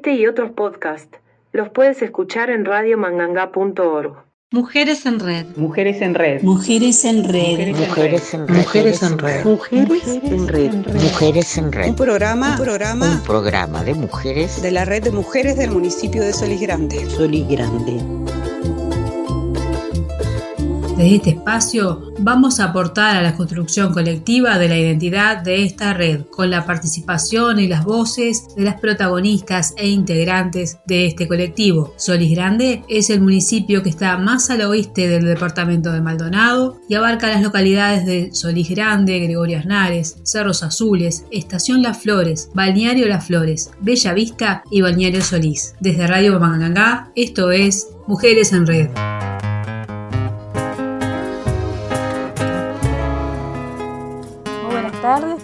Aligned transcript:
Este 0.00 0.14
y 0.14 0.26
otros 0.26 0.52
podcasts 0.52 1.18
los 1.52 1.68
puedes 1.68 2.00
escuchar 2.00 2.48
en 2.48 2.64
radiomanganga.org. 2.64 4.24
Mujeres 4.50 5.04
en 5.04 5.20
Red. 5.20 5.44
Mujeres 5.56 6.00
en 6.00 6.14
Red. 6.14 6.40
Mujeres 6.40 7.04
en 7.04 7.28
Red. 7.28 7.74
Mujeres 7.76 8.32
en 8.32 8.48
Red. 8.48 8.56
Mujeres 8.56 9.02
en 9.02 9.18
Red. 9.18 9.44
Mujeres 9.44 10.06
en 10.06 10.48
Red. 10.48 10.72
Mujeres 10.94 11.58
en 11.58 11.70
Red. 11.70 11.88
Un 11.90 11.96
programa, 11.96 12.52
un 12.52 12.64
programa, 12.64 13.12
Un 13.16 13.22
programa 13.24 13.84
de 13.84 13.92
mujeres 13.92 14.62
de 14.62 14.70
la 14.70 14.86
red 14.86 15.02
de 15.02 15.10
mujeres 15.10 15.58
del 15.58 15.70
municipio 15.70 16.22
de 16.22 16.32
Solís 16.32 16.62
Grande. 16.62 17.10
Solís 17.10 17.46
Grande. 17.46 18.39
Desde 21.00 21.16
este 21.16 21.30
espacio 21.30 22.12
vamos 22.18 22.60
a 22.60 22.64
aportar 22.64 23.16
a 23.16 23.22
la 23.22 23.34
construcción 23.34 23.90
colectiva 23.90 24.58
de 24.58 24.68
la 24.68 24.76
identidad 24.76 25.38
de 25.38 25.64
esta 25.64 25.94
red, 25.94 26.26
con 26.26 26.50
la 26.50 26.66
participación 26.66 27.58
y 27.58 27.68
las 27.68 27.86
voces 27.86 28.54
de 28.54 28.64
las 28.64 28.78
protagonistas 28.78 29.72
e 29.78 29.88
integrantes 29.88 30.78
de 30.84 31.06
este 31.06 31.26
colectivo. 31.26 31.94
Solís 31.96 32.32
Grande 32.32 32.82
es 32.86 33.08
el 33.08 33.22
municipio 33.22 33.82
que 33.82 33.88
está 33.88 34.18
más 34.18 34.50
al 34.50 34.60
oeste 34.60 35.08
del 35.08 35.24
departamento 35.24 35.90
de 35.90 36.02
Maldonado 36.02 36.78
y 36.86 36.96
abarca 36.96 37.28
las 37.28 37.40
localidades 37.40 38.04
de 38.04 38.34
Solís 38.34 38.68
Grande, 38.68 39.20
Gregorio 39.20 39.58
Aznares, 39.58 40.18
Cerros 40.24 40.62
Azules, 40.62 41.24
Estación 41.30 41.80
Las 41.80 41.96
Flores, 41.96 42.50
Balneario 42.52 43.08
Las 43.08 43.26
Flores, 43.26 43.70
Bella 43.80 44.12
Vista 44.12 44.64
y 44.70 44.82
Balneario 44.82 45.22
Solís. 45.22 45.76
Desde 45.80 46.06
Radio 46.06 46.38
Mangangá, 46.38 47.10
esto 47.16 47.52
es 47.52 47.88
Mujeres 48.06 48.52
en 48.52 48.66
Red. 48.66 49.29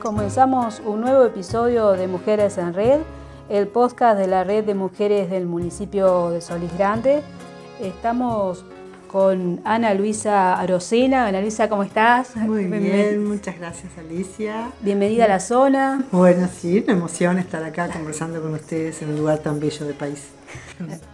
Comenzamos 0.06 0.80
un 0.84 1.00
nuevo 1.00 1.24
episodio 1.24 1.90
de 1.94 2.06
Mujeres 2.06 2.58
en 2.58 2.74
Red, 2.74 3.00
el 3.48 3.66
podcast 3.66 4.16
de 4.16 4.28
la 4.28 4.44
red 4.44 4.62
de 4.62 4.76
mujeres 4.76 5.28
del 5.30 5.46
municipio 5.46 6.30
de 6.30 6.40
Solís 6.40 6.72
Grande. 6.78 7.22
Estamos 7.82 8.64
con 9.08 9.60
Ana 9.64 9.94
Luisa 9.94 10.60
Arocena. 10.60 11.26
Ana 11.26 11.40
Luisa, 11.40 11.68
¿cómo 11.68 11.82
estás? 11.82 12.36
Muy 12.36 12.66
bien, 12.66 13.26
muchas 13.26 13.58
gracias 13.58 13.98
Alicia. 13.98 14.70
Bienvenida 14.80 15.24
a 15.24 15.28
la 15.28 15.40
zona. 15.40 16.04
Bueno, 16.12 16.48
sí, 16.56 16.84
una 16.84 16.92
emoción 16.92 17.40
estar 17.40 17.64
acá 17.64 17.88
conversando 17.88 18.40
con 18.40 18.54
ustedes 18.54 19.02
en 19.02 19.08
un 19.08 19.16
lugar 19.16 19.38
tan 19.38 19.58
bello 19.58 19.86
del 19.86 19.96
país. 19.96 20.28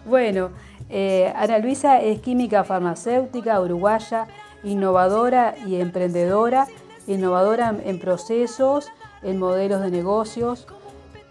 Bueno, 0.05 0.51
eh, 0.91 1.33
Ana 1.35 1.57
Luisa 1.61 1.99
es 2.03 2.21
química 2.21 2.63
farmacéutica 2.63 3.59
uruguaya, 3.59 4.27
innovadora 4.63 5.55
y 5.67 5.77
emprendedora, 5.77 6.67
innovadora 7.07 7.75
en- 7.85 7.99
procesos, 7.99 8.89
en 9.23 9.39
modelos 9.39 9.81
de 9.81 9.91
negocios, 9.91 10.67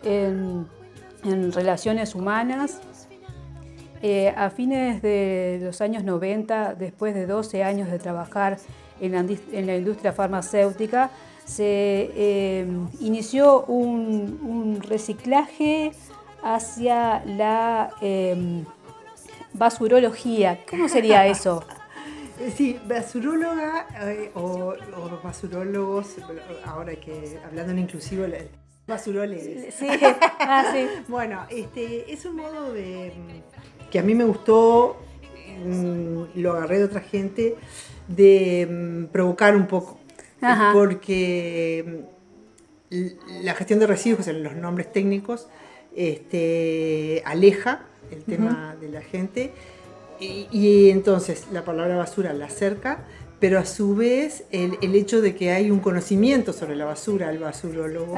en, 0.04 0.68
relaciones 1.54 2.16
humanas. 2.16 2.82
Eh, 4.02 4.34
a 4.36 4.50
fines 4.50 5.04
de 5.04 5.60
los 5.62 5.80
años 5.82 6.04
90, 6.04 6.74
después 6.74 7.14
de 7.14 7.28
12 7.28 7.64
años 7.64 7.92
de 7.92 8.00
trabajar 8.00 8.58
en 9.00 9.12
la, 9.68 9.76
industria 9.76 10.12
farmacéutica, 10.14 11.12
se 11.46 12.10
eh, 12.16 12.68
inició 13.00 13.64
un, 13.66 14.40
un 14.42 14.82
reciclaje 14.82 15.92
hacia 16.44 17.24
la 17.26 17.92
eh, 18.02 18.64
basurología. 19.54 20.60
¿Cómo 20.70 20.88
sería 20.88 21.28
eso? 21.28 21.64
Eh, 22.42 22.52
Sí, 22.56 22.80
basuróloga 22.88 23.88
eh, 24.02 24.32
o, 24.34 24.74
o 24.98 25.22
basurólogos, 25.24 26.16
ahora 26.66 26.96
que 26.96 27.40
hablando 27.46 27.72
en 27.72 27.80
inclusivo, 27.80 28.26
basuroles. 28.88 29.74
Sí, 29.76 29.88
ah, 30.40 30.72
sí. 30.74 30.88
Bueno, 31.08 31.46
este 31.50 32.12
es 32.12 32.26
un 32.26 32.38
modo 32.38 32.74
de 32.74 33.14
mm, 33.16 33.90
que 33.92 34.00
a 34.00 34.04
mí 34.04 34.16
me 34.16 34.24
gustó, 34.24 34.98
mm, 35.64 36.40
lo 36.40 36.54
agarré 36.54 36.80
de 36.80 36.86
otra 36.86 37.02
gente, 37.02 37.58
de 38.08 38.68
mm, 38.70 39.12
provocar 39.12 39.56
un 39.56 39.68
poco. 39.68 40.00
Ajá. 40.42 40.72
Porque 40.74 42.06
la 42.90 43.54
gestión 43.54 43.80
de 43.80 43.86
residuos, 43.86 44.26
sea, 44.26 44.34
los 44.34 44.56
nombres 44.56 44.92
técnicos, 44.92 45.48
este, 45.96 47.22
aleja 47.26 47.86
el 48.10 48.24
tema 48.24 48.76
de 48.82 48.90
la 48.90 49.02
gente. 49.02 49.54
Y, 50.22 50.48
y 50.52 50.90
entonces 50.92 51.48
la 51.52 51.66
palabra 51.66 51.98
basura 51.98 52.32
la 52.34 52.46
acerca, 52.46 53.00
pero 53.40 53.58
a 53.60 53.66
su 53.66 53.96
vez 53.96 54.44
el, 54.52 54.78
el 54.82 54.94
hecho 54.96 55.20
de 55.22 55.36
que 55.36 55.52
hay 55.52 55.72
un 55.72 55.80
conocimiento 55.80 56.54
sobre 56.54 56.76
la 56.76 56.86
basura, 56.86 57.32
el 57.32 57.40
basurólogo, 57.40 58.16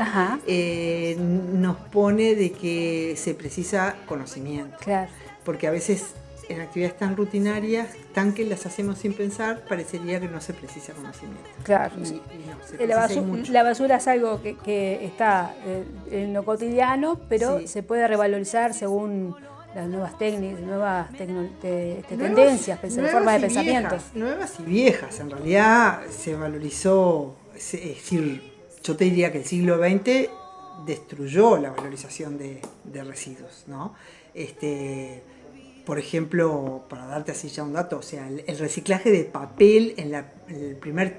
eh, 0.48 1.16
nos 1.18 1.78
pone 1.78 2.36
de 2.36 2.52
que 2.52 3.16
se 3.18 3.34
precisa 3.34 3.96
conocimiento. 4.06 4.76
Claro. 4.82 5.10
Porque 5.46 5.68
a 5.68 5.72
veces 5.72 6.08
en 6.50 6.60
actividades 6.60 6.98
tan 6.98 7.16
rutinarias, 7.16 7.88
tan 8.14 8.34
que 8.34 8.44
las 8.44 8.66
hacemos 8.66 8.98
sin 8.98 9.14
pensar, 9.14 9.64
parecería 9.70 10.20
que 10.20 10.28
no 10.28 10.42
se 10.42 10.54
precisa 10.54 10.92
conocimiento. 10.92 11.50
Claro. 11.64 11.94
Y, 12.04 12.08
y 12.08 12.12
no, 12.46 12.58
se 12.68 12.86
La, 12.86 13.06
precisa 13.08 13.14
y 13.14 13.24
basu- 13.24 13.26
mucho. 13.26 13.52
la 13.54 13.64
basura 13.64 13.96
es 13.96 14.08
algo 14.10 14.42
que, 14.42 14.58
que 14.58 15.06
está 15.06 15.56
eh, 15.66 15.86
en 16.12 16.34
lo 16.34 16.44
cotidiano, 16.44 17.18
pero 17.30 17.60
Sí. 17.60 17.68
se 17.70 17.82
puede 17.82 18.06
revalorizar 18.10 18.74
según 18.74 19.36
las 19.76 19.88
nuevas 19.88 20.18
técnicas, 20.18 20.60
nuevas 20.62 21.12
tecno- 21.14 21.50
te- 21.62 22.00
este, 22.00 22.16
Nuevas- 22.18 22.36
tendencias, 22.36 22.84
nuevas 22.96 23.12
formas 23.12 23.34
de 23.36 23.40
pensamiento. 23.48 23.98
nuevas 24.16 24.60
y 24.60 24.64
viejas. 24.64 25.20
En 25.20 25.30
realidad 25.32 26.02
se 26.10 26.36
valorizó, 26.36 27.36
es 27.56 27.74
es 27.74 27.82
decir, 27.96 28.54
yo 28.84 28.96
te 28.96 29.06
diría 29.06 29.32
que 29.32 29.40
el 29.40 29.46
siglo 29.46 29.78
XX 29.78 30.30
destruyó 30.86 31.58
la 31.58 31.72
valorización 31.72 32.38
de, 32.38 32.62
de 32.84 33.04
residuos, 33.04 33.64
¿no? 33.68 33.94
Este, 34.34 35.24
por 35.86 36.00
ejemplo, 36.00 36.84
para 36.90 37.06
darte 37.06 37.32
así 37.32 37.50
ya 37.50 37.64
un 37.64 37.74
dato, 37.74 37.98
o 37.98 38.02
sea, 38.02 38.28
el, 38.28 38.44
el 38.48 38.58
reciclaje 38.58 39.12
de 39.12 39.24
papel 39.26 39.94
en, 39.98 40.12
la- 40.12 40.32
en 40.48 40.56
el 40.64 40.76
primer, 40.76 41.18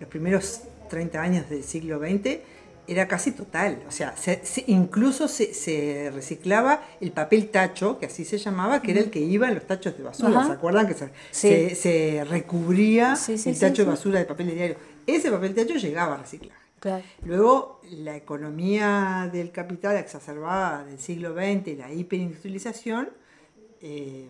los 0.00 0.08
primeros 0.08 0.62
30 0.90 1.20
años 1.22 1.48
del 1.50 1.64
siglo 1.64 1.98
XX 1.98 2.40
era 2.88 3.06
casi 3.08 3.32
total. 3.32 3.82
O 3.88 3.92
sea, 3.92 4.16
se- 4.16 4.44
se- 4.44 4.64
incluso 4.66 5.28
se, 5.28 5.54
se 5.54 6.10
reciclaba 6.14 6.82
el 7.00 7.12
papel 7.12 7.48
tacho, 7.50 7.98
que 7.98 8.06
así 8.06 8.24
se 8.24 8.38
llamaba, 8.38 8.82
que 8.82 8.90
era 8.92 9.00
el 9.00 9.10
que 9.10 9.20
iba 9.20 9.48
en 9.48 9.54
los 9.54 9.66
tachos 9.66 9.96
de 9.96 10.02
basura. 10.02 10.30
Ajá. 10.40 10.46
¿Se 10.46 10.52
acuerdan? 10.52 10.86
Que 10.86 10.94
se, 10.94 11.10
Sí. 11.30 11.74
se- 11.76 12.24
recubría 12.28 13.16
Sí, 13.16 13.38
sí, 13.38 13.50
el 13.50 13.58
tacho 13.58 13.84
de 13.84 13.90
basura 13.90 14.18
de 14.18 14.24
papel 14.24 14.46
de 14.48 14.54
diario. 14.54 14.76
Ese 15.06 15.30
papel 15.30 15.54
tacho 15.54 15.74
llegaba 15.74 16.14
a 16.14 16.18
reciclaje. 16.18 16.60
Claro. 16.80 17.04
Luego, 17.24 17.80
la 17.90 18.16
economía 18.16 19.30
del 19.32 19.52
capital 19.52 19.96
exacerbada 19.96 20.84
del 20.84 20.98
siglo 20.98 21.32
XX 21.34 21.68
y 21.68 21.76
la 21.76 21.92
hiperindustrialización 21.92 23.10
eh, 23.80 24.28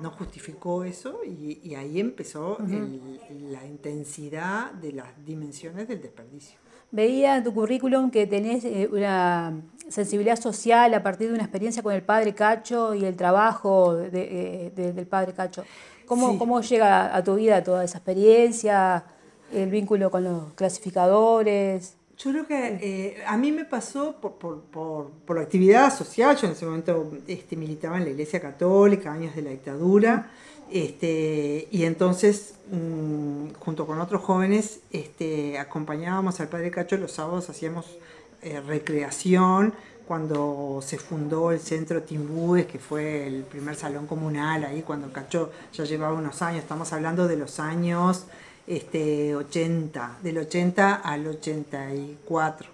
no 0.00 0.10
justificó 0.10 0.84
eso 0.84 1.20
y, 1.24 1.60
y 1.62 1.74
ahí 1.74 2.00
empezó 2.00 2.58
el- 2.58 3.20
la 3.52 3.64
intensidad 3.66 4.72
de 4.72 4.92
las 4.92 5.08
dimensiones 5.24 5.86
del 5.86 6.00
desperdicio. 6.02 6.58
Veía 6.94 7.36
en 7.38 7.42
tu 7.42 7.52
currículum 7.52 8.08
que 8.10 8.24
tenés 8.28 8.64
eh, 8.64 8.88
una 8.92 9.52
sensibilidad 9.88 10.38
social 10.40 10.94
a 10.94 11.02
partir 11.02 11.26
de 11.28 11.34
una 11.34 11.42
experiencia 11.42 11.82
con 11.82 11.92
el 11.92 12.02
padre 12.02 12.34
Cacho 12.34 12.94
y 12.94 13.04
el 13.04 13.16
trabajo 13.16 13.94
de- 13.96 14.10
de- 14.10 14.72
de- 14.76 14.92
del 14.92 15.06
padre 15.06 15.32
Cacho. 15.32 15.64
¿Cómo, 16.06 16.30
Sí. 16.32 16.38
¿Cómo 16.38 16.60
llega 16.60 17.16
a 17.16 17.24
tu 17.24 17.34
vida 17.34 17.64
toda 17.64 17.82
esa 17.82 17.98
experiencia, 17.98 19.04
el 19.52 19.70
vínculo 19.70 20.08
con 20.10 20.22
los 20.22 20.52
clasificadores? 20.54 21.96
Yo 22.16 22.30
creo 22.30 22.46
que 22.46 22.78
eh, 22.80 23.16
a 23.26 23.36
mí 23.36 23.50
me 23.50 23.64
pasó 23.64 24.14
por, 24.20 24.34
por, 24.34 24.60
por, 24.60 25.10
por 25.26 25.36
la 25.36 25.42
actividad 25.42 25.92
social, 25.92 26.36
yo 26.36 26.46
en 26.46 26.52
ese 26.52 26.64
momento 26.64 27.10
este, 27.26 27.56
militaba 27.56 27.96
en 27.98 28.04
la 28.04 28.10
Iglesia 28.10 28.40
Católica, 28.40 29.12
años 29.12 29.34
de 29.34 29.42
la 29.42 29.50
dictadura, 29.50 30.30
este, 30.70 31.68
y 31.70 31.84
entonces 31.84 32.54
mm, 32.70 33.54
junto 33.58 33.86
con 33.86 34.00
otros 34.00 34.22
jóvenes 34.22 34.80
este, 34.90 35.58
acompañábamos 35.58 36.40
al 36.40 36.48
Padre 36.48 36.70
Cacho 36.70 36.96
los 36.96 37.12
sábados, 37.12 37.48
hacíamos 37.50 37.98
eh, 38.42 38.60
recreación, 38.60 39.74
cuando 40.06 40.80
se 40.82 40.98
fundó 40.98 41.50
el 41.50 41.60
centro 41.60 42.02
Timbúes, 42.02 42.66
que 42.66 42.78
fue 42.78 43.26
el 43.26 43.42
primer 43.44 43.74
salón 43.74 44.06
comunal 44.06 44.64
ahí, 44.64 44.82
cuando 44.82 45.12
Cacho 45.12 45.50
ya 45.72 45.84
llevaba 45.84 46.14
unos 46.14 46.42
años, 46.42 46.62
estamos 46.62 46.92
hablando 46.92 47.26
de 47.26 47.36
los 47.36 47.58
años 47.58 48.26
este, 48.66 49.34
80, 49.34 50.18
del 50.22 50.38
80 50.38 50.94
al 50.94 51.26
84. 51.26 52.73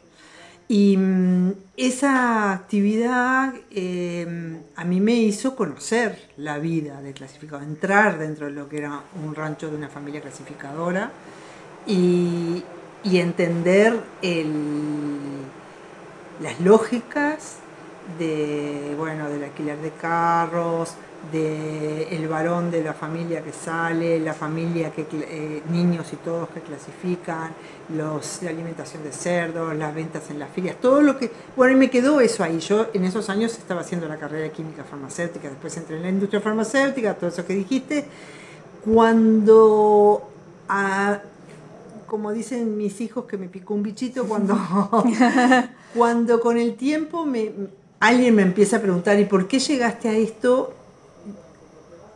Y 0.70 0.96
mm, 0.96 1.52
esa 1.76 2.52
actividad 2.52 3.52
eh, 3.72 4.62
a 4.76 4.84
mí 4.84 5.00
me 5.00 5.14
hizo 5.14 5.56
conocer 5.56 6.30
la 6.36 6.58
vida 6.58 7.02
de 7.02 7.12
clasificado, 7.12 7.60
entrar 7.62 8.18
dentro 8.18 8.46
de 8.46 8.52
lo 8.52 8.68
que 8.68 8.78
era 8.78 9.02
un 9.20 9.34
rancho 9.34 9.68
de 9.68 9.76
una 9.76 9.88
familia 9.88 10.20
clasificadora 10.20 11.10
y, 11.86 12.62
y 13.02 13.18
entender 13.18 14.00
el- 14.22 15.50
las 16.38 16.60
lógicas 16.60 17.56
de, 18.18 18.94
bueno, 18.96 19.28
del 19.28 19.44
alquiler 19.44 19.80
de 19.80 19.90
carros, 19.92 20.94
de 21.32 22.08
el 22.16 22.26
varón 22.28 22.70
de 22.70 22.82
la 22.82 22.94
familia 22.94 23.42
que 23.42 23.52
sale, 23.52 24.18
la 24.20 24.32
familia 24.32 24.90
que 24.90 25.06
eh, 25.12 25.62
niños 25.70 26.12
y 26.12 26.16
todos 26.16 26.48
que 26.48 26.60
clasifican, 26.60 27.52
los, 27.94 28.42
la 28.42 28.50
alimentación 28.50 29.04
de 29.04 29.12
cerdos, 29.12 29.76
las 29.76 29.94
ventas 29.94 30.30
en 30.30 30.38
las 30.38 30.50
ferias, 30.50 30.76
todo 30.80 31.02
lo 31.02 31.18
que 31.18 31.30
bueno 31.56 31.74
y 31.74 31.78
me 31.78 31.90
quedó 31.90 32.20
eso 32.20 32.42
ahí. 32.42 32.58
Yo 32.60 32.86
en 32.94 33.04
esos 33.04 33.28
años 33.28 33.52
estaba 33.58 33.82
haciendo 33.82 34.08
la 34.08 34.16
carrera 34.16 34.44
de 34.44 34.50
química 34.50 34.82
farmacéutica, 34.82 35.48
después 35.48 35.76
entré 35.76 35.96
en 35.96 36.02
la 36.02 36.08
industria 36.08 36.40
farmacéutica, 36.40 37.14
todo 37.14 37.28
eso 37.28 37.46
que 37.46 37.54
dijiste. 37.54 38.06
Cuando 38.84 40.26
como 42.06 42.32
dicen 42.32 42.76
mis 42.76 43.00
hijos 43.00 43.26
que 43.26 43.36
me 43.36 43.48
picó 43.48 43.74
un 43.74 43.82
bichito 43.82 44.24
cuando 44.24 44.56
cuando 45.94 46.40
con 46.40 46.56
el 46.56 46.76
tiempo 46.76 47.26
me 47.26 47.52
alguien 48.00 48.34
me 48.34 48.42
empieza 48.42 48.78
a 48.78 48.80
preguntar, 48.80 49.20
¿y 49.20 49.26
por 49.26 49.46
qué 49.46 49.58
llegaste 49.58 50.08
a 50.08 50.14
esto? 50.14 50.74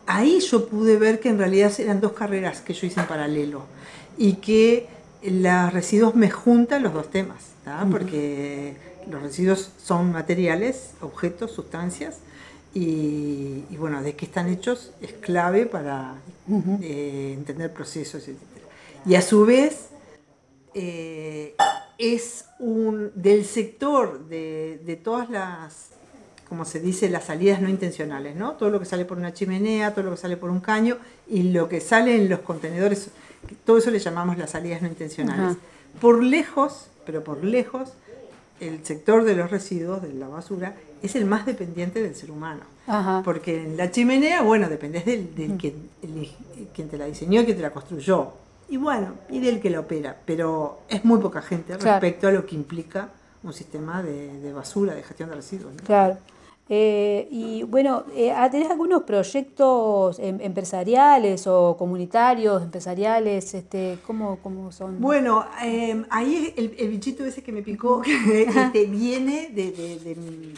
Ahí 0.06 0.40
yo 0.40 0.68
pude 0.68 0.96
ver 0.96 1.20
que 1.20 1.28
en 1.28 1.38
realidad 1.38 1.72
eran 1.78 2.00
dos 2.00 2.12
carreras 2.12 2.60
que 2.60 2.74
yo 2.74 2.86
hice 2.86 3.00
en 3.00 3.06
paralelo 3.06 3.62
y 4.16 4.34
que 4.34 4.88
los 5.22 5.72
residuos 5.72 6.14
me 6.14 6.30
juntan 6.30 6.82
los 6.82 6.92
dos 6.92 7.10
temas, 7.10 7.52
porque 7.90 8.76
los 9.10 9.22
residuos 9.22 9.70
son 9.82 10.12
materiales, 10.12 10.90
objetos, 11.00 11.52
sustancias, 11.52 12.18
y, 12.74 13.62
bueno, 13.78 14.02
de 14.02 14.16
qué 14.16 14.24
están 14.24 14.48
hechos 14.48 14.92
es 15.00 15.12
clave 15.12 15.64
para 15.64 16.16
eh, 16.82 17.32
entender 17.32 17.72
procesos, 17.72 18.26
etc. 18.26 18.36
Y 19.06 19.14
a 19.14 19.22
su 19.22 19.46
vez, 19.46 19.90
eh, 20.74 21.54
es 21.98 22.46
un 22.58 23.12
del 23.14 23.44
sector 23.44 24.26
de, 24.26 24.80
de 24.84 24.96
todas 24.96 25.30
las 25.30 25.90
como 26.48 26.64
se 26.64 26.80
dice, 26.80 27.08
las 27.08 27.24
salidas 27.24 27.60
no 27.60 27.68
intencionales, 27.68 28.36
¿no? 28.36 28.52
Todo 28.52 28.70
lo 28.70 28.78
que 28.78 28.86
sale 28.86 29.04
por 29.04 29.18
una 29.18 29.32
chimenea, 29.32 29.92
todo 29.92 30.04
lo 30.04 30.10
que 30.12 30.16
sale 30.16 30.36
por 30.36 30.50
un 30.50 30.60
caño 30.60 30.98
y 31.28 31.44
lo 31.44 31.68
que 31.68 31.80
sale 31.80 32.16
en 32.16 32.28
los 32.28 32.40
contenedores, 32.40 33.10
todo 33.64 33.78
eso 33.78 33.90
le 33.90 33.98
llamamos 33.98 34.38
las 34.38 34.50
salidas 34.50 34.82
no 34.82 34.88
intencionales. 34.88 35.56
Por 36.00 36.22
lejos, 36.22 36.88
pero 37.06 37.24
por 37.24 37.42
lejos, 37.44 37.92
el 38.60 38.84
sector 38.84 39.24
de 39.24 39.34
los 39.36 39.50
residuos, 39.50 40.02
de 40.02 40.12
la 40.12 40.28
basura, 40.28 40.74
es 41.02 41.14
el 41.16 41.24
más 41.24 41.46
dependiente 41.46 42.02
del 42.02 42.14
ser 42.14 42.30
humano. 42.30 42.62
Porque 43.24 43.62
en 43.62 43.76
la 43.76 43.90
chimenea, 43.90 44.42
bueno, 44.42 44.68
dependes 44.68 45.04
del, 45.04 45.34
del 45.34 45.56
que, 45.56 45.74
quien 46.74 46.88
te 46.88 46.98
la 46.98 47.06
diseñó 47.06 47.40
y 47.40 47.44
quien 47.44 47.56
te 47.56 47.62
la 47.62 47.70
construyó. 47.70 48.32
Y 48.68 48.76
bueno, 48.76 49.14
y 49.28 49.40
del 49.40 49.60
que 49.60 49.70
la 49.70 49.80
opera. 49.80 50.16
Pero 50.24 50.80
es 50.88 51.04
muy 51.04 51.20
poca 51.20 51.42
gente 51.42 51.76
respecto 51.76 52.28
a 52.28 52.32
lo 52.32 52.46
que 52.46 52.54
implica 52.54 53.08
un 53.42 53.52
sistema 53.52 54.02
de, 54.02 54.52
basura, 54.52 54.94
de 54.94 55.02
gestión 55.02 55.28
de 55.28 55.36
residuos. 55.36 55.74
Claro. 55.84 56.16
Eh, 56.68 57.28
y 57.30 57.62
bueno, 57.64 58.04
eh, 58.16 58.32
¿tenés 58.50 58.70
algunos 58.70 59.02
proyectos 59.02 60.18
em, 60.18 60.40
empresariales 60.40 61.46
o 61.46 61.76
comunitarios, 61.76 62.62
empresariales? 62.62 63.52
Este, 63.52 63.98
¿cómo, 64.06 64.38
cómo 64.42 64.72
son? 64.72 64.98
Bueno, 64.98 65.44
em, 65.62 66.06
ahí 66.08 66.54
el, 66.56 66.74
el, 66.78 66.88
bichito 66.88 67.24
ese 67.24 67.42
que 67.42 67.52
me 67.52 67.62
picó 67.62 68.02
este, 68.26 68.86
viene 68.86 69.50
de, 69.50 70.54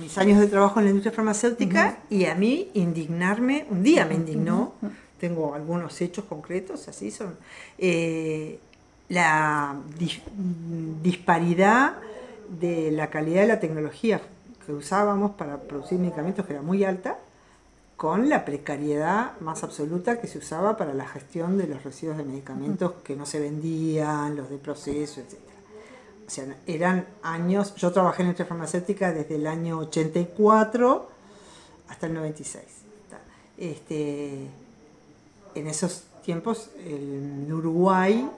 mis 0.00 0.18
años 0.18 0.40
de 0.40 0.48
trabajo 0.48 0.80
en 0.80 0.86
la 0.86 0.90
industria 0.90 1.14
farmacéutica 1.14 2.00
y 2.10 2.24
a 2.24 2.34
mí 2.34 2.70
indignarme, 2.74 3.66
un 3.70 3.84
día 3.84 4.04
me 4.04 4.14
indignó, 4.14 4.74
tengo 5.20 5.54
algunos 5.54 6.00
hechos 6.00 6.24
concretos, 6.24 6.88
así 6.88 7.12
son, 7.12 7.36
eh, 7.78 8.58
la 9.08 9.76
disparidad 11.02 11.94
de 12.60 12.90
la 12.90 13.10
calidad 13.10 13.42
de 13.42 13.46
la 13.46 13.60
tecnología 13.60 14.20
que 14.64 14.72
usábamos 14.72 15.32
para 15.32 15.58
producir 15.58 15.98
medicamentos, 15.98 16.46
que 16.46 16.52
era 16.52 16.62
muy 16.62 16.84
alta, 16.84 17.18
con 17.96 18.28
la 18.28 18.44
precariedad 18.44 19.38
más 19.40 19.62
absoluta 19.62 20.20
que 20.20 20.26
se 20.26 20.38
usaba 20.38 20.76
para 20.76 20.92
la 20.92 21.06
gestión 21.06 21.56
de 21.56 21.68
los 21.68 21.84
residuos 21.84 22.16
de 22.16 22.24
medicamentos 22.24 22.94
que 23.04 23.14
no 23.14 23.26
se 23.26 23.38
vendían, 23.38 24.34
los 24.34 24.50
de 24.50 24.58
proceso, 24.58 25.20
etc. 25.20 25.38
O 26.26 26.30
sea, 26.30 26.56
eran 26.66 27.06
años, 27.22 27.74
yo 27.76 27.92
trabajé 27.92 28.22
en 28.22 28.34
la 28.36 28.44
farmacéutica 28.44 29.12
desde 29.12 29.36
el 29.36 29.46
año 29.46 29.78
84 29.78 31.08
hasta 31.88 32.06
el 32.06 32.14
96. 32.14 32.64
Este, 33.58 34.48
en 35.54 35.66
esos 35.66 36.04
tiempos, 36.24 36.70
en 36.84 37.52
Uruguay, 37.52 38.28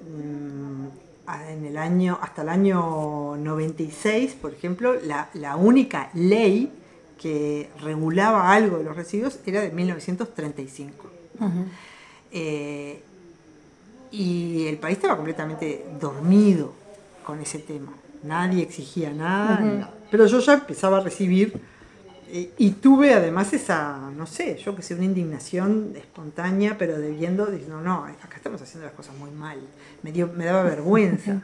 mm, 0.00 1.05
en 1.48 1.64
el 1.64 1.76
año, 1.76 2.18
hasta 2.20 2.42
el 2.42 2.48
año 2.48 3.36
96, 3.36 4.34
por 4.40 4.52
ejemplo, 4.52 4.94
la, 5.02 5.56
única 5.56 6.10
ley 6.14 6.72
que 7.20 7.70
regulaba 7.80 8.52
algo 8.52 8.78
de 8.78 8.84
los 8.84 8.96
residuos 8.96 9.38
era 9.46 9.60
de 9.60 9.70
1935. 9.70 11.10
Eh, 12.32 13.02
y 14.10 14.66
el 14.66 14.78
país 14.78 14.96
estaba 14.96 15.16
completamente 15.16 15.84
dormido 16.00 16.72
con 17.24 17.40
ese 17.40 17.58
tema. 17.58 17.92
Nadie 18.22 18.62
exigía 18.62 19.10
nada. 19.12 19.92
Pero 20.10 20.26
yo 20.26 20.38
ya 20.40 20.54
empezaba 20.54 20.98
a 20.98 21.00
recibir 21.00 21.60
y 22.32 22.70
tuve 22.72 23.14
además 23.14 23.52
esa, 23.52 24.10
no 24.16 24.26
sé, 24.26 24.56
yo 24.56 24.74
que 24.74 24.82
sé, 24.82 24.94
una 24.94 25.04
indignación 25.04 25.92
espontánea, 25.94 26.76
pero 26.76 26.98
de 26.98 27.10
viendo, 27.10 27.46
diciendo, 27.46 27.80
no, 27.80 28.04
acá 28.04 28.36
estamos 28.36 28.60
haciendo 28.60 28.86
las 28.86 28.94
cosas 28.94 29.16
muy 29.16 29.30
mal. 29.30 29.58
Me, 30.02 30.10
dio, 30.10 30.28
me 30.28 30.44
daba 30.44 30.62
vergüenza. 30.62 31.42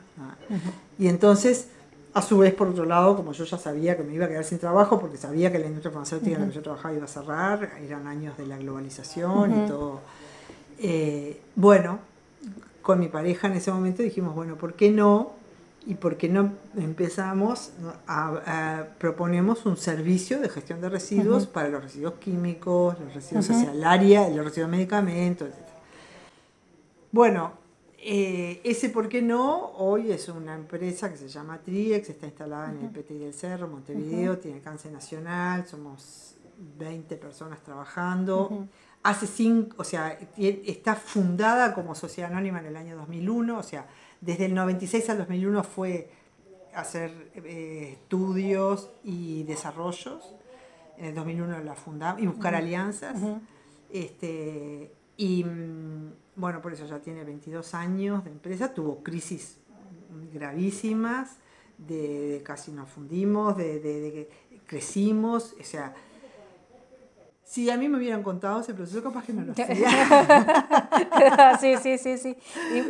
Y 0.98 1.06
entonces, 1.06 1.68
a 2.14 2.22
su 2.22 2.38
vez, 2.38 2.52
por 2.54 2.68
otro 2.68 2.84
lado, 2.84 3.16
como 3.16 3.32
yo 3.32 3.44
ya 3.44 3.58
sabía 3.58 3.96
que 3.96 4.02
me 4.02 4.14
iba 4.14 4.26
a 4.26 4.28
quedar 4.28 4.44
sin 4.44 4.58
trabajo, 4.58 4.98
porque 4.98 5.16
sabía 5.16 5.52
que 5.52 5.58
la 5.58 5.66
industria 5.66 5.92
farmacéutica 5.92 6.36
en 6.36 6.42
la 6.42 6.48
que 6.48 6.54
yo 6.54 6.62
trabajaba 6.62 6.94
iba 6.94 7.04
a 7.04 7.08
cerrar, 7.08 7.70
eran 7.80 8.06
años 8.08 8.36
de 8.36 8.46
la 8.46 8.58
globalización 8.58 9.64
y 9.64 9.68
todo. 9.68 10.00
Eh, 10.78 11.40
bueno, 11.54 12.00
con 12.82 12.98
mi 12.98 13.06
pareja 13.06 13.46
en 13.46 13.54
ese 13.54 13.70
momento 13.70 14.02
dijimos, 14.02 14.34
bueno, 14.34 14.56
¿por 14.56 14.74
qué 14.74 14.90
no 14.90 15.41
y 15.86 15.94
por 15.94 16.16
qué 16.16 16.28
no 16.28 16.52
empezamos 16.76 17.72
a, 18.06 18.86
proponemos 18.98 19.66
un 19.66 19.76
servicio 19.76 20.40
de 20.40 20.48
gestión 20.48 20.80
de 20.80 20.88
residuos 20.88 21.46
para 21.46 21.68
los 21.68 21.82
residuos 21.82 22.14
químicos, 22.14 22.98
los 23.00 23.14
residuos 23.14 23.48
uh 23.48 23.52
hacia 23.52 23.72
el 23.72 23.84
área, 23.84 24.28
los 24.28 24.44
residuos 24.44 24.70
de 24.70 24.76
medicamentos, 24.76 25.48
etc. 25.48 25.58
Bueno, 27.10 27.52
eh, 27.98 28.60
ese 28.64 28.88
por 28.88 29.08
qué 29.08 29.22
no, 29.22 29.72
hoy 29.76 30.10
es 30.10 30.28
una 30.28 30.54
empresa 30.54 31.10
que 31.10 31.16
se 31.16 31.28
llama 31.28 31.58
Triex, 31.58 32.10
está 32.10 32.26
instalada 32.26 32.70
en 32.70 32.78
el 32.80 32.90
PTI 32.90 33.18
del 33.18 33.34
Cerro, 33.34 33.68
Montevideo, 33.68 34.38
tiene 34.38 34.56
alcance 34.58 34.90
nacional, 34.90 35.66
somos 35.66 36.34
20 36.78 37.16
personas 37.16 37.62
trabajando. 37.62 38.66
Hace 39.04 39.26
cinco, 39.26 39.76
o 39.78 39.84
sea, 39.84 40.18
está 40.36 40.94
fundada 40.94 41.74
como 41.74 41.94
sociedad 41.94 42.30
anónima 42.30 42.60
en 42.60 42.66
el 42.66 42.76
año 42.76 42.96
2001, 42.96 43.58
o 43.58 43.62
sea, 43.62 43.86
desde 44.22 44.46
el 44.46 44.54
96 44.54 45.10
al 45.10 45.18
2001 45.18 45.64
fue 45.64 46.08
hacer 46.74 47.10
eh, 47.34 47.90
estudios 47.94 48.88
y 49.02 49.42
desarrollos. 49.42 50.34
En 50.96 51.06
el 51.06 51.14
2001 51.14 51.60
la 51.60 51.74
fundamos 51.74 52.22
y 52.22 52.26
buscar 52.26 52.54
alianzas. 52.54 53.20
este, 53.90 54.92
y 55.16 55.42
mm, 55.42 56.12
bueno, 56.36 56.62
por 56.62 56.72
eso 56.72 56.86
ya 56.86 57.00
tiene 57.00 57.24
22 57.24 57.74
años 57.74 58.24
de 58.24 58.30
empresa. 58.30 58.72
Tuvo 58.72 59.02
crisis 59.02 59.58
gravísimas, 60.32 61.38
de, 61.76 62.42
casi 62.44 62.70
nos 62.70 62.88
fundimos, 62.88 63.56
de, 63.56 63.80
de, 63.80 64.30
crecimos. 64.66 65.56
O 65.60 65.64
sea, 65.64 65.94
si 67.44 67.68
a 67.70 67.76
mí 67.76 67.88
me 67.88 67.98
hubieran 67.98 68.22
contado 68.22 68.60
ese 68.60 68.74
proceso, 68.74 69.02
capaz 69.02 69.24
que 69.24 69.32
no 69.32 69.42
lo 69.42 69.52
hacía. 69.56 71.58
sí, 71.60 71.74
sí, 71.82 71.98
sí, 71.98 72.18
sí. 72.18 72.36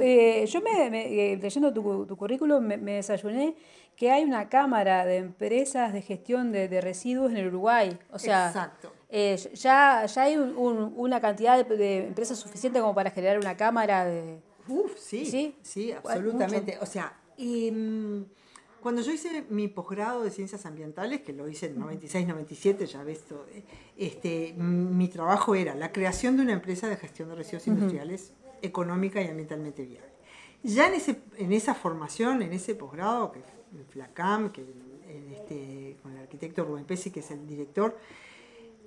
Eh, 0.01 0.47
yo 0.47 0.61
me, 0.61 1.33
eh, 1.33 1.37
leyendo 1.37 1.73
tu, 1.73 2.07
tu 2.07 2.17
currículum 2.17 2.65
me, 2.65 2.79
desayuné 2.79 3.57
que 3.97 4.11
hay 4.11 4.25
una 4.25 4.49
cámara 4.49 5.05
de 5.05 5.17
empresas 5.17 5.93
de 5.93 6.03
gestión 6.03 6.53
de, 6.53 6.81
residuos 6.81 7.31
en 7.31 7.39
el 7.39 7.49
Uruguay. 7.49 7.99
O 8.11 8.19
sea, 8.19 8.49
Exacto. 8.49 8.93
Eh, 9.09 9.37
ya, 9.55 10.07
ya 10.07 10.23
hay 10.23 10.37
una 10.37 11.21
cantidad 11.21 11.65
de, 11.67 12.07
empresas 12.07 12.39
suficiente 12.39 12.81
como 12.81 12.95
para 12.95 13.11
generar 13.11 13.39
una 13.39 13.57
cámara 13.57 14.05
de... 14.05 14.41
Uf, 14.69 14.97
sí, 14.97 15.27
sí, 15.27 15.57
sí 15.61 15.93
absolutamente. 15.93 16.79
O 16.81 16.87
sea, 16.87 17.13
y, 17.37 17.71
cuando 18.83 19.01
yo 19.01 19.13
hice 19.13 19.45
mi 19.49 19.69
posgrado 19.69 20.25
de 20.25 20.31
ciencias 20.31 20.67
ambientales, 20.67 21.23
que 21.23 21.33
lo 21.33 21.49
hice 21.49 21.67
en 21.67 21.81
96-97, 21.81 22.85
ya 22.87 23.05
ves 23.05 23.21
todo, 23.21 23.47
eh, 23.53 23.63
este, 23.97 24.55
mi 24.55 25.07
trabajo 25.09 25.55
era 25.55 25.75
la 25.77 25.93
creación 25.93 26.37
de 26.37 26.43
una 26.43 26.53
empresa 26.53 26.89
de 26.89 26.97
gestión 26.97 27.29
de 27.29 27.37
residuos 27.37 27.69
industriales 27.69 28.33
económica 28.61 29.23
y 29.23 29.29
ambientalmente 29.29 29.85
viable. 29.85 30.11
Ya 30.65 30.89
en, 30.89 30.95
ese, 30.95 31.21
en 31.39 31.53
esa 31.53 31.75
formación, 31.75 32.43
en 32.43 32.53
ese 32.53 32.75
posgrado, 32.75 33.33
que 33.33 33.39
en 33.39 33.87
FLACAM, 33.87 34.51
que 34.51 34.65
este, 35.33 35.97
con 36.03 36.13
el 36.13 36.19
arquitecto 36.19 36.65
Rubén 36.65 36.85
Pesci, 36.85 37.11
que 37.11 37.21
es 37.21 37.31
el 37.31 37.47
director, 37.47 37.97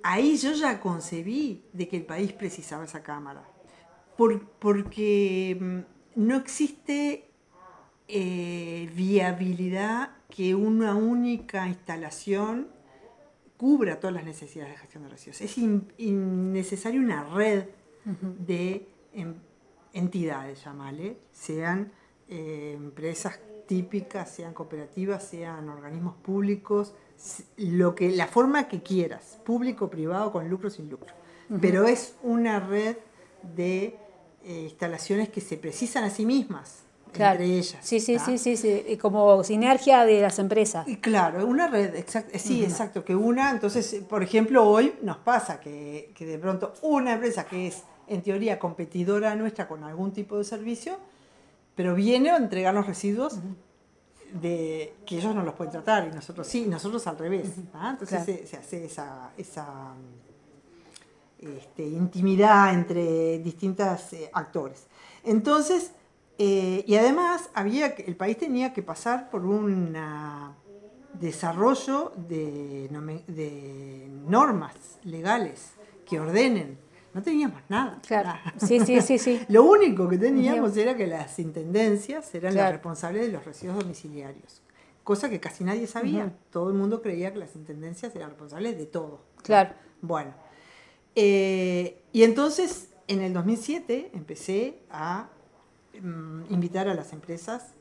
ahí 0.02 0.36
yo 0.36 0.52
ya 0.52 0.80
concebí 0.80 1.64
de 1.72 1.88
que 1.88 1.96
el 1.96 2.04
país 2.04 2.32
precisaba 2.32 2.84
esa 2.84 3.02
cámara. 3.02 3.48
porque 4.16 5.56
mm, 5.58 5.78
no 6.16 6.36
existe 6.36 7.30
eh, 8.08 8.90
viabilidad 8.94 10.10
que 10.28 10.54
una 10.54 10.94
única 10.94 11.66
instalación 11.66 12.68
cubra 13.56 13.98
todas 13.98 14.14
las 14.14 14.24
necesidades 14.24 14.72
de 14.72 14.78
gestión 14.78 15.02
de 15.04 15.08
residuos. 15.08 15.40
Es 15.40 15.56
innecesaria 15.58 17.00
una 17.00 17.24
red 17.24 17.64
de 18.04 18.86
em- 19.12 19.34
entidades, 19.92 20.62
llamale, 20.64 21.16
sean 21.32 21.90
eh, 22.28 22.74
empresas 22.76 23.40
típicas, 23.66 24.30
sean 24.30 24.52
cooperativas, 24.54 25.24
sean 25.24 25.68
organismos 25.68 26.14
públicos, 26.16 26.94
lo 27.56 27.94
que, 27.94 28.10
la 28.10 28.26
forma 28.26 28.68
que 28.68 28.82
quieras, 28.82 29.40
público, 29.44 29.88
privado, 29.90 30.30
con 30.32 30.48
lucro, 30.48 30.70
sin 30.70 30.88
lucro. 30.90 31.12
Pero 31.60 31.86
es 31.86 32.16
una 32.22 32.60
red 32.60 32.96
de 33.54 33.96
eh, 34.44 34.62
instalaciones 34.64 35.28
que 35.28 35.40
se 35.40 35.56
precisan 35.56 36.04
a 36.04 36.10
sí 36.10 36.26
mismas, 36.26 36.85
Claro. 37.16 37.40
entre 37.42 37.56
ellas. 37.58 37.76
Sí, 37.82 38.00
sí, 38.00 38.18
sí, 38.18 38.38
sí, 38.38 38.56
sí, 38.56 38.96
como 38.98 39.42
sinergia 39.44 40.04
de 40.04 40.20
las 40.20 40.38
empresas. 40.38 40.86
Y 40.88 40.96
claro, 40.96 41.46
una 41.46 41.66
red, 41.68 41.94
exact- 41.94 42.28
eh, 42.32 42.38
sí, 42.38 42.62
exacto, 42.64 43.04
que 43.04 43.14
una, 43.14 43.50
entonces, 43.50 43.92
eh, 43.92 44.02
por 44.08 44.22
ejemplo, 44.22 44.64
hoy 44.68 44.94
nos 45.02 45.16
pasa 45.18 45.58
que, 45.60 46.12
que 46.14 46.24
de 46.26 46.38
pronto 46.38 46.74
una 46.82 47.14
empresa 47.14 47.44
que 47.46 47.68
es 47.68 47.82
en 48.08 48.22
teoría 48.22 48.58
competidora 48.58 49.34
nuestra 49.34 49.66
con 49.66 49.82
algún 49.84 50.12
tipo 50.12 50.38
de 50.38 50.44
servicio, 50.44 50.96
pero 51.74 51.94
viene 51.94 52.30
a 52.30 52.36
entregarnos 52.36 52.86
residuos 52.86 53.38
de 54.32 54.94
que 55.06 55.18
ellos 55.18 55.34
no 55.34 55.42
los 55.42 55.54
pueden 55.54 55.72
tratar 55.72 56.08
y 56.08 56.14
nosotros 56.14 56.46
sí, 56.46 56.66
nosotros 56.66 57.06
al 57.06 57.18
revés. 57.18 57.48
Entonces 57.58 58.08
Claro. 58.08 58.24
se, 58.24 58.46
se 58.46 58.56
hace 58.56 58.84
esa, 58.84 59.30
esa 59.36 59.66
este, 61.38 61.82
intimidad 61.86 62.72
entre 62.72 63.38
distintos 63.40 64.06
actores. 64.32 64.86
Entonces, 65.24 65.92
eh, 66.38 66.84
y 66.86 66.94
además 66.96 67.50
había 67.54 67.94
que- 67.94 68.04
el 68.04 68.16
país 68.16 68.36
tenía 68.36 68.72
que 68.72 68.82
pasar 68.82 69.30
por 69.30 69.44
un 69.46 69.96
desarrollo 71.14 72.12
de, 72.16 72.88
normas 74.26 74.74
legales 75.04 75.70
que 76.04 76.18
ordenen. 76.20 76.78
No 77.14 77.22
teníamos 77.22 77.62
nada. 77.68 78.00
Claro. 78.06 78.28
nada. 78.28 78.54
Sí, 78.58 78.80
sí, 78.80 79.00
sí, 79.00 79.18
sí. 79.18 79.40
Lo 79.48 79.64
único 79.64 80.08
que 80.08 80.18
teníamos 80.18 80.76
era 80.76 80.96
que 80.96 81.06
las 81.06 81.38
intendencias 81.38 82.34
eran 82.34 82.54
las 82.54 82.72
responsables 82.72 83.26
de 83.26 83.32
los 83.32 83.44
residuos 83.44 83.78
domiciliarios. 83.78 84.62
Cosa 85.04 85.30
que 85.30 85.40
casi 85.40 85.64
nadie 85.64 85.86
sabía. 85.86 86.34
Todo 86.50 86.68
el 86.68 86.74
mundo 86.74 87.00
creía 87.00 87.32
que 87.32 87.38
las 87.38 87.54
intendencias 87.54 88.14
eran 88.16 88.30
responsables 88.30 88.76
de 88.76 88.86
todo. 88.86 89.20
Claro. 89.42 89.70
Bueno, 90.02 90.34
eh, 91.14 92.02
y 92.12 92.24
entonces 92.24 92.90
en 93.08 93.22
el 93.22 93.32
2007 93.32 94.10
empecé 94.12 94.82
a 94.90 95.30
invitar 96.50 96.88
a 96.88 96.94
las 96.94 97.12
empresas, 97.12 97.72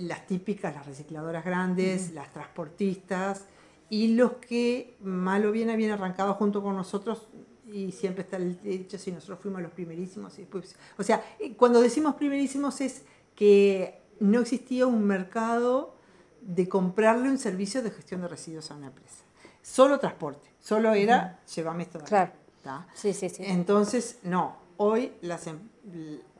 las 0.00 0.26
típicas, 0.26 0.74
las 0.74 0.86
recicladoras 0.86 1.44
grandes, 1.44 2.12
las 2.12 2.32
transportistas 2.32 3.44
y 3.90 4.14
los 4.14 4.32
que 4.32 4.96
mal 5.00 5.46
o 5.46 5.52
bien 5.52 5.70
habían 5.70 5.92
arrancado 5.92 6.34
junto 6.34 6.62
con 6.62 6.76
nosotros 6.76 7.28
y 7.66 7.92
siempre 7.92 8.22
está 8.22 8.36
el 8.36 8.60
dicho 8.62 8.98
si 8.98 9.12
nosotros 9.12 9.38
fuimos 9.40 9.60
los 9.62 9.72
primerísimos 9.72 10.36
y 10.38 10.42
después, 10.42 10.74
o 10.96 11.02
sea, 11.02 11.22
eh, 11.38 11.54
cuando 11.54 11.80
decimos 11.80 12.14
primerísimos 12.14 12.80
es 12.80 13.02
que 13.34 14.00
no 14.20 14.40
existía 14.40 14.86
un 14.86 15.04
mercado 15.04 15.94
de 16.40 16.68
comprarle 16.68 17.28
un 17.28 17.38
servicio 17.38 17.82
de 17.82 17.90
gestión 17.90 18.22
de 18.22 18.28
residuos 18.28 18.70
a 18.70 18.74
una 18.74 18.86
empresa. 18.88 19.24
Solo 19.62 19.98
transporte, 19.98 20.48
solo 20.60 20.92
era 20.94 21.40
llévame 21.54 21.82
esto 21.82 21.98
de 21.98 22.04
acá", 22.04 22.32
Claro. 22.62 22.84
Sí, 22.94 23.12
sí, 23.12 23.28
sí. 23.28 23.42
Entonces, 23.46 24.18
no, 24.22 24.56
hoy 24.78 25.12
las 25.20 25.46
em- 25.46 25.68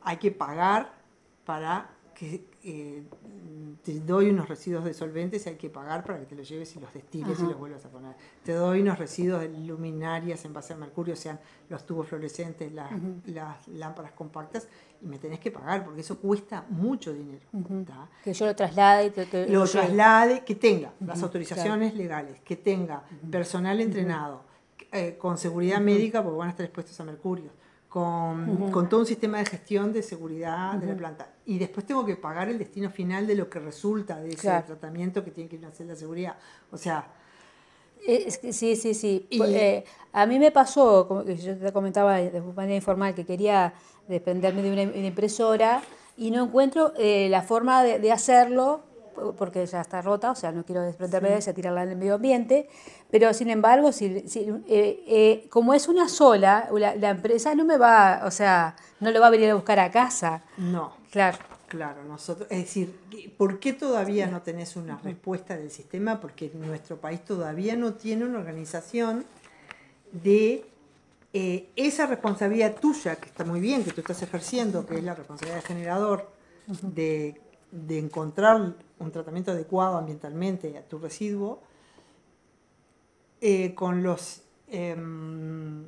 hay 0.03 0.17
que 0.17 0.31
pagar 0.31 0.93
para 1.45 1.89
que 2.13 2.43
eh, 2.65 3.03
te 3.81 3.99
doy 4.01 4.29
unos 4.29 4.49
residuos 4.49 4.83
de 4.83 4.93
solventes 4.93 5.45
y 5.45 5.49
hay 5.49 5.55
que 5.55 5.69
pagar 5.69 6.03
para 6.03 6.19
que 6.19 6.25
te 6.25 6.35
los 6.35 6.49
lleves 6.49 6.75
y 6.75 6.79
los 6.81 6.93
destiles 6.93 7.31
Ajá. 7.37 7.45
y 7.45 7.47
los 7.47 7.57
vuelvas 7.57 7.85
a 7.85 7.89
poner. 7.89 8.13
Te 8.43 8.51
doy 8.51 8.81
unos 8.81 8.99
residuos 8.99 9.39
de 9.39 9.47
luminarias 9.47 10.43
en 10.43 10.51
base 10.51 10.73
a 10.73 10.75
mercurio, 10.75 11.15
sean 11.15 11.39
los 11.69 11.85
tubos 11.85 12.07
fluorescentes, 12.09 12.73
las, 12.73 12.91
las 13.25 13.65
lámparas 13.69 14.11
compactas, 14.11 14.67
y 15.01 15.05
me 15.07 15.17
tenés 15.17 15.39
que 15.39 15.49
pagar 15.49 15.85
porque 15.85 16.01
eso 16.01 16.19
cuesta 16.19 16.65
mucho 16.67 17.13
dinero. 17.13 17.45
Que 18.21 18.33
yo 18.33 18.45
lo 18.47 18.53
traslade 18.55 19.05
y 19.05 19.09
te, 19.11 19.25
te- 19.25 19.47
lo 19.47 19.65
traslade, 19.65 20.43
que 20.43 20.55
tenga 20.55 20.91
las 20.99 21.23
autorizaciones 21.23 21.95
legales, 21.95 22.41
que 22.41 22.57
tenga 22.57 23.01
personal 23.31 23.79
entrenado, 23.79 24.41
eh, 24.91 25.15
con 25.17 25.37
seguridad 25.37 25.79
médica, 25.79 26.21
porque 26.21 26.37
van 26.37 26.47
a 26.49 26.51
estar 26.51 26.65
expuestos 26.65 26.99
a 26.99 27.05
mercurio, 27.05 27.49
con, 27.89 28.69
con 28.71 28.87
todo 28.87 28.99
un 28.99 29.05
sistema 29.07 29.39
de 29.39 29.45
gestión 29.47 29.91
de 29.91 30.03
seguridad 30.03 30.73
de 30.75 30.85
la 30.87 30.95
planta. 30.95 31.29
Y 31.47 31.57
después 31.57 31.85
tengo 31.87 32.05
que 32.05 32.15
pagar 32.15 32.47
el 32.47 32.59
destino 32.59 32.89
final 32.91 33.25
de 33.25 33.33
lo 33.35 33.49
que 33.49 33.59
resulta 33.59 34.19
de 34.19 34.29
ese 34.29 34.41
Claro. 34.41 34.65
tratamiento 34.67 35.23
que 35.23 35.31
tiene 35.31 35.49
que 35.49 35.55
ir 35.55 35.65
a 35.65 35.69
hacer 35.69 35.87
la 35.87 35.95
seguridad. 35.95 36.35
O 36.71 36.77
sea, 36.77 37.07
Eh, 38.07 38.25
es 38.27 38.55
sí, 38.55 38.75
sí, 38.77 38.93
sí. 38.93 39.27
Y- 39.29 39.41
Eh, 39.43 39.83
a 40.13 40.25
mí 40.25 40.39
me 40.39 40.51
pasó, 40.51 41.05
como 41.07 41.25
que 41.25 41.35
yo 41.35 41.57
te 41.57 41.73
comentaba 41.73 42.15
de 42.17 42.39
manera 42.41 42.75
informal, 42.75 43.13
que 43.13 43.25
quería 43.25 43.73
desprenderme 44.07 44.61
de 44.61 44.71
una, 44.71 44.83
una 44.83 45.07
impresora 45.07 45.81
y 46.15 46.31
no 46.31 46.45
encuentro 46.45 46.93
eh, 46.97 47.27
la 47.29 47.41
forma 47.41 47.83
de, 47.83 47.99
de 47.99 48.11
hacerlo 48.11 48.81
porque 49.37 49.65
ya 49.65 49.81
está 49.81 50.01
rota, 50.01 50.31
o 50.31 50.35
sea, 50.35 50.51
no 50.51 50.63
quiero 50.63 50.81
desprenderme 50.81 51.29
de 51.29 51.37
ella, 51.37 51.53
tirarla 51.53 51.83
en 51.83 51.89
el 51.89 51.97
medio 51.97 52.15
ambiente, 52.15 52.69
pero 53.09 53.33
sin 53.33 53.49
embargo, 53.49 53.91
si, 53.91 54.27
si, 54.27 54.39
eh, 54.67 55.03
eh, 55.07 55.47
como 55.49 55.73
es 55.73 55.87
una 55.87 56.09
sola, 56.09 56.69
la, 56.73 56.95
la 56.95 57.09
empresa 57.09 57.55
no 57.55 57.65
me 57.65 57.77
va, 57.77 58.21
o 58.25 58.31
sea, 58.31 58.75
no 58.99 59.11
lo 59.11 59.19
va 59.19 59.27
a 59.27 59.31
venir 59.31 59.49
a 59.49 59.55
buscar 59.55 59.79
a 59.79 59.91
casa. 59.91 60.43
no. 60.57 60.97
Claro, 61.09 61.39
Claro, 61.69 62.03
nosotros, 62.03 62.47
es 62.49 62.57
decir, 62.57 62.99
¿por 63.37 63.59
qué 63.59 63.73
todavía 63.73 64.25
no 64.25 64.41
tenés 64.41 64.75
una 64.75 64.97
respuesta 64.97 65.55
del 65.55 65.69
sistema? 65.69 66.19
Porque 66.19 66.51
nuestro 66.55 66.97
país 66.97 67.23
todavía 67.23 67.75
no 67.75 67.93
tiene 67.93 68.25
una 68.25 68.39
organización 68.39 69.23
de 70.11 70.65
eh, 71.31 71.69
esa 71.75 72.07
responsabilidad 72.07 72.75
tuya, 72.81 73.17
que 73.17 73.27
está 73.27 73.45
muy 73.45 73.59
bien, 73.59 73.83
que 73.83 73.91
tú 73.91 74.01
estás 74.01 74.19
ejerciendo, 74.23 74.83
que 74.87 74.97
es 74.97 75.03
la 75.03 75.13
responsabilidad 75.13 75.57
del 75.57 75.67
generador, 75.67 76.31
de, 76.81 77.39
de 77.71 77.99
encontrar 77.99 78.73
un 78.99 79.11
tratamiento 79.11 79.51
adecuado 79.51 79.97
ambientalmente 79.97 80.77
a 80.77 80.81
tu 80.83 80.97
residuo, 80.99 81.61
eh, 83.41 83.73
con 83.73 84.03
los 84.03 84.41
em, 84.67 85.85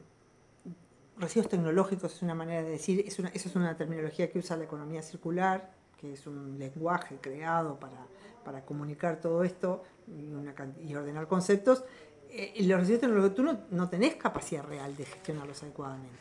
residuos 1.18 1.50
tecnológicos 1.50 2.14
es 2.16 2.22
una 2.22 2.34
manera 2.36 2.64
de 2.64 2.70
decir, 2.70 3.04
es 3.06 3.20
una, 3.20 3.30
esa 3.30 3.50
es 3.50 3.56
una 3.56 3.76
terminología 3.76 4.32
que 4.32 4.40
usa 4.40 4.56
la 4.58 4.64
economía 4.64 5.02
circular, 5.02 5.72
que 6.00 6.14
es 6.14 6.26
un 6.26 6.58
lenguaje 6.58 7.18
creado 7.20 7.80
para, 7.80 7.98
para 8.44 8.66
comunicar 8.66 9.20
todo 9.20 9.44
esto 9.44 9.84
y, 10.08 10.32
una 10.34 10.54
can- 10.56 10.76
y 10.84 10.96
ordenar 10.96 11.28
conceptos. 11.28 11.84
Eh, 12.30 12.54
los 12.66 12.80
residuos 12.80 13.02
tecnológicos, 13.02 13.36
tú 13.36 13.44
no, 13.44 13.60
no 13.72 13.90
tenés 13.90 14.16
capacidad 14.16 14.64
real 14.64 14.96
de 14.96 15.06
gestionarlos 15.06 15.62
adecuadamente. 15.64 16.18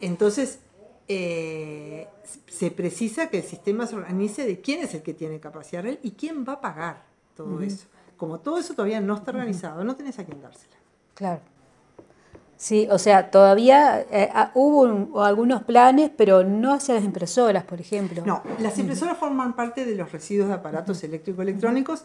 Entonces, 0.00 0.60
eh, 1.08 2.06
se 2.46 2.70
precisa 2.70 3.28
que 3.28 3.38
el 3.38 3.44
sistema 3.44 3.86
se 3.86 3.96
organice 3.96 4.46
de 4.46 4.60
quién 4.60 4.80
es 4.82 4.94
el 4.94 5.02
que 5.02 5.14
tiene 5.14 5.40
capacidad 5.40 5.82
real 5.82 5.98
y 6.02 6.10
quién 6.12 6.44
va 6.46 6.54
a 6.54 6.60
pagar 6.60 7.02
todo 7.36 7.60
eso. 7.62 7.86
Como 8.16 8.40
todo 8.40 8.58
eso 8.58 8.74
todavía 8.74 9.00
no 9.00 9.14
está 9.16 9.30
organizado, 9.30 9.84
no 9.84 9.96
tenés 9.96 10.18
a 10.18 10.24
quién 10.24 10.40
dársela. 10.42 10.74
claro. 11.14 11.40
Sí, 12.60 12.88
o 12.90 12.98
sea, 12.98 13.30
todavía 13.30 14.00
eh, 14.10 14.28
ah, 14.34 14.50
hubo 14.54 14.80
un- 14.82 15.12
algunos 15.22 15.62
planes, 15.62 16.10
pero 16.16 16.42
no 16.42 16.72
hacia 16.74 16.96
las 16.96 17.04
impresoras, 17.04 17.62
por 17.62 17.80
ejemplo. 17.80 18.24
No, 18.26 18.42
las 18.58 18.76
impresoras 18.80 19.16
forman 19.16 19.54
parte 19.54 19.84
de 19.84 19.94
los 19.94 20.10
residuos 20.10 20.48
de 20.48 20.54
aparatos 20.54 21.04
eléctrico-electrónicos 21.04 22.02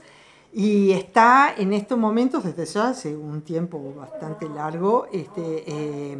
y 0.54 0.92
está 0.92 1.56
en 1.58 1.74
estos 1.74 1.98
momentos, 1.98 2.44
desde 2.44 2.66
ya 2.68 2.90
hace 2.90 3.16
un 3.18 3.42
tiempo 3.42 3.96
bastante 3.96 4.48
largo, 4.48 5.08
este, 5.12 5.64
eh, 5.66 6.18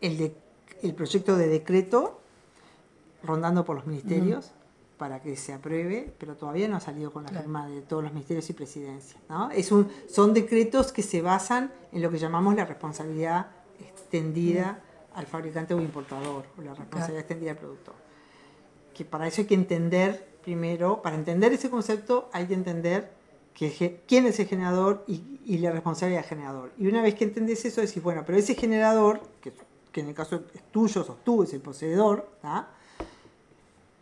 el, 0.00 0.18
de- 0.18 0.34
el 0.82 0.94
proyecto 0.94 1.36
de 1.36 1.48
decreto 1.48 2.20
rondando 3.22 3.64
por 3.64 3.76
los 3.76 3.86
ministerios 3.86 4.52
para 4.96 5.22
que 5.22 5.36
se 5.36 5.52
apruebe, 5.52 6.12
pero 6.18 6.36
todavía 6.36 6.66
no 6.68 6.76
ha 6.76 6.80
salido 6.80 7.12
con 7.12 7.24
la 7.24 7.30
firma 7.30 7.68
de 7.68 7.82
todos 7.82 8.02
los 8.02 8.12
ministerios 8.12 8.48
y 8.50 8.52
presidencia. 8.52 9.20
¿no? 9.28 9.50
Es 9.50 9.70
un, 9.70 9.88
son 10.08 10.34
decretos 10.34 10.92
que 10.92 11.02
se 11.02 11.22
basan 11.22 11.72
en 11.92 12.02
lo 12.02 12.10
que 12.10 12.18
llamamos 12.18 12.56
la 12.56 12.64
responsabilidad 12.64 13.46
extendida 13.80 14.82
al 15.14 15.26
fabricante 15.26 15.74
o 15.74 15.80
importador, 15.80 16.44
o 16.56 16.62
la 16.62 16.74
responsabilidad 16.74 17.20
extendida 17.20 17.50
al 17.52 17.58
productor 17.58 17.94
que 18.98 19.04
para 19.04 19.28
eso 19.28 19.42
hay 19.42 19.46
que 19.46 19.54
entender 19.54 20.26
primero, 20.42 21.02
para 21.02 21.14
entender 21.14 21.52
ese 21.52 21.70
concepto 21.70 22.28
hay 22.32 22.46
que 22.46 22.54
entender 22.54 23.12
que, 23.54 24.02
quién 24.08 24.26
es 24.26 24.40
el 24.40 24.48
generador 24.48 25.04
y, 25.06 25.40
y 25.46 25.58
la 25.58 25.70
responsabilidad 25.70 26.22
del 26.22 26.28
generador. 26.28 26.72
Y 26.76 26.88
una 26.88 27.00
vez 27.00 27.14
que 27.14 27.22
entendés 27.22 27.64
eso, 27.64 27.80
decís, 27.80 28.02
bueno, 28.02 28.24
pero 28.26 28.38
ese 28.38 28.56
generador, 28.56 29.20
que, 29.40 29.52
que 29.92 30.00
en 30.00 30.08
el 30.08 30.14
caso 30.14 30.42
es 30.54 30.62
tuyo, 30.70 31.02
sos 31.04 31.16
tú, 31.24 31.42
es 31.42 31.52
el 31.54 31.60
poseedor. 31.60 32.28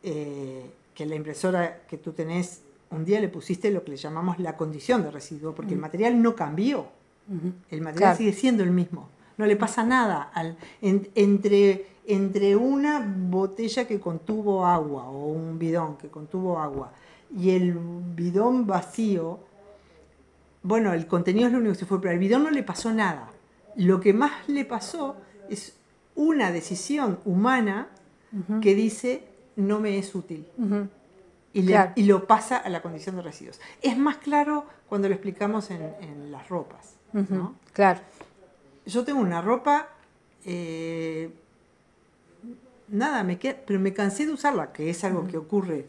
Eh, 0.02 0.70
que 0.94 1.04
la 1.06 1.14
impresora 1.14 1.80
que 1.88 1.98
tú 1.98 2.12
tenés, 2.12 2.62
un 2.90 3.04
día 3.04 3.20
le 3.20 3.28
pusiste 3.28 3.70
lo 3.70 3.82
que 3.84 3.90
le 3.90 3.96
llamamos 3.96 4.38
la 4.38 4.56
condición 4.56 5.02
de 5.02 5.10
residuo, 5.10 5.54
porque 5.54 5.74
el 5.74 5.80
material 5.80 6.22
no 6.22 6.34
cambió. 6.34 6.86
El 7.70 7.80
material 7.80 7.94
Claro. 7.96 8.16
sigue 8.16 8.32
siendo 8.32 8.62
el 8.62 8.70
mismo. 8.70 9.08
No 9.36 9.46
le 9.46 9.56
pasa 9.56 9.84
nada. 9.84 10.30
Al, 10.32 10.56
en- 10.80 11.08
entre, 11.16 11.86
entre 12.06 12.54
una 12.56 13.04
botella 13.28 13.86
que 13.86 13.98
contuvo 14.00 14.64
agua 14.64 15.08
o 15.08 15.26
un 15.26 15.58
bidón 15.58 15.96
que 15.98 16.08
contuvo 16.08 16.58
agua 16.60 16.92
y 17.36 17.50
el 17.50 17.74
bidón 17.74 18.66
vacío, 18.66 19.40
bueno, 20.62 20.92
el 20.94 21.06
contenido 21.08 21.48
es 21.48 21.52
lo 21.52 21.58
único 21.58 21.72
que 21.74 21.80
se 21.80 21.86
fue, 21.86 22.00
pero 22.00 22.12
al 22.12 22.18
bidón 22.20 22.44
no 22.44 22.50
le 22.50 22.62
pasó 22.62 22.92
nada. 22.92 23.28
Lo 23.74 24.00
que 24.00 24.14
más 24.14 24.48
le 24.48 24.64
pasó 24.64 25.16
es 25.50 25.74
una 26.14 26.50
decisión 26.52 27.18
humana 27.24 27.88
que 28.60 28.74
dice 28.74 29.22
no 29.56 29.80
me 29.80 29.98
es 29.98 30.14
útil. 30.14 30.46
Y, 31.54 31.62
le- 31.62 31.72
Claro. 31.72 31.92
y 31.96 32.02
lo 32.04 32.26
pasa 32.26 32.58
a 32.58 32.68
la 32.68 32.82
condición 32.82 33.16
de 33.16 33.22
residuos. 33.22 33.58
Es 33.80 33.96
más 33.96 34.18
claro 34.18 34.66
cuando 34.88 35.08
lo 35.08 35.14
explicamos 35.14 35.70
en, 35.70 35.80
en 36.00 36.30
las 36.30 36.48
ropas. 36.48 36.94
Claro. 37.72 38.00
Yo 38.84 39.04
tengo 39.04 39.20
una 39.20 39.40
ropa, 39.40 39.88
eh, 40.44 41.30
nada, 42.88 43.24
me 43.24 43.38
queda, 43.38 43.56
pero 43.66 43.80
me 43.80 43.92
cansé 43.92 44.26
de 44.26 44.32
usarla, 44.32 44.72
que 44.72 44.90
es 44.90 45.02
algo 45.04 45.26
que 45.26 45.38
ocurre 45.38 45.86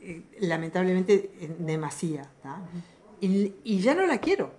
eh, 0.00 0.22
lamentablemente 0.40 1.30
en 1.40 1.66
demasía. 1.66 2.28
y, 3.20 3.52
y 3.64 3.80
ya 3.80 3.94
no 3.94 4.06
la 4.06 4.18
quiero. 4.18 4.52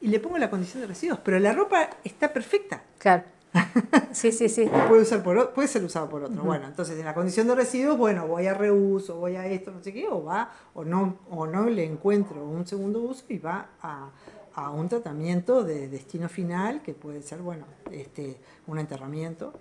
Y 0.00 0.08
le 0.08 0.20
pongo 0.20 0.38
la 0.38 0.50
condición 0.50 0.80
de 0.82 0.88
residuos, 0.88 1.20
pero 1.24 1.38
la 1.38 1.52
ropa 1.52 1.88
está 2.04 2.32
perfecta. 2.32 2.82
Claro. 2.98 3.22
Sí, 4.12 4.32
sí, 4.32 4.48
sí. 4.48 4.68
Puede, 4.88 5.02
usar 5.02 5.22
por, 5.22 5.50
puede 5.50 5.68
ser 5.68 5.84
usado 5.84 6.08
por 6.08 6.24
otro. 6.24 6.42
Bueno, 6.42 6.66
entonces 6.66 6.98
en 6.98 7.04
la 7.04 7.14
condición 7.14 7.46
de 7.46 7.54
residuos, 7.54 7.96
bueno, 7.96 8.26
voy 8.26 8.46
a 8.46 8.54
reuso, 8.54 9.16
voy 9.16 9.36
a 9.36 9.46
esto, 9.46 9.70
no 9.70 9.82
sé 9.82 9.92
qué, 9.92 10.08
o 10.08 10.24
va, 10.24 10.50
o 10.74 10.84
no, 10.84 11.16
o 11.30 11.46
no 11.46 11.66
le 11.68 11.84
encuentro 11.84 12.44
un 12.44 12.66
segundo 12.66 13.00
uso 13.00 13.24
y 13.28 13.38
va 13.38 13.68
a, 13.80 14.10
a 14.54 14.70
un 14.70 14.88
tratamiento 14.88 15.62
de 15.62 15.88
destino 15.88 16.28
final, 16.28 16.82
que 16.82 16.94
puede 16.94 17.22
ser, 17.22 17.38
bueno, 17.40 17.64
este, 17.92 18.36
un 18.66 18.78
enterramiento, 18.78 19.52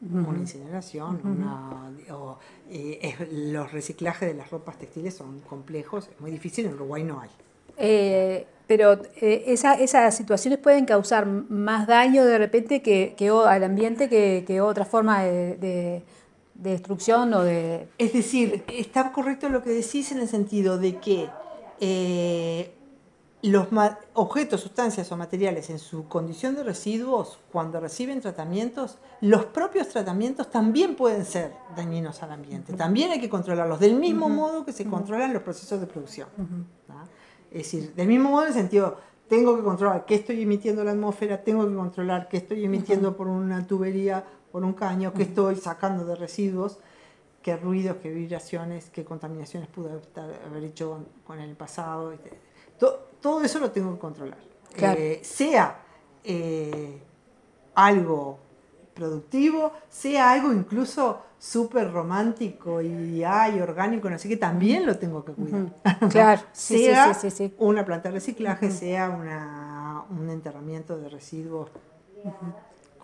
una 0.00 0.38
incineración, 0.38 1.20
una, 1.24 1.90
o, 2.14 2.38
eh, 2.70 2.98
es- 3.02 3.32
los 3.32 3.72
reciclajes 3.72 4.28
de 4.28 4.34
las 4.34 4.50
ropas 4.50 4.78
textiles 4.78 5.14
son 5.14 5.40
complejos, 5.40 6.08
es 6.12 6.20
muy 6.20 6.30
difícil, 6.30 6.66
en 6.66 6.74
Uruguay 6.74 7.02
no 7.02 7.20
hay. 7.20 7.30
Eh, 7.76 8.46
pero 8.66 8.94
eh, 9.20 9.44
esa- 9.48 9.74
esas 9.74 10.16
situaciones 10.16 10.58
pueden 10.58 10.86
causar 10.86 11.26
más 11.26 11.86
daño 11.86 12.24
de 12.24 12.38
repente 12.38 12.82
que, 12.82 13.14
que 13.16 13.28
al 13.28 13.64
ambiente 13.64 14.08
que, 14.08 14.44
que 14.46 14.60
otra 14.60 14.84
forma 14.84 15.22
de, 15.22 15.56
de- 15.56 16.02
de 16.54 16.70
destrucción 16.70 17.34
o 17.34 17.42
de... 17.42 17.88
Es 17.98 18.12
decir, 18.12 18.64
está 18.68 19.10
correcto 19.12 19.48
lo 19.48 19.62
que 19.62 19.70
decís 19.70 20.12
en 20.12 20.18
el 20.18 20.28
sentido 20.28 20.78
de 20.78 20.98
que 20.98 21.28
eh, 21.80 22.70
los 23.42 23.66
objetos, 24.14 24.60
sustancias 24.62 25.10
o 25.12 25.16
materiales 25.16 25.68
en 25.68 25.78
su 25.78 26.08
condición 26.08 26.54
de 26.54 26.62
residuos, 26.62 27.38
cuando 27.52 27.78
reciben 27.80 28.20
tratamientos, 28.22 28.96
los 29.20 29.44
propios 29.46 29.88
tratamientos 29.88 30.50
también 30.50 30.94
pueden 30.96 31.26
ser 31.26 31.52
dañinos 31.76 32.22
al 32.22 32.30
ambiente. 32.32 32.72
También 32.72 33.10
hay 33.10 33.20
que 33.20 33.28
controlarlos, 33.28 33.80
del 33.80 33.96
mismo 33.96 34.28
modo 34.30 34.64
que 34.64 34.72
se 34.72 34.86
controlan 34.86 35.32
los 35.34 35.42
procesos 35.42 35.78
de 35.80 35.86
producción. 35.86 36.28
Es 37.54 37.70
decir, 37.70 37.94
del 37.94 38.08
mismo 38.08 38.30
modo 38.30 38.42
en 38.42 38.48
el 38.48 38.54
sentido, 38.54 38.98
tengo 39.28 39.56
que 39.56 39.62
controlar 39.62 40.04
qué 40.04 40.16
estoy 40.16 40.42
emitiendo 40.42 40.82
a 40.82 40.84
la 40.84 40.90
atmósfera, 40.90 41.42
tengo 41.42 41.66
que 41.66 41.74
controlar 41.74 42.28
qué 42.28 42.36
estoy 42.38 42.64
emitiendo 42.64 43.16
por 43.16 43.28
una 43.28 43.66
tubería, 43.66 44.24
por 44.52 44.64
un 44.64 44.72
caño, 44.74 45.12
qué 45.14 45.22
estoy 45.22 45.56
sacando 45.56 46.04
de 46.04 46.16
residuos, 46.16 46.78
qué 47.42 47.56
ruidos, 47.56 47.96
qué 48.02 48.10
vibraciones, 48.10 48.90
qué 48.90 49.04
contaminaciones 49.04 49.68
pude 49.68 49.90
haber- 50.16 50.64
hecho 50.64 50.90
con, 50.90 51.06
con 51.24 51.38
el 51.40 51.54
pasado. 51.56 52.12
este, 52.12 52.30
To- 52.78 53.06
todo 53.20 53.40
eso 53.42 53.60
lo 53.60 53.70
tengo 53.70 53.94
que 53.94 54.00
controlar. 54.00 54.38
Claro. 54.74 55.00
Eh, 55.00 55.20
sea 55.22 55.80
eh, 56.24 56.98
algo 57.74 58.38
productivo, 58.94 59.72
sea 59.88 60.32
algo 60.32 60.52
incluso 60.52 61.20
súper 61.38 61.92
romántico 61.92 62.80
y 62.80 63.22
ay, 63.22 63.60
orgánico, 63.60 64.08
no 64.08 64.18
sé 64.18 64.28
qué, 64.28 64.36
también 64.36 64.86
lo 64.86 64.96
tengo 64.96 65.24
que 65.24 65.32
cuidar. 65.32 65.74
Claro, 66.10 66.42
sí, 66.52 66.78
sea 66.78 67.12
sí, 67.12 67.30
sí, 67.30 67.48
sí. 67.48 67.54
una 67.58 67.84
planta 67.84 68.08
de 68.08 68.14
reciclaje, 68.14 68.70
sea 68.70 69.10
una, 69.10 70.04
un 70.10 70.30
enterramiento 70.30 70.96
de 70.96 71.08
residuos 71.08 71.70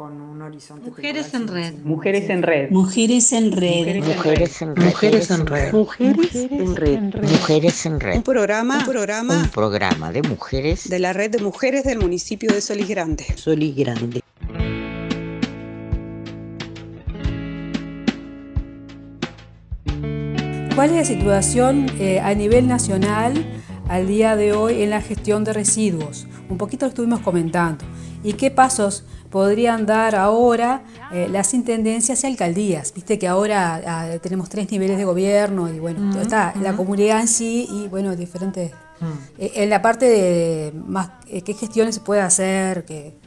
con 0.00 0.18
un 0.18 0.40
horizonte. 0.40 0.88
Mujeres 0.88 1.35
en 1.35 1.47
red. 1.47 1.75
Mujeres 1.82 2.30
en 2.30 2.42
red. 2.42 2.70
Mujeres 2.70 3.32
en 3.32 3.52
red. 3.52 3.97
Mujeres 4.02 4.61
en 4.62 4.75
red. 4.75 4.82
Mujeres 4.82 5.30
en 5.30 5.47
red. 5.47 5.73
Mujeres 5.75 6.35
en 6.35 6.76
red. 6.76 7.23
Mujeres 7.23 7.85
en 7.85 7.92
Un 7.92 8.23
programa, 8.23 8.78
un 8.78 8.85
programa 8.87 9.42
Un 9.42 9.50
programa 9.50 10.11
de 10.11 10.23
mujeres 10.23 10.88
de 10.88 10.99
la 11.00 11.12
red 11.12 11.30
de 11.30 11.42
mujeres 11.42 11.85
del 11.85 11.99
municipio 11.99 12.50
de 12.50 12.62
Solís 12.62 12.88
Grande. 12.88 13.26
Solís 13.37 13.76
Grande. 13.76 14.23
¿Cuál 20.80 20.93
es 20.93 20.97
la 20.97 21.04
situación 21.04 21.90
eh, 21.99 22.21
a 22.21 22.32
nivel 22.34 22.66
nacional 22.66 23.34
al 23.86 24.06
día 24.06 24.34
de 24.34 24.54
hoy 24.54 24.80
en 24.80 24.88
la 24.88 25.02
gestión 25.02 25.45
de 25.45 25.52
residuos? 25.52 26.26
Un 26.49 26.56
poquito 26.56 26.86
lo 26.86 26.88
estuvimos 26.88 27.21
comentando. 27.21 27.84
¿Y 28.25 28.32
qué 28.32 28.50
pasos 28.50 29.04
podrían 29.28 29.84
dar 29.84 30.14
ahora 30.14 30.82
eh, 31.12 31.28
las 31.30 31.52
intendencias 31.52 32.25
y 32.25 32.28
alcaldías? 32.28 32.95
Viste 32.95 33.19
que 33.19 33.28
ahora 33.28 33.82
ah, 33.86 34.19
tenemos 34.23 34.49
tres 34.49 34.73
niveles 34.73 34.97
de 34.97 35.04
gobierno 35.04 35.69
y 35.69 35.78
bueno, 35.78 36.19
está 36.19 36.54
la 36.62 36.73
comunidad 36.73 37.21
en 37.21 37.28
sí 37.28 37.69
y 37.71 37.88
bueno, 37.88 38.16
diferentes... 38.16 38.73
eh, 39.36 39.52
en 39.56 39.69
la 39.69 39.82
parte 39.82 40.06
de 40.06 40.73
más, 40.73 41.10
eh, 41.26 41.43
qué 41.43 41.52
gestiones 41.52 41.97
se 41.97 42.00
puede 42.00 42.23
hacer, 42.23 42.86
que 42.86 43.19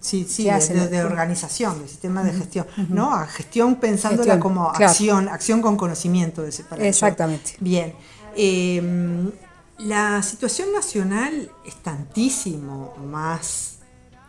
Sí, 0.00 0.24
sí, 0.28 0.44
¿Qué 0.44 0.50
de, 0.50 0.54
hacen? 0.54 0.76
de- 0.78 0.88
de 0.88 1.04
organización, 1.04 1.80
de 1.82 1.88
sistema 1.88 2.22
de 2.22 2.32
gestión. 2.32 2.66
¿No? 2.88 3.12
A 3.12 3.26
gestión 3.26 3.76
pensándola 3.76 4.34
Gestión, 4.34 4.40
como 4.40 4.70
claro. 4.72 4.86
acción, 4.86 5.28
acción 5.28 5.60
con 5.62 5.76
conocimiento 5.76 6.42
de. 6.42 6.52
Exactamente. 6.78 7.54
Bien. 7.60 7.94
Eh, 8.36 9.30
la 9.78 10.22
situación 10.22 10.72
nacional 10.72 11.50
es 11.64 11.76
tantísimo 11.76 12.94
más 13.06 13.78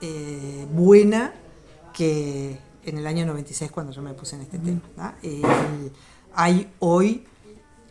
eh, 0.01 0.67
buena 0.71 1.33
que 1.93 2.57
en 2.85 2.97
el 2.97 3.05
año 3.07 3.25
96 3.25 3.71
cuando 3.71 3.91
yo 3.91 4.01
me 4.01 4.13
puse 4.13 4.35
en 4.35 4.43
este 4.43 4.57
tema. 4.59 5.15
Eh, 5.23 5.41
hay 6.35 6.71
hoy, 6.79 7.25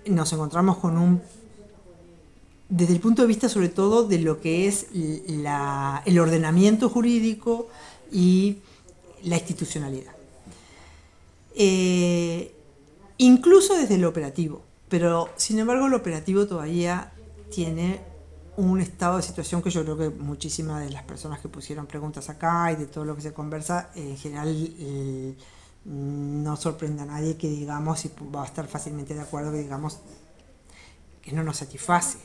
nos 0.06 0.32
encontramos 0.32 0.78
con 0.78 0.96
un 0.96 1.20
desde 2.68 2.92
el 2.92 3.00
punto 3.00 3.22
de 3.22 3.28
vista 3.28 3.48
sobre 3.48 3.68
todo 3.68 4.04
de 4.06 4.18
lo 4.18 4.40
que 4.40 4.66
es 4.68 4.86
la- 4.92 6.02
el 6.04 6.18
ordenamiento 6.18 6.88
jurídico 6.88 7.68
y 8.12 8.58
la 9.22 9.36
institucionalidad. 9.36 10.12
Eh, 11.54 12.54
incluso 13.18 13.74
desde 13.76 13.98
lo 13.98 14.08
operativo, 14.08 14.62
pero 14.88 15.28
sin 15.36 15.58
embargo 15.58 15.88
lo 15.88 15.96
operativo 15.96 16.46
todavía 16.46 17.12
tiene 17.50 18.00
un 18.56 18.80
estado 18.80 19.16
de 19.16 19.22
situación 19.22 19.62
que 19.62 19.70
yo 19.70 19.82
creo 19.82 19.96
que 19.96 20.10
muchísimas 20.10 20.82
de 20.84 20.90
las 20.90 21.04
personas 21.04 21.40
que 21.40 21.48
pusieron 21.48 21.86
preguntas 21.86 22.28
acá 22.28 22.72
y 22.72 22.76
de 22.76 22.86
todo 22.86 23.04
lo 23.04 23.14
que 23.16 23.22
se 23.22 23.32
conversa, 23.32 23.90
en 23.94 24.16
general 24.16 24.74
eh, 24.78 25.34
no 25.84 26.56
sorprende 26.56 27.02
a 27.02 27.06
nadie 27.06 27.36
que 27.36 27.48
digamos, 27.48 28.04
y 28.04 28.10
va 28.34 28.42
a 28.42 28.46
estar 28.46 28.66
fácilmente 28.68 29.14
de 29.14 29.20
acuerdo 29.20 29.52
que 29.52 29.58
digamos 29.58 29.98
que 31.22 31.32
no 31.32 31.42
nos 31.44 31.58
satisface 31.58 32.18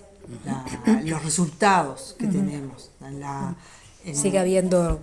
la- 0.46 1.02
los 1.04 1.24
resultados 1.24 2.16
que 2.18 2.28
tenemos. 2.28 2.92
La, 3.02 3.56
en- 4.06 4.16
sigue 4.16 4.40
habiendo 4.40 5.00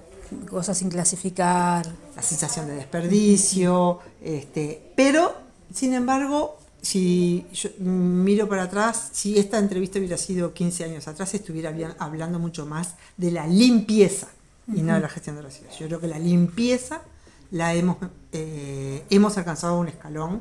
cosas 0.49 0.79
sin 0.79 0.89
clasificar. 0.91 1.87
la 2.17 2.23
sensación 2.23 2.67
de 2.67 2.75
desperdicio, 2.77 3.99
este, 4.23 4.93
pero 4.97 5.33
sin 5.73 5.95
embargo, 5.95 6.57
si 6.83 7.47
yo 7.53 7.69
miro 7.79 8.49
para 8.49 8.65
atrás, 8.65 9.11
si 9.13 9.39
esta 9.39 9.59
entrevista 9.59 9.99
hubiera 9.99 10.17
sido 10.17 10.53
15 10.55 10.85
años 10.85 11.07
atrás, 11.09 11.35
estuviera 11.35 11.75
hablando 11.99 12.39
mucho 12.39 12.65
más 12.67 12.95
de 13.17 13.31
la 13.31 13.47
limpieza 13.47 14.29
y 14.73 14.83
no 14.83 14.95
de 14.95 15.01
la 15.01 15.09
gestión 15.09 15.37
de 15.37 15.43
residuos. 15.43 15.79
Yo 15.79 15.87
creo 15.87 16.01
que 16.01 16.07
la 16.09 16.19
limpieza 16.19 17.03
la 17.51 17.75
hemos, 17.75 17.97
eh, 18.33 19.05
hemos 19.11 19.37
alcanzado 19.37 19.79
un 19.81 19.89
escalón 19.89 20.41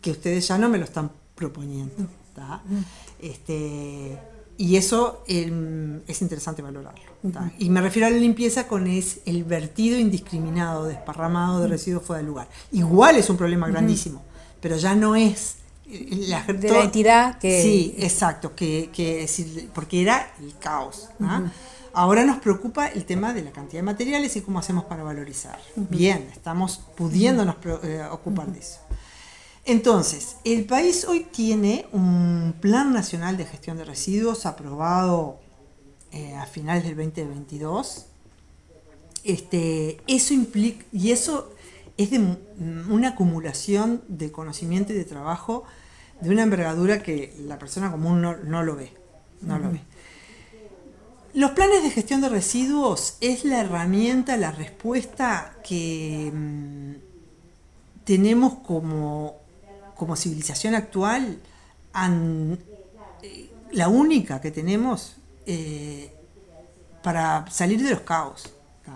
que 0.00 0.10
ustedes 0.12 0.48
ya 0.48 0.56
no 0.56 0.68
me 0.70 0.78
lo 0.78 0.84
están 0.84 1.10
proponiendo. 1.34 1.94
¿tá? 2.34 2.62
Este, 3.20 4.18
y 4.56 4.76
eso 4.76 5.22
em, 5.28 6.00
es 6.06 6.20
interesante 6.22 6.62
valorarlo. 6.62 7.02
Y 7.58 7.70
me 7.70 7.80
refiero 7.80 8.06
a 8.06 8.10
la 8.10 8.16
limpieza 8.16 8.66
con 8.66 8.86
es 8.86 9.20
el 9.26 9.44
vertido 9.44 9.98
indiscriminado, 9.98 10.84
desparramado 10.84 11.60
de 11.60 11.68
residuos 11.68 12.02
fuera 12.04 12.18
del 12.18 12.26
lugar. 12.28 12.48
Igual 12.72 13.16
es 13.16 13.28
un 13.30 13.36
problema 13.36 13.68
grandísimo, 13.68 14.22
pero 14.60 14.76
ya 14.76 14.94
no 14.94 15.14
es 15.16 15.56
eh, 15.90 16.08
la, 16.28 16.42
De 16.44 16.70
la 16.70 16.82
entidad 16.82 17.38
que- 17.38 17.62
Sí, 17.62 17.94
exacto, 17.98 18.54
que, 18.54 18.90
que 18.92 19.26
porque 19.74 20.02
era 20.02 20.32
el 20.40 20.56
caos. 20.58 21.08
¿ah? 21.20 21.42
Ahora 21.94 22.24
nos 22.24 22.38
preocupa 22.38 22.86
el 22.88 23.04
tema 23.06 23.32
de 23.32 23.42
la 23.42 23.50
cantidad 23.50 23.78
de 23.80 23.84
materiales 23.84 24.36
y 24.36 24.40
cómo 24.42 24.58
hacemos 24.58 24.84
para 24.84 25.02
valorizar. 25.02 25.58
Bien, 25.76 26.28
estamos 26.32 26.80
pudiéndonos 26.96 27.56
eh, 27.82 28.02
ocupar 28.10 28.46
de 28.52 28.58
eso. 28.60 28.78
Entonces, 29.68 30.36
el 30.44 30.64
país 30.64 31.04
hoy 31.04 31.26
tiene 31.30 31.84
un 31.92 32.54
Plan 32.58 32.90
Nacional 32.90 33.36
de 33.36 33.44
Gestión 33.44 33.76
de 33.76 33.84
Residuos 33.84 34.46
aprobado 34.46 35.40
eh, 36.10 36.34
a 36.36 36.46
finales 36.46 36.84
del 36.84 36.96
2022. 36.96 38.06
Este, 39.24 40.00
eso 40.06 40.32
implica, 40.32 40.86
y 40.90 41.10
eso 41.10 41.52
es 41.98 42.10
de 42.10 42.38
una 42.88 43.08
acumulación 43.10 44.02
de 44.08 44.32
conocimiento 44.32 44.94
y 44.94 44.96
de 44.96 45.04
trabajo 45.04 45.64
de 46.22 46.30
una 46.30 46.44
envergadura 46.44 47.02
que 47.02 47.36
la 47.40 47.58
persona 47.58 47.90
común 47.90 48.22
no, 48.22 48.38
no 48.38 48.62
lo 48.62 48.74
ve. 48.74 48.90
No 49.42 49.58
lo 49.58 49.70
ve. 49.70 49.82
Los 51.34 51.50
planes 51.50 51.82
de 51.82 51.90
gestión 51.90 52.22
de 52.22 52.30
residuos 52.30 53.18
es 53.20 53.44
la 53.44 53.60
herramienta, 53.60 54.38
la 54.38 54.50
respuesta 54.50 55.58
que 55.62 56.32
mm, 56.32 57.08
tenemos 58.04 58.54
como, 58.66 59.37
como 59.98 60.16
civilización 60.16 60.74
actual, 60.74 61.38
an- 61.92 62.58
eh, 63.22 63.50
la 63.72 63.88
única 63.88 64.40
que 64.40 64.50
tenemos 64.50 65.16
eh, 65.44 66.10
para 67.02 67.50
salir 67.50 67.82
de 67.82 67.90
los 67.90 68.00
caos. 68.00 68.50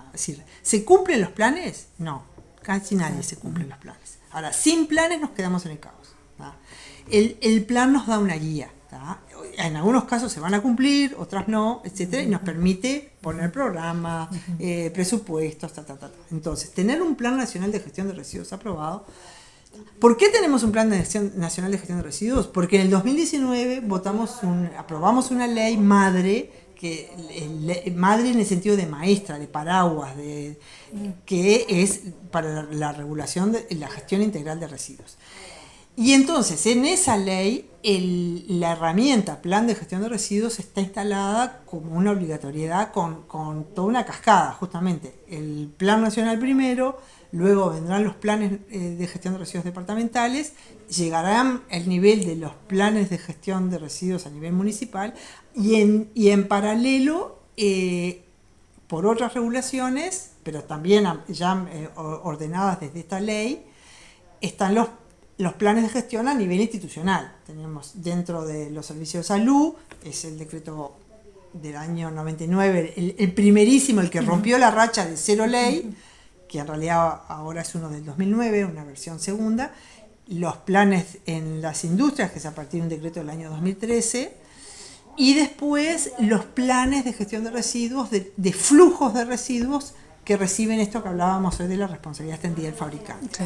Es 0.07 0.13
decir, 0.13 0.43
¿se 0.63 0.85
cumplen 0.85 1.21
los 1.21 1.31
planes? 1.31 1.89
No, 1.99 2.23
casi 2.63 2.95
nadie 2.95 3.23
se 3.23 3.37
cumplen 3.37 3.69
los 3.69 3.79
planes. 3.79 4.19
Ahora, 4.31 4.53
sin 4.53 4.87
planes 4.87 5.21
nos 5.21 5.31
quedamos 5.31 5.67
en 5.67 5.73
el 5.73 5.79
caos. 5.81 6.15
El, 7.11 7.37
el 7.43 7.65
plan 7.67 7.93
nos 7.93 8.07
da 8.07 8.19
una 8.19 8.35
guía. 8.37 8.71
¿tá? 8.89 9.21
En 9.59 9.77
algunos 9.77 10.05
casos 10.05 10.33
se 10.33 10.41
van 10.41 10.55
a 10.55 10.63
cumplir, 10.63 11.15
otras 11.19 11.49
no, 11.49 11.83
etcétera, 11.85 12.23
y 12.23 12.27
nos 12.29 12.41
permite 12.43 13.13
poner 13.21 13.51
programas, 13.51 14.29
eh, 14.59 14.91
presupuestos, 14.95 15.73
ta, 15.73 15.85
ta, 15.85 15.97
ta. 15.99 16.11
Entonces, 16.31 16.73
tener 16.73 17.03
un 17.03 17.17
plan 17.17 17.37
nacional 17.37 17.73
de 17.73 17.81
gestión 17.81 18.07
de 18.09 18.15
residuos 18.15 18.53
aprobado 18.53 19.05
¿Por 19.99 20.17
qué 20.17 20.29
tenemos 20.29 20.63
un 20.65 20.73
plan 20.73 20.91
de 20.91 20.99
gestión- 20.99 21.33
nacional 21.37 21.71
de 21.73 21.79
gestión 21.79 21.99
de 21.99 22.05
residuos? 22.05 22.47
Porque 22.49 22.77
en 22.77 22.83
el 22.83 22.91
2019 22.91 23.81
votamos 23.81 24.43
un, 24.43 24.69
aprobamos 24.77 25.31
una 25.31 25.47
ley 25.47 25.77
madre 25.77 26.51
que 26.75 27.09
le- 27.61 27.93
madre 27.95 28.31
en 28.31 28.41
el 28.41 28.47
sentido 28.47 28.77
de 28.77 28.87
maestra, 28.87 29.39
de 29.39 29.47
paraguas, 29.47 30.17
de 30.17 30.59
que 31.25 31.67
es 31.69 32.01
para 32.33 32.49
la, 32.53 32.63
la 32.73 32.93
regulación 32.93 33.53
de 33.53 33.65
la 33.79 33.89
gestión 33.89 34.23
integral 34.23 34.59
de 34.59 34.67
residuos. 34.67 35.17
Y 35.95 36.15
entonces, 36.15 36.65
en 36.67 36.87
esa 36.87 37.17
ley, 37.19 37.69
la 38.49 38.73
herramienta 38.73 39.43
plan 39.43 39.67
de 39.67 39.75
gestión 39.75 40.01
de 40.03 40.09
residuos 40.09 40.59
está 40.59 40.81
instalada 40.81 41.61
como 41.67 41.95
una 41.97 42.13
obligatoriedad 42.13 42.93
con, 42.93 43.23
con 43.29 43.65
toda 43.75 43.89
una 43.89 44.05
cascada, 44.07 44.53
justamente. 44.53 45.15
El 45.29 45.71
plan 45.77 46.01
nacional 46.01 46.39
primero, 46.39 46.99
luego 47.33 47.71
vendrán 47.71 48.05
los 48.05 48.15
planes 48.15 48.61
eh, 48.71 48.79
de 48.79 49.07
gestión 49.07 49.35
de 49.35 49.41
residuos 49.41 49.65
departamentales, 49.65 50.53
llegarán 50.89 51.63
el 51.71 51.89
nivel 51.89 52.25
de 52.25 52.37
los 52.37 52.53
planes 52.67 53.11
de 53.11 53.19
gestión 53.19 53.71
de 53.71 53.79
residuos 53.79 54.27
a 54.27 54.31
nivel 54.31 54.53
municipal 54.53 55.15
y 55.55 55.77
en, 55.77 56.11
y 56.15 56.29
en 56.29 56.47
paralelo, 56.47 57.39
eh, 57.57 58.23
por 58.87 59.07
otras 59.07 59.33
regulaciones, 59.33 60.33
pero 60.43 60.63
también 60.65 61.07
ya 61.29 61.67
eh, 61.73 61.89
ordenadas 61.97 62.81
desde 62.81 63.01
esta 63.01 63.21
ley, 63.21 63.65
están 64.43 64.75
los, 64.75 64.89
los 65.39 65.55
planes 65.55 65.85
de 65.85 65.89
gestión 65.89 66.29
a 66.29 66.35
nivel 66.35 66.61
institucional. 66.61 67.35
Tenemos 67.47 68.03
dentro 68.03 68.45
de 68.45 68.71
los 68.71 68.85
servicios 68.85 69.25
de 69.25 69.29
salud, 69.29 69.73
es 70.05 70.27
el 70.27 70.39
decreto 70.39 70.97
del 71.55 71.77
año 71.77 72.11
99, 72.11 72.95
el, 72.97 73.15
el 73.19 73.33
primerísimo, 73.33 74.03
el 74.03 74.11
que 74.11 74.21
rompió 74.21 74.59
la 74.59 74.71
racha 74.71 75.07
de 75.07 75.17
cero 75.17 75.47
ley, 75.47 75.95
que 76.53 76.59
en 76.59 76.67
realidad 76.67 77.23
ahora 77.29 77.63
es 77.63 77.75
uno 77.75 77.89
del 77.89 78.05
2009, 78.05 78.67
una 78.67 78.85
versión 78.85 79.19
segunda. 79.19 79.73
Los 80.29 80.59
planes 80.59 81.19
en 81.25 81.63
las 81.63 81.83
industrias, 81.85 82.31
que 82.31 82.39
es 82.39 82.47
a 82.47 82.55
partir 82.55 82.81
de 82.81 82.83
un 82.83 82.89
decreto 82.91 83.21
del 83.21 83.31
año 83.31 83.49
2013. 83.49 84.37
Y 85.17 85.33
después 85.33 86.13
los 86.19 86.45
planes 86.45 87.07
de 87.07 87.15
gestión 87.15 87.45
de 87.45 87.51
residuos, 87.51 88.11
de, 88.11 88.35
de 88.37 88.53
flujos 88.53 89.15
de 89.15 89.25
residuos 89.25 89.95
que 90.25 90.37
reciben 90.37 90.79
esto 90.79 91.03
que 91.03 91.09
hablábamos 91.09 91.59
hoy 91.59 91.69
de 91.69 91.77
la 91.77 91.87
responsabilidad 91.87 92.37
extendida 92.37 92.67
del 92.67 92.77
fabricante. 92.77 93.45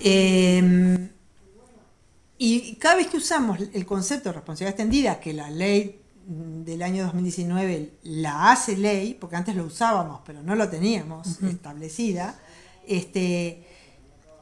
Eh, 0.00 1.10
y 2.38 2.74
cada 2.76 2.96
vez 2.96 3.06
que 3.06 3.18
usamos 3.18 3.58
el 3.72 3.86
concepto 3.86 4.30
de 4.30 4.32
responsabilidad 4.32 4.70
extendida, 4.70 5.20
que 5.20 5.32
la 5.32 5.50
ley 5.50 6.01
del 6.26 6.82
año 6.82 7.04
2019 7.04 7.92
la 8.04 8.50
hace 8.52 8.76
ley, 8.76 9.14
porque 9.20 9.36
antes 9.36 9.54
lo 9.56 9.64
usábamos, 9.64 10.20
pero 10.24 10.42
no 10.42 10.54
lo 10.54 10.68
teníamos 10.68 11.42
establecida, 11.42 12.38
este, 12.86 13.66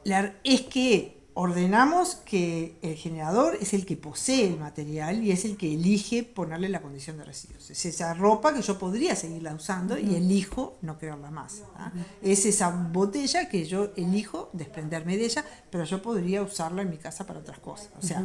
la- 0.03 0.33
es 0.43 0.61
que 0.61 1.19
ordenamos 1.33 2.15
que 2.25 2.75
el 2.81 2.95
generador 2.95 3.57
es 3.61 3.73
el 3.73 3.85
que 3.85 3.95
posee 3.95 4.47
el 4.47 4.59
material 4.59 5.23
y 5.23 5.31
es 5.31 5.45
el 5.45 5.55
que 5.55 5.73
elige 5.73 6.23
ponerle 6.23 6.67
la 6.67 6.81
condición 6.81 7.17
de 7.17 7.23
residuos. 7.23 7.69
Es 7.71 7.85
esa 7.85 8.13
ropa 8.13 8.53
que 8.53 8.61
yo 8.61 8.77
podría 8.77 9.15
seguirla 9.15 9.53
usando 9.55 9.97
y 9.97 10.13
elijo 10.15 10.77
no 10.81 10.97
quererla 10.97 11.31
más. 11.31 11.61
¿ah? 11.77 11.93
Es 12.21 12.45
esa 12.45 12.69
botella 12.91 13.47
que 13.47 13.65
yo 13.65 13.91
elijo 13.95 14.49
desprenderme 14.51 15.17
de 15.17 15.25
ella, 15.25 15.45
pero 15.69 15.85
yo 15.85 16.01
podría 16.01 16.41
usarla 16.41 16.81
en 16.81 16.89
mi 16.89 16.97
casa 16.97 17.25
para 17.25 17.39
otras 17.39 17.59
cosas. 17.59 17.89
O 17.97 18.05
sea, 18.05 18.19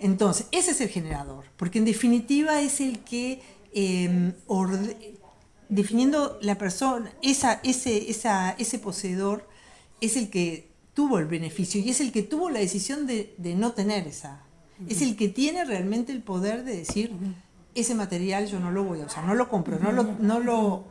entonces, 0.00 0.46
ese 0.50 0.70
es 0.72 0.80
el 0.80 0.88
generador, 0.88 1.44
porque 1.56 1.78
en 1.78 1.84
definitiva 1.84 2.60
es 2.60 2.80
el 2.80 3.00
que 3.00 3.42
eh, 3.72 4.32
orde- 4.46 5.14
definiendo 5.68 6.38
la 6.42 6.56
persona, 6.56 7.12
esa, 7.22 7.60
ese, 7.62 8.10
esa, 8.10 8.50
ese 8.52 8.78
poseedor 8.78 9.46
es 10.00 10.16
el 10.16 10.30
que 10.30 10.68
tuvo 10.94 11.18
el 11.18 11.26
beneficio 11.26 11.80
y 11.80 11.90
es 11.90 12.00
el 12.00 12.10
que 12.12 12.22
tuvo 12.22 12.50
la 12.50 12.58
decisión 12.58 13.06
de, 13.06 13.34
de 13.38 13.54
no 13.54 13.72
tener 13.72 14.06
esa. 14.08 14.42
Es 14.88 15.02
el 15.02 15.14
que 15.14 15.28
tiene 15.28 15.64
realmente 15.64 16.10
el 16.10 16.22
poder 16.22 16.64
de 16.64 16.78
decir, 16.78 17.12
ese 17.74 17.94
material 17.94 18.46
yo 18.46 18.58
no 18.58 18.70
lo 18.70 18.82
voy 18.82 19.02
a 19.02 19.06
usar, 19.06 19.24
no 19.24 19.34
lo 19.34 19.48
compro, 19.48 19.78
no 19.78 19.92
lo... 19.92 20.02
No 20.18 20.40
lo 20.40 20.84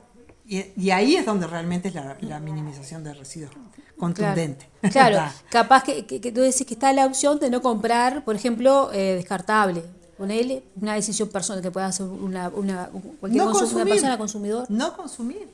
y, 0.49 0.65
y 0.75 0.91
ahí 0.91 1.15
es 1.15 1.25
donde 1.25 1.47
realmente 1.47 1.87
es 1.89 1.93
la, 1.95 2.17
la 2.21 2.39
minimización 2.39 3.03
de 3.03 3.13
residuos 3.13 3.51
contundente. 3.97 4.67
Claro, 4.91 5.17
capaz 5.49 5.83
que, 5.83 6.05
que- 6.05 6.19
que 6.21 6.31
tú 6.31 6.41
decís 6.41 6.65
que 6.65 6.73
está 6.73 6.91
la 6.93 7.05
opción 7.05 7.37
de 7.39 7.49
no 7.49 7.61
comprar, 7.61 8.23
por 8.25 8.35
ejemplo, 8.35 8.89
eh, 8.93 9.15
descartable. 9.15 9.83
Ponele 10.17 10.63
una 10.75 10.95
decisión 10.95 11.29
personal 11.29 11.61
que 11.61 11.71
pueda 11.71 11.85
hacer 11.87 12.05
una, 12.05 12.49
una, 12.49 12.89
cualquier 13.19 13.43
No 13.45 13.51
una 13.51 13.85
persona 13.85 14.17
consumidor. 14.17 14.65
No 14.69 14.97
consumir. 14.97 15.47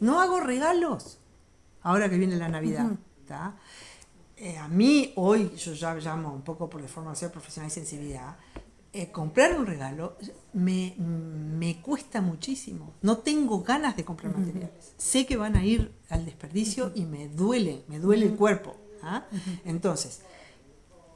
No 0.00 0.20
hago 0.22 0.40
regalos. 0.40 1.18
Ahora 1.82 2.08
que 2.08 2.16
viene 2.16 2.36
la 2.36 2.48
Navidad. 2.48 2.86
Eh, 4.38 4.56
a 4.58 4.68
mí 4.68 5.12
hoy, 5.16 5.50
yo 5.56 5.72
ya 5.72 5.94
llamo 5.94 6.32
un 6.32 6.42
poco 6.42 6.68
por 6.68 6.82
deformación 6.82 7.30
profesional 7.30 7.70
y 7.70 7.74
sensibilidad, 7.74 8.36
eh, 9.02 9.10
comprar 9.12 9.58
un 9.58 9.66
regalo 9.66 10.16
me, 10.52 10.94
me 10.98 11.80
cuesta 11.82 12.20
muchísimo. 12.20 12.94
No 13.02 13.18
tengo 13.18 13.62
ganas 13.62 13.96
de 13.96 14.04
comprar 14.04 14.36
materiales. 14.36 14.94
Sé 14.96 15.26
que 15.26 15.36
van 15.36 15.56
a 15.56 15.64
ir 15.64 15.92
al 16.08 16.24
desperdicio 16.24 16.92
y 16.94 17.04
me 17.04 17.28
duele, 17.28 17.84
me 17.88 17.98
duele 17.98 18.26
el 18.26 18.34
cuerpo. 18.36 18.76
¿ah? 19.02 19.26
Entonces, 19.64 20.20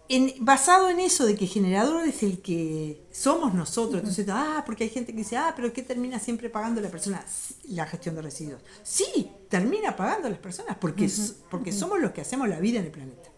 en- 0.08 0.34
basado 0.44 0.90
en 0.90 1.00
eso 1.00 1.24
de 1.24 1.36
que 1.36 1.46
generador 1.46 2.06
es 2.06 2.22
el 2.22 2.42
que 2.42 3.06
somos 3.12 3.54
nosotros, 3.54 4.00
entonces, 4.00 4.26
ah, 4.28 4.62
porque 4.66 4.84
hay 4.84 4.90
gente 4.90 5.12
que 5.12 5.18
dice, 5.18 5.36
ah, 5.36 5.52
pero 5.56 5.72
¿qué 5.72 5.82
termina 5.82 6.18
siempre 6.18 6.50
pagando 6.50 6.80
la 6.80 6.90
persona? 6.90 7.24
La 7.68 7.86
gestión 7.86 8.16
de 8.16 8.22
residuos. 8.22 8.60
Sí, 8.82 9.30
termina 9.48 9.94
pagando 9.96 10.28
las 10.28 10.38
personas, 10.38 10.76
porque, 10.80 11.08
porque 11.50 11.72
somos 11.72 12.00
los 12.00 12.10
que 12.10 12.20
hacemos 12.20 12.48
la 12.48 12.58
vida 12.60 12.80
en 12.80 12.86
el 12.86 12.90
planeta. 12.90 13.29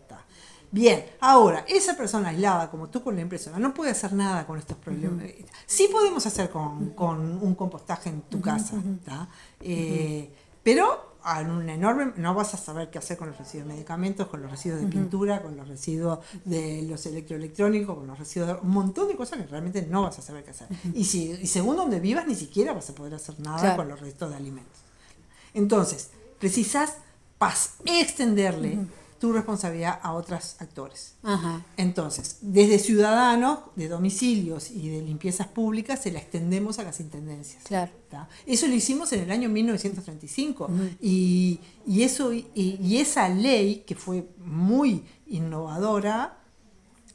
Bien, 0.73 1.05
ahora, 1.21 1.65
esa 1.69 1.97
persona 1.99 2.31
aislada, 2.31 2.71
como 2.71 2.89
tú 2.89 3.03
con 3.05 3.15
la 3.15 3.21
impresora, 3.21 3.59
no 3.59 3.75
puede 3.75 3.91
hacer 3.91 4.15
nada 4.15 4.47
con 4.47 4.59
estos 4.59 4.79
problemas. 4.79 5.27
Sí 5.67 5.89
podemos 5.93 6.25
hacer 6.27 6.49
con, 6.49 6.91
con 6.95 7.21
un 7.21 7.55
compostaje 7.55 8.09
en 8.09 8.23
tu 8.23 8.41
casa. 8.41 8.77
Eh, 9.61 10.31
pero 10.63 11.13
a 11.25 11.41
un 11.43 11.69
enorme, 11.69 12.13
no 12.17 12.35
vas 12.35 12.55
a 12.55 12.57
saber 12.57 12.91
qué 12.91 12.99
hacer 12.99 13.17
con 13.19 13.29
los 13.29 13.37
residuos 13.39 13.69
de 13.69 13.75
medicamentos, 13.75 14.27
con 14.29 14.41
los 14.43 14.51
residuos 14.51 14.81
de 14.81 14.87
pintura, 14.89 15.43
con 15.43 15.57
los 15.57 15.69
residuos 15.69 16.19
de 16.45 16.83
los 16.89 17.05
electroelectrónicos, 17.07 17.95
con 17.95 18.07
los 18.07 18.19
residuos 18.19 18.49
de 18.49 18.55
un 18.67 18.71
montón 18.71 19.09
de 19.09 19.15
cosas 19.15 19.39
que 19.41 19.47
realmente 19.47 19.83
no 19.83 20.03
vas 20.03 20.19
a 20.19 20.23
saber 20.23 20.43
qué 20.43 20.51
hacer. 20.53 20.69
Y, 20.95 21.05
si, 21.05 21.31
y 21.33 21.47
según 21.47 21.77
donde 21.77 22.01
vivas, 22.01 22.27
ni 22.27 22.35
siquiera 22.35 22.73
vas 22.73 22.89
a 22.91 22.95
poder 22.95 23.15
hacer 23.15 23.39
nada 23.41 23.59
Claro. 23.61 23.77
con 23.77 23.89
los 23.89 24.01
restos 24.01 24.31
de 24.31 24.37
alimentos. 24.37 24.79
Entonces, 25.55 26.11
precisas 26.41 26.95
extenderle 27.85 28.79
tu 29.23 29.33
responsabilidad 29.33 30.01
a 30.03 30.15
otros 30.15 30.57
actores. 30.59 31.15
Ajá. 31.23 31.65
Entonces, 31.77 32.39
desde 32.41 32.81
ciudadanos, 32.81 33.61
de 33.77 33.87
domicilios 33.87 34.69
y 34.69 34.89
de 34.89 35.01
limpiezas 35.01 35.47
públicas, 35.47 36.03
se 36.03 36.11
la 36.11 36.19
extendemos 36.19 36.81
a 36.81 36.83
las 36.83 36.99
intendencias. 36.99 37.63
Claro. 37.63 37.93
¿tá? 38.11 38.29
Eso 38.47 38.67
lo 38.67 38.75
hicimos 38.75 39.13
en 39.13 39.21
el 39.21 39.31
año 39.31 39.49
1935 39.49 40.69
y, 41.01 41.61
y 41.87 42.03
eso, 42.03 42.33
y, 42.33 42.49
y 42.53 42.97
esa 42.97 43.29
ley 43.29 43.85
que 43.87 43.95
fue 43.95 44.27
muy 44.45 45.05
innovadora, 45.29 46.41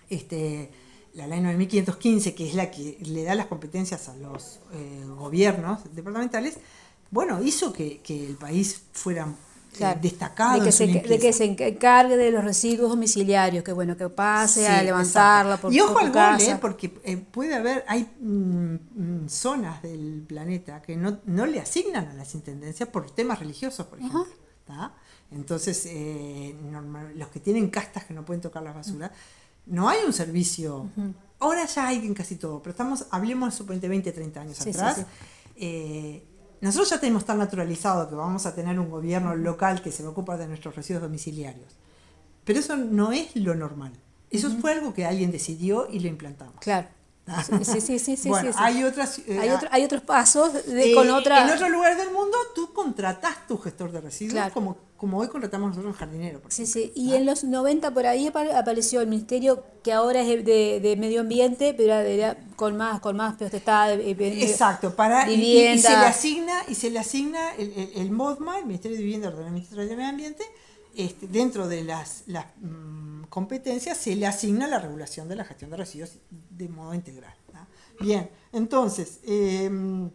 este, 0.09 0.71
la 1.13 1.27
ley 1.27 1.41
9515, 1.41 2.35
que 2.35 2.47
es 2.47 2.55
la 2.55 2.71
que 2.71 2.99
le 3.01 3.25
da 3.25 3.35
las 3.35 3.47
competencias 3.47 4.07
a 4.07 4.15
los 4.15 4.61
eh, 4.71 5.03
gobiernos 5.17 5.93
departamentales, 5.93 6.57
bueno, 7.11 7.43
hizo 7.43 7.73
que, 7.73 7.99
que 7.99 8.25
el 8.25 8.37
país 8.37 8.83
fuera 8.93 9.35
Claro. 9.77 9.99
destacado. 10.01 10.59
de 10.59 10.65
que, 10.65 10.71
se, 10.71 10.87
de 10.87 10.93
limpieza. 10.93 11.21
que 11.21 11.33
se 11.33 11.45
encargue 11.45 12.17
de 12.17 12.31
los 12.31 12.43
residuos 12.43 12.89
domiciliarios, 12.89 13.63
que 13.63 13.71
bueno, 13.71 13.95
que 13.97 14.09
pase 14.09 14.67
a 14.67 14.81
levantarla 14.83 15.57
por, 15.57 15.73
Y 15.73 15.79
por 15.79 15.89
ojo 15.89 15.99
tu 15.99 16.05
al 16.05 16.11
gol. 16.37 16.41
¿eh? 16.47 16.57
porque 16.59 16.99
eh, 17.03 17.17
puede 17.17 17.55
haber, 17.55 17.83
hay 17.87 18.07
mm, 18.19 18.73
mm, 19.23 19.29
zonas 19.29 19.81
del 19.81 20.23
planeta 20.27 20.81
que 20.81 20.95
no, 20.95 21.19
no 21.25 21.45
le 21.45 21.59
asignan 21.59 22.07
a 22.07 22.13
las 22.13 22.33
intendencias 22.35 22.89
por 22.89 23.09
temas 23.11 23.39
religiosos, 23.39 23.85
por 23.87 23.99
ejemplo. 23.99 24.25
¿tá? 24.65 24.93
Entonces, 25.31 25.85
eh, 25.87 26.55
normal- 26.71 27.13
los 27.17 27.29
que 27.29 27.39
tienen 27.39 27.69
castas 27.69 28.05
que 28.05 28.13
no 28.13 28.23
pueden 28.25 28.41
tocar 28.41 28.63
la 28.63 28.71
basura, 28.73 29.11
No 29.65 29.89
hay 29.89 29.99
un 30.05 30.13
servicio. 30.13 30.89
Ahora 31.39 31.65
ya 31.65 31.87
hay 31.87 31.97
en 31.97 32.13
casi 32.13 32.37
todo, 32.37 32.61
pero 32.63 32.71
estamos, 32.71 33.05
hablemos 33.11 33.53
suponete 33.53 33.89
20, 33.89 34.11
30 34.13 34.41
años 34.41 34.57
sí, 34.57 34.69
atrás. 34.69 34.95
sí. 34.97 35.03
eh, 35.57 36.23
nosotros 36.61 36.89
ya 36.89 36.99
tenemos 36.99 37.25
tan 37.25 37.37
naturalizado 37.37 38.09
que 38.09 38.15
vamos 38.15 38.45
a 38.45 38.55
tener 38.55 38.79
un 38.79 38.89
gobierno 38.89 39.35
local 39.35 39.81
que 39.81 39.91
se 39.91 40.03
va 40.03 40.09
a 40.09 40.11
ocupar 40.11 40.39
de 40.39 40.47
nuestros 40.47 40.75
residuos 40.75 41.03
domiciliarios. 41.03 41.75
Pero 42.43 42.59
eso 42.59 42.75
no 42.77 43.11
es 43.11 43.35
lo 43.35 43.55
normal. 43.55 43.93
Eso 44.29 44.49
fue 44.59 44.73
algo 44.73 44.93
que 44.93 45.05
alguien 45.05 45.31
decidió 45.31 45.87
y 45.89 45.99
lo 45.99 46.07
implantamos. 46.07 46.55
Claro. 46.59 46.87
Sí, 47.63 47.81
sí, 47.81 47.99
sí, 47.99 48.15
sí. 48.17 48.29
Bueno, 48.29 48.51
sí, 48.51 48.57
sí. 48.57 48.63
hay 48.63 48.83
otras. 48.83 49.19
eh, 49.27 49.39
Hay, 49.41 49.49
otro- 49.49 49.67
hay 49.71 49.83
otros 49.83 50.01
pasos 50.01 50.53
de- 50.65 50.91
eh, 50.91 50.95
con 50.95 51.09
otra. 51.11 51.43
En 51.45 51.49
otros 51.53 51.69
lugares 51.69 51.97
del 51.97 52.11
mundo 52.11 52.37
tú 52.55 52.71
contratás 52.73 53.45
tu 53.47 53.57
gestor 53.57 53.91
de 53.91 53.99
residuos 54.01 54.33
Claro. 54.33 54.53
como, 54.53 54.77
como 54.95 55.17
hoy 55.17 55.27
contratamos 55.27 55.69
nosotros 55.69 55.93
un 55.93 55.97
jardinero. 55.99 56.39
por 56.39 56.51
Sí, 56.53 56.63
ejemplo. 56.63 56.81
sí. 56.83 56.91
Y 56.95 57.13
en 57.15 57.25
los 57.25 57.43
90 57.43 57.91
por 57.93 58.05
ahí 58.07 58.27
apa- 58.27 58.57
apareció 58.57 59.01
el 59.01 59.07
ministerio 59.07 59.63
que 59.83 59.91
ahora 59.91 60.21
es 60.21 60.45
de, 60.45 60.79
de 60.81 60.95
medio 60.97 61.19
ambiente, 61.21 61.73
pero 61.73 61.93
era- 61.93 62.07
era 62.07 62.37
con 62.55 62.77
más 62.77 62.99
con 63.01 63.17
más 63.17 63.35
potestad. 63.35 63.91
eh, 63.99 64.15
Exacto, 64.43 64.95
para, 64.95 65.29
y- 65.29 65.33
y, 65.33 65.35
y 65.35 65.37
vivienda. 65.39 65.81
se 65.89 65.97
le 65.97 66.05
asigna, 66.05 66.53
y 66.69 66.75
se 66.75 66.89
le 66.89 66.99
asigna 66.99 67.55
el, 67.55 67.73
el, 67.73 67.91
el 67.95 68.11
MODMA, 68.11 68.59
el 68.59 68.65
Ministerio 68.65 68.97
de 68.97 69.03
Vivienda, 69.03 69.27
Ordenamiento 69.29 69.75
y 69.81 69.95
Medio 69.95 70.07
Ambiente, 70.09 70.43
este, 70.95 71.27
dentro 71.27 71.67
de 71.67 71.83
las, 71.83 72.23
las 72.27 72.45
mm, 72.61 73.06
competencias 73.29 73.97
se 73.97 74.15
le 74.15 74.25
asigna 74.27 74.67
la 74.67 74.79
regulación 74.79 75.27
de 75.27 75.35
la 75.35 75.43
gestión 75.45 75.69
de 75.71 75.77
residuos 75.77 76.11
de 76.49 76.69
modo 76.69 76.93
integral. 76.93 77.33
Bien, 77.99 78.29
entonces, 78.53 79.19
em, 79.25 80.09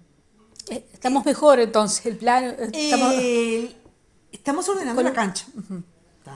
Eh, 0.68 0.86
Estamos 0.92 1.24
mejor 1.24 1.58
entonces, 1.58 2.06
el 2.06 2.16
plan. 2.16 2.44
eh, 2.44 2.70
Estamos, 2.72 3.14
Eh, 3.18 3.76
estamos 4.30 4.68
ordenando 4.68 5.02
la 5.02 5.12
cancha. 5.12 5.46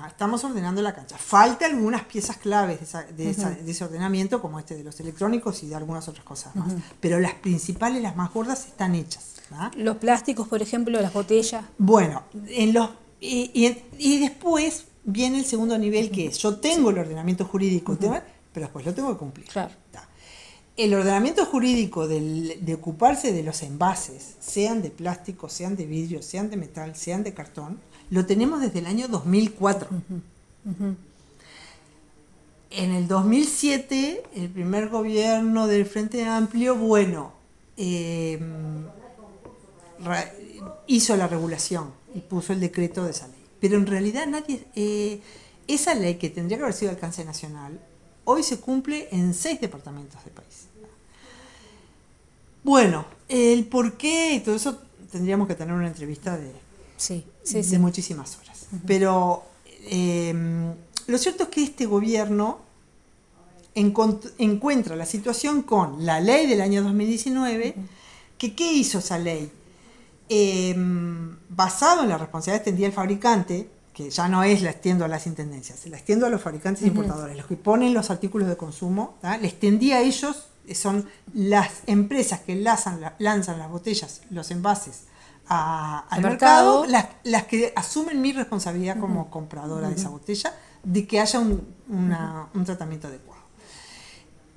Estamos 0.09 0.43
ordenando 0.43 0.83
la 0.83 0.93
cancha. 0.95 1.17
Falta 1.17 1.65
algunas 1.67 2.03
piezas 2.05 2.37
claves 2.39 2.81
de, 2.81 2.85
esa- 2.85 3.03
de 3.05 3.31
esa- 3.31 3.51
de 3.51 3.71
ese 3.71 3.85
ordenamiento, 3.85 4.43
como 4.43 4.59
este 4.59 4.75
de 4.75 4.83
los 4.83 4.99
electrónicos 4.99 5.63
y 5.63 5.69
de 5.69 5.77
algunas 5.77 6.09
otras 6.09 6.25
cosas 6.25 6.57
más. 6.57 6.73
Pero 7.01 7.21
las 7.21 7.35
principales, 7.35 8.03
las 8.03 8.17
más 8.17 8.33
gordas, 8.33 8.67
están 8.67 8.95
hechas. 8.97 9.35
los 9.77 9.99
plásticos, 9.99 10.49
por 10.49 10.61
ejemplo, 10.61 11.01
las 11.01 11.13
botellas. 11.13 11.65
Bueno, 11.79 12.25
en 12.49 12.73
los, 12.73 12.91
y, 13.21 13.53
y- 13.55 13.85
y 13.97 14.19
después 14.19 14.87
viene 15.07 15.39
el 15.39 15.45
segundo 15.47 15.79
nivel, 15.79 16.11
que 16.11 16.27
es, 16.27 16.39
yo 16.39 16.57
tengo 16.57 16.91
el 16.91 16.99
ordenamiento 16.99 17.45
jurídico, 17.47 17.97
¿tá? 17.97 18.25
pero 18.53 18.67
después 18.67 18.85
lo 18.85 18.93
tengo 18.93 19.13
que 19.13 19.19
cumplir. 19.19 19.47
El 20.77 20.93
ordenamiento 20.93 21.47
jurídico 21.47 22.07
del- 22.07 22.59
de 22.61 22.75
ocuparse 22.75 23.33
de 23.33 23.43
los 23.43 23.63
envases, 23.63 24.35
sean 24.41 24.83
de 24.83 24.91
plástico, 24.91 25.49
sean 25.49 25.75
de 25.75 25.87
vidrio, 25.87 26.21
sean 26.23 26.51
de 26.51 26.59
metal, 26.59 26.95
sean 26.95 27.23
de 27.23 27.33
cartón, 27.33 27.79
lo 28.11 28.27
tenemos 28.27 28.61
desde 28.61 28.81
el 28.81 28.87
año 28.87 29.09
2004. 29.09 29.89
En 32.71 32.91
el 32.91 33.09
2007, 33.09 34.23
el 34.35 34.51
primer 34.51 34.89
gobierno 34.89 35.67
del 35.67 35.87
Frente 35.87 36.25
Amplio, 36.25 36.75
bueno, 36.77 37.33
eh, 37.77 38.39
ra- 40.05 40.31
hizo 40.87 41.17
la 41.17 41.27
regulación 41.27 41.91
y 42.15 42.21
puso 42.21 42.53
el 42.53 42.61
decreto 42.61 43.05
de 43.05 43.13
esa 43.13 43.29
ley. 43.29 43.37
Pero 43.67 43.81
en 43.81 43.87
realidad 43.89 44.29
nadie, 44.29 44.65
eh, 44.77 45.21
esa 45.67 45.93
ley 45.97 46.15
que 46.19 46.31
tendría 46.31 46.57
que 46.57 46.63
haber 46.63 46.73
sido 46.73 46.93
de 46.93 46.95
alcance 46.95 47.25
nacional, 47.25 47.81
hoy 48.25 48.45
se 48.45 48.61
cumple 48.61 49.09
en 49.11 49.35
seis 49.35 49.61
departamentos 49.61 50.23
del 50.25 50.35
país. 50.35 50.67
Bueno, 52.63 53.07
el 53.29 53.65
por 53.67 53.95
qué 53.95 54.35
y 54.35 54.41
todo 54.41 54.55
eso 54.55 54.79
tendríamos 55.11 55.49
que 55.49 55.57
tener 55.57 55.75
una 55.75 55.89
entrevista 55.89 56.39
de, 56.39 56.53
Sí, 56.97 57.25
sí, 57.43 57.55
de 57.55 57.65
sí. 57.65 57.79
muchísimas 57.79 58.39
horas. 58.39 58.67
Pero 58.87 59.43
eh, 59.91 60.33
lo 61.09 61.19
cierto 61.19 61.43
es 61.43 61.49
que 61.49 61.65
este 61.65 61.87
gobierno 61.87 62.61
encuentra 63.75 64.95
la 64.95 65.07
situación 65.07 65.63
con 65.63 66.07
la 66.07 66.21
ley 66.21 66.47
del 66.47 66.61
año 66.61 66.85
2019, 66.85 67.75
que 68.39 68.55
¿qué 68.55 68.73
hizo 68.73 69.01
esa 69.01 69.19
ley? 69.19 69.51
Eh, 70.29 70.73
basado 71.57 72.03
en 72.03 72.11
la 72.11 72.19
responsabilidad 72.19 72.59
extendida 72.59 72.87
del 72.87 72.95
fabricante, 72.95 73.71
que 73.95 74.11
ya 74.11 74.29
no 74.29 74.45
es 74.45 74.61
la 74.63 74.71
extiendo 74.71 75.05
a 75.07 75.09
las 75.09 75.27
intendencias, 75.27 75.79
se 75.79 75.89
la 75.89 75.97
extiendo 75.97 76.27
a 76.27 76.29
los 76.29 76.43
fabricantes 76.43 76.83
e 76.85 76.87
importadores, 76.89 77.35
los 77.37 77.47
que 77.47 77.57
ponen 77.57 77.95
los 77.95 78.11
artículos 78.11 78.47
de 78.49 78.57
consumo, 78.57 79.17
¿tá? 79.23 79.39
le 79.39 79.49
extendí 79.49 79.93
a 79.93 80.01
ellos, 80.03 80.49
son 80.75 81.09
las 81.33 81.71
empresas 81.87 82.41
que 82.41 82.57
lanzan, 82.57 83.01
la- 83.01 83.15
lanzan 83.19 83.59
las 83.59 83.71
botellas, 83.71 84.21
los 84.31 84.51
envases 84.51 85.05
a- 85.49 86.01
al 86.11 86.21
mercado, 86.23 86.83
mercado. 86.83 86.87
las, 86.87 87.07
las 87.25 87.45
que 87.45 87.73
asumen 87.75 88.21
mi 88.21 88.33
responsabilidad 88.33 88.99
como 88.99 89.31
compradora 89.31 89.89
de 89.89 89.95
esa 89.95 90.11
botella, 90.11 90.53
de 90.83 91.07
que 91.07 91.21
haya 91.21 91.39
un, 91.39 91.67
una- 91.89 92.49
un 92.53 92.65
tratamiento 92.67 93.07
adecuado. 93.09 93.41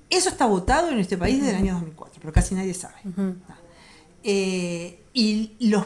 Eso 0.10 0.30
está 0.30 0.48
votado 0.48 0.90
en 0.90 1.00
este 1.00 1.18
país 1.18 1.38
desde 1.40 1.52
el 1.52 1.58
año 1.58 1.74
2004, 1.76 2.20
pero 2.20 2.34
casi 2.34 2.56
nadie 2.56 2.74
sabe. 2.74 2.96
Eh, 4.24 5.04
y 5.14 5.56
los, 5.70 5.86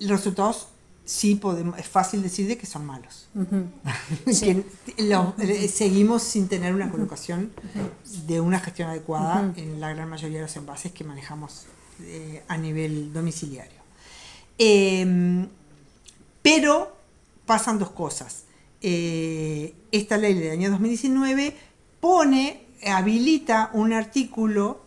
los 0.00 0.10
resultados 0.10 0.68
sí 1.04 1.36
podemos, 1.36 1.78
es 1.78 1.86
fácil 1.88 2.22
decir 2.22 2.46
de 2.46 2.58
que 2.58 2.66
son 2.66 2.84
malos. 2.86 3.28
Que 4.26 4.64
lo- 4.98 5.34
eh, 5.38 5.68
seguimos 5.68 6.22
sin 6.22 6.48
tener 6.48 6.74
una 6.74 6.90
colocación 6.90 7.50
de 8.26 8.40
una 8.40 8.60
gestión 8.60 8.90
adecuada 8.90 9.52
en 9.56 9.80
la 9.80 9.92
gran 9.94 10.08
mayoría 10.08 10.38
de 10.38 10.42
los 10.44 10.56
envases 10.56 10.92
que 10.92 11.04
manejamos 11.04 11.64
eh, 12.02 12.42
a 12.48 12.56
nivel 12.58 13.12
domiciliario. 13.12 13.78
Eh, 14.58 15.46
pero 16.42 16.96
pasan 17.46 17.78
dos 17.78 17.90
cosas. 17.90 18.44
Eh, 18.80 19.74
esta 19.90 20.16
ley 20.16 20.34
del 20.34 20.52
año 20.52 20.70
2019 20.70 21.56
pone, 22.00 22.66
habilita 22.86 23.70
un 23.72 23.92
artículo 23.92 24.82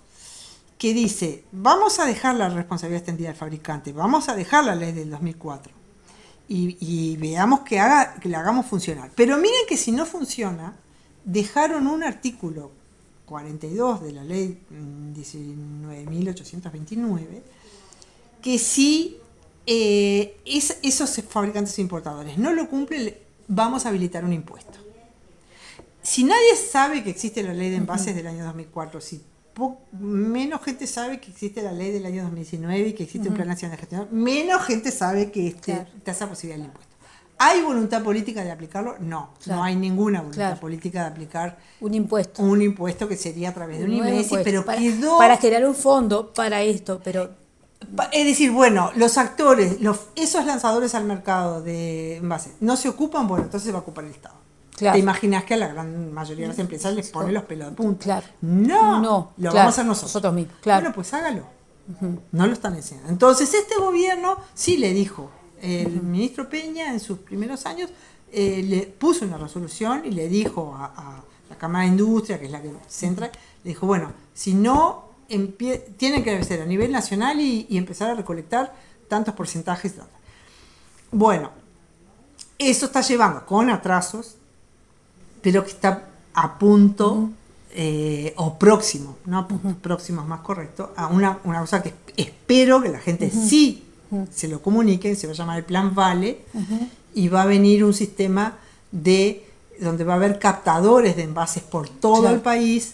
que 0.82 0.96
dice, 0.96 1.44
vamos 1.52 2.00
a 2.00 2.06
dejar 2.08 2.34
la 2.36 2.50
responsabilidad 2.50 3.02
extendida 3.02 3.28
del 3.30 3.38
fabricante, 3.38 3.94
vamos 3.94 4.30
a 4.30 4.36
dejar 4.36 4.65
la 4.65 4.74
ley 4.74 4.91
del 4.94 5.12
2004 5.12 5.72
y, 6.48 6.76
y 6.80 7.17
veamos 7.17 7.60
que, 7.60 7.80
haga, 7.80 8.15
que 8.15 8.28
la 8.28 8.39
hagamos 8.39 8.65
funcionar. 8.65 9.12
Pero 9.15 9.38
miren 9.38 9.60
que 9.70 9.78
si 9.78 9.91
no 9.91 10.08
funciona, 10.08 10.76
dejaron 11.24 11.86
un 11.86 12.04
artículo 12.04 12.72
42 13.28 14.02
de 14.02 14.12
la 14.12 14.24
ley 14.24 14.58
mm, 14.72 15.13
19.829 15.13 17.28
que 18.41 18.58
si 18.58 19.17
eh, 19.67 20.36
es- 20.46 20.80
esos 20.82 21.15
fabricantes 21.30 21.78
e 21.78 21.82
importadores 21.82 22.39
no 22.39 22.54
lo 22.54 22.67
cumplen, 22.67 23.06
le- 23.06 23.22
vamos 23.48 23.86
a 23.86 23.89
habilitar 23.89 24.26
un 24.26 24.34
impuesto. 24.34 24.80
Si 26.02 26.24
nadie 26.24 26.56
sabe 26.56 27.04
que 27.04 27.12
existe 27.12 27.44
la 27.44 27.54
ley 27.54 27.70
de 27.70 27.76
envases 27.76 28.15
del 28.15 28.26
año 28.26 28.44
2004, 28.46 29.00
si 29.00 29.22
menos 30.00 30.62
gente 30.64 30.88
sabe 30.88 31.20
que 31.20 31.32
existe 31.32 31.62
la 31.62 31.72
ley 31.72 31.92
del 31.92 32.06
año 32.06 32.24
2019 32.24 32.88
y 32.90 32.94
que 32.94 33.04
existe 33.04 33.28
un 33.30 33.36
plan 33.36 33.48
nacional 33.48 33.76
de 33.78 33.80
gestión, 33.82 34.08
menos 34.12 34.64
gente 34.64 34.92
sabe 34.92 35.32
que 35.32 35.48
este, 35.48 35.74
Claro. 35.74 35.90
esa 36.06 36.28
posibilidad 36.30 36.58
del 36.58 36.68
impuesto. 36.68 36.92
¿Hay 37.44 37.62
voluntad 37.62 38.04
política 38.04 38.44
de 38.44 38.52
aplicarlo? 38.52 38.98
No, 39.00 39.32
Claro. 39.44 39.60
no 39.60 39.64
hay 39.64 39.76
ninguna 39.76 40.20
voluntad 40.20 40.46
Claro. 40.50 40.60
política 40.62 41.02
de 41.02 41.08
aplicar 41.08 41.58
Un 41.80 41.94
impuesto. 41.96 42.44
un 42.44 42.62
impuesto 42.62 43.08
que 43.08 43.18
sería 43.18 43.50
a 43.50 43.54
través 43.54 43.80
de 43.80 43.86
un 43.86 43.94
impuesto, 43.94 44.38
pero 44.44 44.64
para, 44.64 44.80
quedó... 44.80 45.18
para 45.18 45.38
crear 45.40 45.66
un 45.66 45.76
fondo 45.76 46.32
para 46.34 46.62
esto, 46.62 47.02
pero 47.04 47.32
Es 48.12 48.26
decir, 48.26 48.52
bueno, 48.52 48.92
los 48.96 49.18
actores, 49.18 49.82
los, 49.82 50.02
esos 50.16 50.46
lanzadores 50.46 50.94
al 50.94 51.04
mercado 51.06 51.64
de 51.64 52.18
envases, 52.18 52.54
no 52.60 52.78
se 52.78 52.88
ocupan, 52.90 53.28
bueno, 53.28 53.46
entonces 53.46 53.66
se 53.66 53.72
va 53.72 53.80
a 53.80 53.82
ocupar 53.82 54.04
el 54.06 54.12
Estado. 54.12 54.36
Claro. 54.76 54.94
Te 54.96 55.00
imaginas 55.00 55.44
que 55.44 55.54
a 55.54 55.58
la 55.58 55.68
gran 55.68 56.12
mayoría 56.14 56.44
de 56.46 56.50
las 56.50 56.60
empresas 56.60 56.94
les 56.96 57.10
pone 57.10 57.32
los 57.32 57.44
pelos 57.44 57.70
de 57.70 57.76
punta. 57.76 58.04
Claro. 58.04 58.26
No, 58.42 59.00
No, 59.02 59.34
lo 59.38 59.52
claro, 59.52 59.56
vamos 59.56 59.66
a 59.66 59.70
hacer 59.70 59.86
nosotros. 59.86 60.10
nosotros 60.14 60.34
mismos, 60.34 60.56
claro. 60.62 60.82
Bueno, 60.82 60.96
pues 60.96 61.14
hágalo. 61.14 61.46
No 62.32 62.48
lo 62.48 62.54
están 62.54 62.76
enseñando. 62.76 63.10
Entonces, 63.10 63.54
este 63.54 63.76
gobierno 63.76 64.38
sí 64.54 64.78
le 64.78 64.94
dijo, 64.94 65.30
el 65.62 66.02
ministro 66.02 66.50
Peña 66.50 66.92
en 66.92 67.00
sus 67.00 67.20
primeros 67.20 67.66
años 67.66 67.90
eh, 68.32 68.64
le 68.64 68.84
puso 68.88 69.26
una 69.26 69.38
resolución 69.38 70.04
y 70.06 70.12
le 70.12 70.28
dijo 70.30 70.74
a, 70.76 70.86
a 70.86 71.24
la 71.50 71.56
Cámara 71.58 71.84
de 71.84 71.92
Industria, 71.92 72.40
que 72.40 72.46
es 72.46 72.52
la 72.52 72.62
que 72.62 72.72
centra, 72.88 73.28
le 73.64 73.70
dijo, 73.70 73.86
bueno, 73.86 74.14
si 74.34 74.54
no, 74.54 75.10
tienen 75.98 76.24
que 76.24 76.44
ser 76.44 76.62
a 76.62 76.66
nivel 76.66 76.92
nacional 76.92 77.40
y, 77.40 77.68
y 77.70 77.78
empezar 77.78 78.10
a 78.10 78.14
recolectar 78.16 78.74
tantos 79.10 79.34
porcentajes. 79.34 79.96
Bueno, 81.12 81.52
eso 82.58 82.86
está 82.86 83.02
llevando 83.02 83.46
con 83.46 83.70
atrasos, 83.70 84.38
pero 85.42 85.64
que 85.64 85.72
está 85.72 86.08
a 86.34 86.58
punto 86.60 87.30
eh, 87.74 88.34
o 88.38 88.58
próximo, 88.58 89.18
no 89.26 89.40
a 89.40 89.48
punto, 89.48 89.76
próximo 89.82 90.22
es 90.22 90.28
más 90.28 90.42
correcto, 90.42 90.92
a 90.96 91.08
una, 91.08 91.40
una 91.44 91.62
cosa 91.62 91.82
que 91.82 91.94
espero 92.18 92.82
que 92.82 92.90
la 92.90 93.00
gente 93.00 93.30
sí 93.30 93.86
se 94.34 94.48
lo 94.50 94.62
comunique, 94.62 95.16
se 95.16 95.26
va 95.28 95.34
a 95.34 95.36
llamar 95.36 95.58
el 95.60 95.64
plan 95.66 95.96
Vale, 95.96 96.40
y 97.14 97.30
va 97.30 97.44
a 97.44 97.46
venir 97.46 97.84
un 97.86 97.94
sistema 97.94 98.58
de 98.92 99.46
donde 99.80 100.04
va 100.04 100.14
a 100.14 100.16
haber 100.18 100.38
captadores 100.38 101.16
de 101.16 101.24
envases 101.24 101.64
por 101.64 101.88
todo 101.90 102.20
Claro. 102.22 102.36
el 102.36 102.42
país 102.42 102.92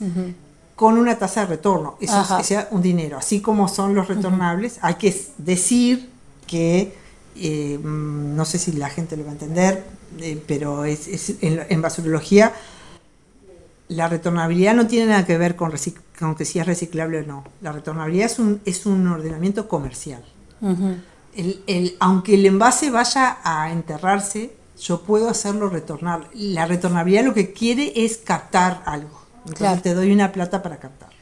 con 0.76 0.98
una 1.00 1.18
tasa 1.18 1.42
de 1.42 1.48
retorno. 1.48 1.98
Eso 2.00 2.14
Ajá. 2.18 2.40
es, 2.40 2.46
sea 2.46 2.68
un 2.70 2.84
dinero, 2.84 3.18
así 3.18 3.42
como 3.42 3.68
son 3.68 3.96
los 3.96 4.08
retornables. 4.08 4.78
Hay 4.84 4.94
que 4.96 5.14
decir 5.40 6.08
que, 6.46 6.94
eh, 7.39 7.80
no 7.84 8.45
sé 8.45 8.58
si 8.60 8.71
la 8.73 8.89
gente 8.89 9.15
lo 9.17 9.23
va 9.23 9.30
a 9.30 9.34
entender, 9.34 9.84
eh, 10.19 10.41
pero 10.47 10.86
es, 10.86 11.08
es- 11.08 11.36
en, 11.41 11.62
en 11.69 11.82
basurología 11.82 12.54
la 13.89 14.10
retornabilidad 14.10 14.73
no 14.76 14.86
tiene 14.88 15.08
nada 15.12 15.26
que 15.26 15.38
ver 15.38 15.56
con, 15.56 15.71
con 16.19 16.36
que 16.36 16.43
si 16.45 16.60
es 16.60 16.65
reciclable 16.65 17.19
o 17.21 17.23
no. 17.26 17.43
La 17.62 17.71
retornabilidad 17.71 18.26
es 18.26 18.38
un, 18.39 18.60
es 18.65 18.86
un 18.86 19.08
ordenamiento 19.08 19.67
comercial. 19.69 20.23
El- 21.36 21.62
el- 21.67 21.95
aunque 22.00 22.34
el 22.36 22.45
envase 22.45 22.89
vaya 22.91 23.38
a 23.43 23.71
enterrarse, 23.71 24.52
yo 24.82 25.02
puedo 25.04 25.30
hacerlo 25.30 25.69
retornar. 25.69 26.28
La 26.34 26.65
retornabilidad 26.65 27.23
lo 27.23 27.34
que 27.34 27.54
quiere 27.54 27.93
es 27.95 28.17
captar 28.17 28.82
algo. 28.86 29.21
Entonces 29.45 29.58
Claro. 29.60 29.82
te 29.82 29.93
doy 29.93 30.12
una 30.12 30.32
plata 30.34 30.62
para 30.62 30.78
captarlo. 30.78 31.15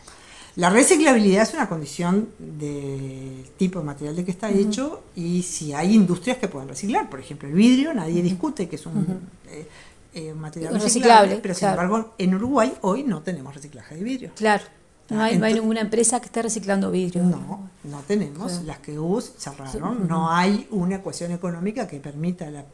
La 0.56 0.70
reciclabilidad 0.70 1.44
es 1.44 1.54
una 1.54 1.68
condición 1.68 2.30
del 2.40 3.46
tipo 3.58 3.80
de 3.80 3.86
material 3.86 4.16
de 4.16 4.24
que 4.24 4.32
está 4.32 4.50
hecho 4.50 5.04
y 5.16 5.44
si 5.44 5.74
hay 5.74 5.94
industrias 5.94 6.38
que 6.38 6.48
pueden 6.48 6.70
reciclar. 6.70 7.10
Por 7.10 7.20
ejemplo, 7.20 7.50
el 7.50 7.54
vidrio, 7.56 7.94
nadie 7.94 8.22
discute 8.22 8.70
que 8.70 8.78
es 8.78 8.86
un 8.86 9.20
eh, 9.50 9.68
eh, 10.14 10.34
material 10.34 10.74
reciclable, 10.74 10.84
reciclable, 10.84 11.40
pero 11.42 11.54
sin 11.54 11.68
embargo 11.68 12.14
en 12.18 12.36
Uruguay 12.36 12.74
hoy 12.82 13.04
no 13.04 13.22
tenemos 13.22 13.54
reciclaje 13.54 13.96
de 13.96 14.04
vidrio. 14.04 14.32
Claro. 14.36 14.64
No 15.10 15.22
hay, 15.22 15.38
no 15.38 15.46
hay 15.46 15.54
Ento- 15.54 15.58
ninguna 15.58 15.82
empresa 15.82 16.20
que 16.20 16.28
esté 16.28 16.42
reciclando 16.42 16.90
vidrio. 16.90 17.22
No, 17.24 17.70
no 17.84 18.00
tenemos. 18.08 18.64
Las 18.64 18.80
que 18.80 18.98
hubo 18.98 19.20
cerraron. 19.22 20.08
No 20.08 20.32
hay 20.32 20.68
una 20.72 20.96
ecuación 20.96 21.32
económica 21.32 21.86
que 21.88 22.00
permita 22.00 22.50
la, 22.50 22.66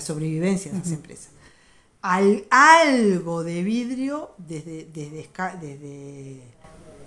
sobrevivencia 0.00 0.72
de 0.72 0.78
esas 0.78 0.92
empresas. 0.92 1.28
Al- 2.02 2.44
algo 2.50 3.44
de 3.44 3.62
vidrio 3.62 4.32
desde, 4.36 4.88
desde 4.92 6.42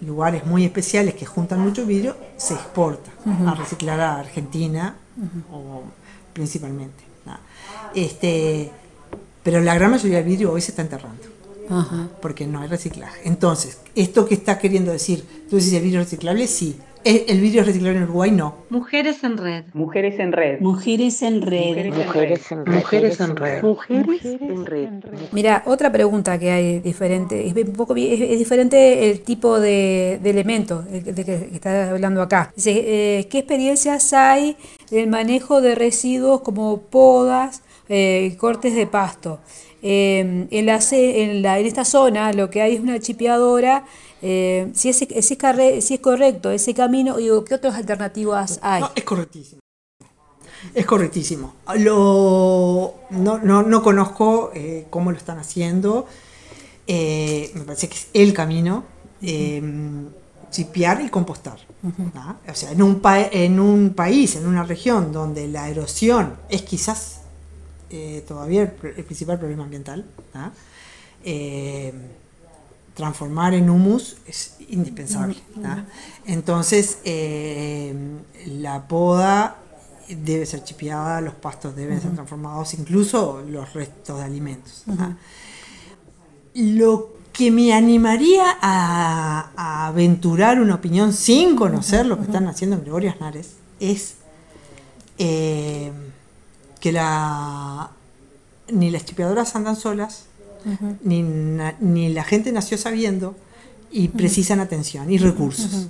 lugares 0.02 0.46
muy 0.46 0.66
especiales 0.66 1.14
que 1.14 1.26
juntan 1.26 1.60
mucho 1.60 1.86
vidrio 1.86 2.16
se 2.38 2.54
exporta 2.54 3.12
a 3.48 3.54
reciclar 3.54 4.00
a 4.00 4.20
Argentina 4.20 4.96
o 5.52 5.84
principalmente. 6.34 7.04
¿no? 7.26 7.38
Este, 7.96 8.72
pero 9.44 9.62
la 9.62 9.76
gran 9.76 9.92
mayoría 9.92 10.18
del 10.18 10.28
vidrio 10.28 10.52
hoy 10.52 10.62
se 10.62 10.72
está 10.72 10.82
enterrando 10.82 11.24
porque 12.22 12.46
no 12.46 12.60
hay 12.60 12.68
reciclaje. 12.68 13.22
Entonces, 13.24 13.80
esto 13.96 14.26
que 14.26 14.34
está 14.34 14.60
queriendo 14.60 14.92
decir, 14.92 15.26
tú 15.50 15.56
dices 15.56 15.74
el 15.74 15.84
vidrio 15.84 16.02
reciclable, 16.02 16.46
sí. 16.48 16.78
¿El, 17.04 17.42
vidrio 17.42 17.64
reciclable 17.64 17.98
en 17.98 18.04
Uruguay 18.04 18.32
no. 18.32 18.56
Mujeres 18.70 19.24
en 19.24 19.38
red. 19.38 19.64
Mujeres 19.74 20.20
en 20.20 20.32
red. 20.32 20.60
Mujeres 20.60 21.22
en 21.22 21.42
red. 21.42 21.88
Mujeres 21.88 22.52
en 22.52 22.66
red. 22.66 22.74
Mujeres 22.76 23.20
en 23.20 23.36
red. 23.36 23.64
Mujeres 23.64 24.26
en 24.26 24.66
red. 24.66 24.90
Mira, 25.32 25.64
otra 25.66 25.92
pregunta 25.92 26.38
que 26.38 26.52
hay 26.52 26.80
diferente, 26.80 27.48
es 27.48 27.56
un 27.56 27.74
poco 27.74 27.96
es, 27.96 28.22
es 28.22 28.38
diferente 28.40 29.10
el 29.10 29.22
tipo 29.22 29.60
de, 29.60 30.20
de 30.22 30.30
elemento 30.30 30.84
de 30.84 31.02
que, 31.04 31.14
de 31.14 31.26
que 31.26 31.36
estás 31.54 31.90
hablando 31.90 32.22
acá. 32.22 32.54
Dice, 32.56 32.72
eh, 33.20 33.28
¿qué 33.30 33.40
experiencias 33.40 34.14
hay 34.14 34.56
del 34.92 35.08
manejo 35.08 35.62
de 35.62 35.76
residuos 35.76 36.42
como 36.42 36.82
podas, 36.82 37.64
eh, 37.90 38.36
cortes 38.38 38.76
de 38.76 38.86
pasto? 38.86 39.40
Eh, 39.84 40.48
en, 40.52 40.66
la, 40.68 40.80
en, 40.92 41.42
la, 41.42 41.60
en 41.60 41.66
esta 41.66 41.86
zona 41.86 42.32
lo 42.34 42.52
que 42.52 42.62
hay 42.62 42.76
es 42.76 42.82
una 42.82 43.00
chipeadora. 43.00 43.86
Eh, 44.22 44.72
si, 44.74 44.90
es, 44.90 44.98
si, 44.98 45.08
es 45.10 45.32
carre- 45.38 45.82
si 45.82 45.96
es 45.96 46.00
correcto 46.00 46.52
ese 46.52 46.74
camino, 46.74 47.18
digo, 47.18 47.44
¿qué 47.46 47.56
otras 47.56 47.76
alternativas 47.76 48.60
hay? 48.62 48.82
No, 48.82 48.92
es 48.96 49.04
correctísimo. 49.04 49.60
Es 50.76 50.86
correctísimo. 50.86 51.54
Lo, 51.80 52.94
no, 53.10 53.40
no, 53.40 53.64
no 53.64 53.82
conozco 53.82 54.52
eh, 54.54 54.86
cómo 54.90 55.12
lo 55.12 55.18
están 55.18 55.40
haciendo. 55.40 56.06
Eh, 56.88 57.52
me 57.56 57.62
parece 57.62 57.90
que 57.90 57.96
es 57.96 58.08
el 58.14 58.34
camino. 58.34 58.84
eh, 59.22 59.62
chipear 60.52 61.00
y 61.02 61.08
compostar. 61.10 61.58
O 62.52 62.54
sea, 62.56 62.72
en 62.74 62.82
un, 62.82 63.00
pa- 63.00 63.22
en 63.24 63.58
un 63.60 63.94
país, 63.94 64.36
en 64.36 64.46
una 64.46 64.64
región 64.64 65.14
donde 65.14 65.48
la 65.48 65.70
erosión 65.70 66.36
es 66.50 66.64
quizás 66.64 67.22
todavía 68.28 68.64
el, 68.64 68.74
el 68.98 69.04
principal 69.06 69.40
problema 69.40 69.64
ambiental, 69.64 70.06
transformar 73.02 73.56
en 73.56 73.68
humus 73.68 74.18
es 74.28 74.58
indispensable. 74.70 75.36
Entonces, 76.28 77.00
eh, 77.04 77.96
la 78.46 78.88
poda 78.88 79.58
debe 80.08 80.46
ser 80.46 80.64
chipeada, 80.64 81.20
los 81.20 81.34
pastos 81.34 81.76
deben 81.76 82.00
ser 82.00 82.12
transformados, 82.12 82.76
incluso 82.76 83.44
los 83.50 83.74
restos 83.74 84.20
de 84.20 84.24
alimentos. 84.24 84.84
Lo 86.54 87.10
que 87.34 87.50
me 87.50 87.74
animaría 87.74 88.58
a, 88.62 89.50
a 89.56 89.88
aventurar 89.88 90.62
una 90.62 90.76
opinión 90.76 91.12
sin 91.12 91.56
conocer 91.56 92.06
lo 92.06 92.18
que 92.18 92.26
están 92.26 92.48
haciendo 92.48 92.76
en 92.76 92.84
Gregorio 92.84 93.10
Aznares 93.10 93.56
es 93.80 94.18
eh, 95.18 95.92
que 96.80 96.92
la, 96.92 97.90
ni 98.72 98.92
las 98.92 99.06
chipeadoras 99.06 99.56
andan 99.56 99.76
solas, 99.76 100.26
ni, 101.04 101.22
na- 101.24 101.76
ni 101.80 102.10
la 102.14 102.24
gente 102.24 102.52
nació 102.52 102.78
sabiendo 102.78 103.36
y 103.92 104.08
precisan 104.10 104.60
atención 104.60 105.12
y 105.12 105.18
recursos. 105.18 105.88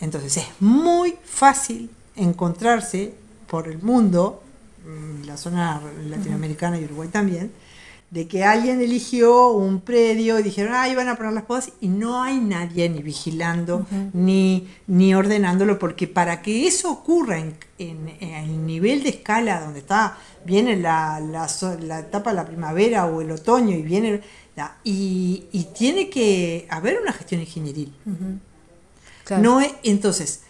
Entonces 0.00 0.36
es 0.38 0.46
muy 0.60 1.14
fácil 1.24 1.90
encontrarse 2.16 3.14
por 3.46 3.68
el 3.68 3.80
mundo, 3.82 4.42
mm, 4.86 5.26
la 5.26 5.36
zona 5.36 5.80
latinoamericana 6.08 6.78
y 6.78 6.84
Uruguay 6.84 7.08
también, 7.08 7.50
de 8.12 8.28
que 8.28 8.44
alguien 8.44 8.78
eligió 8.82 9.48
un 9.52 9.80
predio 9.80 10.38
y 10.38 10.42
dijeron, 10.42 10.74
ah, 10.74 10.86
van 10.94 11.08
a 11.08 11.16
poner 11.16 11.32
las 11.32 11.44
podas 11.44 11.70
y 11.80 11.88
no 11.88 12.22
hay 12.22 12.38
nadie 12.38 12.86
ni 12.90 13.02
vigilando 13.02 13.86
ni, 14.12 14.68
ni 14.86 15.14
ordenándolo, 15.14 15.78
porque 15.78 16.06
para 16.06 16.42
que 16.42 16.66
eso 16.66 16.90
ocurra 16.92 17.38
en, 17.38 17.56
en- 17.78 18.10
en 18.20 18.34
el 18.34 18.66
nivel 18.66 19.02
de 19.02 19.08
escala 19.08 19.62
donde 19.62 19.78
está, 19.78 20.18
viene 20.44 20.76
la, 20.76 21.20
la, 21.20 21.48
la 21.80 22.00
etapa 22.00 22.30
de 22.30 22.36
la 22.36 22.44
primavera 22.44 23.06
o 23.06 23.22
el 23.22 23.30
otoño 23.30 23.74
y 23.74 23.80
viene, 23.82 24.20
la- 24.56 24.76
y, 24.84 25.44
y 25.50 25.64
tiene 25.74 26.10
que 26.10 26.66
haber 26.68 27.00
una 27.00 27.14
gestión 27.14 27.40
ingenieril. 27.40 27.94
Claro. 29.24 29.42
No 29.42 29.60
es, 29.62 29.72
entonces, 29.84 30.42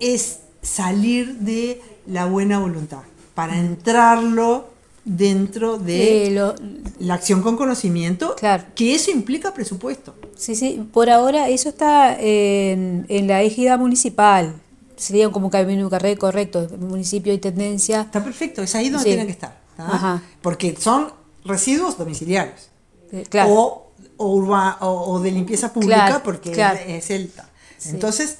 es 0.00 0.40
salir 0.62 1.34
de 1.36 1.80
la 2.08 2.26
buena 2.26 2.58
voluntad 2.58 3.02
para 3.34 3.56
entrarlo 3.56 4.71
dentro 5.04 5.78
de 5.78 6.26
Eh, 6.26 6.30
lo- 6.30 6.54
la 7.00 7.14
acción 7.14 7.42
con 7.42 7.56
conocimiento, 7.56 8.36
Claro. 8.36 8.64
que 8.74 8.94
eso 8.94 9.10
implica 9.10 9.52
presupuesto. 9.52 10.14
Sí, 10.36 10.54
sí, 10.54 10.86
por 10.92 11.10
ahora 11.10 11.48
eso 11.48 11.68
está 11.68 12.16
en, 12.20 13.06
en 13.08 13.26
la 13.26 13.42
égida 13.42 13.76
municipal. 13.76 14.54
Sería 14.96 15.28
como 15.30 15.46
un 15.46 15.50
camino 15.50 15.90
correcto, 16.18 16.68
municipio 16.78 17.32
y 17.32 17.38
tendencia. 17.38 18.02
Está 18.02 18.22
perfecto, 18.22 18.62
es 18.62 18.74
ahí 18.76 18.88
donde 18.90 19.04
Sí. 19.04 19.10
tiene 19.10 19.26
que 19.26 19.32
estar. 19.32 19.60
Porque 20.40 20.76
son 20.78 21.08
residuos 21.44 21.98
domiciliarios. 21.98 22.68
Eh, 23.10 23.24
claro. 23.28 23.52
O, 23.52 23.92
o, 24.18 24.26
urba- 24.36 24.78
o- 24.80 25.12
o 25.14 25.20
de 25.20 25.32
limpieza 25.32 25.72
pública, 25.72 26.06
Claro, 26.06 26.20
porque 26.22 26.52
es 26.86 27.04
celta. 27.06 27.48
Entonces, 27.86 28.38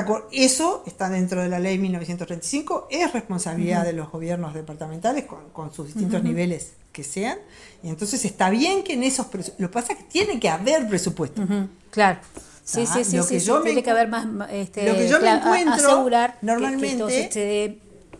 está, 0.00 0.06
eso 0.32 0.82
está 0.86 1.08
dentro 1.10 1.42
de 1.42 1.48
la 1.48 1.58
ley 1.58 1.78
1935, 1.78 2.88
es 2.90 3.12
responsabilidad 3.12 3.84
de 3.84 3.92
los 3.92 4.10
gobiernos 4.10 4.54
departamentales 4.54 5.24
con, 5.26 5.50
con 5.50 5.72
sus 5.72 5.86
distintos 5.86 6.22
niveles 6.24 6.72
que 6.92 7.04
sean. 7.04 7.38
Y 7.82 7.88
entonces 7.88 8.24
está 8.24 8.50
bien 8.50 8.84
que 8.84 8.94
en 8.94 9.02
esos 9.02 9.26
presu- 9.30 9.52
Lo 9.58 9.68
que 9.68 9.72
pasa 9.74 9.92
es 9.92 9.98
que 9.98 10.04
tiene 10.04 10.38
que 10.40 10.48
haber 10.48 10.88
presupuesto. 10.88 11.42
Claro. 11.90 12.18
Sí, 12.64 12.86
sí, 12.86 13.04
sí, 13.04 13.16
lo 13.16 13.26
que 13.26 13.40
sí, 13.40 13.46
yo 13.46 13.58
me 13.58 13.64
tiene 13.64 13.82
que 13.82 13.90
haber 13.90 14.08
más, 14.08 14.24
este, 14.52 14.86
lo 14.88 14.94
que 14.94 15.08
yo 15.08 15.18
me 15.20 15.26
cla- 15.26 15.32
a- 15.32 15.36
encuentro 15.38 15.74
asegurar 15.92 16.34
que- 16.34 16.40
que 16.40 16.46
normalmente 16.46 16.94
se 17.32 17.40
dé 17.40 17.78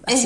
Es- 0.08 0.20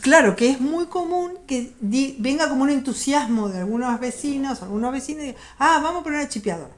claro, 0.00 0.34
que 0.36 0.48
es 0.48 0.58
muy 0.60 0.86
común 0.86 1.32
que 1.46 1.72
di- 1.80 2.16
venga 2.18 2.48
como 2.48 2.62
un 2.62 2.70
entusiasmo 2.70 3.50
de 3.50 3.58
algunos 3.58 4.00
vecinos, 4.00 4.62
algunos 4.62 4.90
vecinos, 4.90 5.22
y 5.22 5.26
digan, 5.26 5.42
ah, 5.58 5.80
vamos 5.82 6.00
a 6.00 6.04
poner 6.04 6.20
una 6.20 6.28
chipeadora. 6.30 6.70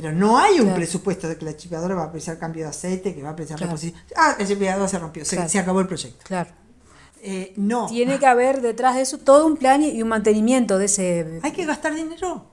Pero 0.00 0.12
no 0.12 0.38
hay 0.38 0.58
un 0.60 0.66
Claro. 0.66 0.76
presupuesto 0.76 1.28
de 1.28 1.36
que 1.36 1.44
la 1.44 1.56
chipeadora 1.56 1.96
va 1.96 2.02
a 2.02 2.06
apreciar 2.06 2.38
cambio 2.38 2.62
de 2.62 2.70
aceite, 2.70 3.16
que 3.16 3.20
va 3.22 3.30
a 3.30 3.32
apreciar 3.32 3.58
Claro. 3.58 3.72
reposición. 3.72 4.00
Ah, 4.14 4.36
la 4.38 4.46
chipeadora 4.46 4.86
se 4.86 4.96
rompió, 5.00 5.24
se, 5.24 5.34
Claro. 5.34 5.50
se 5.50 5.58
acabó 5.58 5.80
el 5.80 5.88
proyecto. 5.88 6.24
Claro. 6.24 6.50
Eh, 7.20 7.52
no, 7.56 7.86
Tiene 7.88 8.20
que 8.20 8.26
haber 8.26 8.60
detrás 8.60 8.94
de 8.94 9.00
eso 9.02 9.18
todo 9.18 9.44
un 9.44 9.56
plan 9.56 9.82
y 9.82 9.88
y 9.88 10.02
un 10.02 10.08
mantenimiento 10.08 10.78
de 10.78 10.84
ese. 10.84 11.40
hay 11.42 11.50
que 11.50 11.64
gastar 11.66 11.92
dinero. 11.96 12.46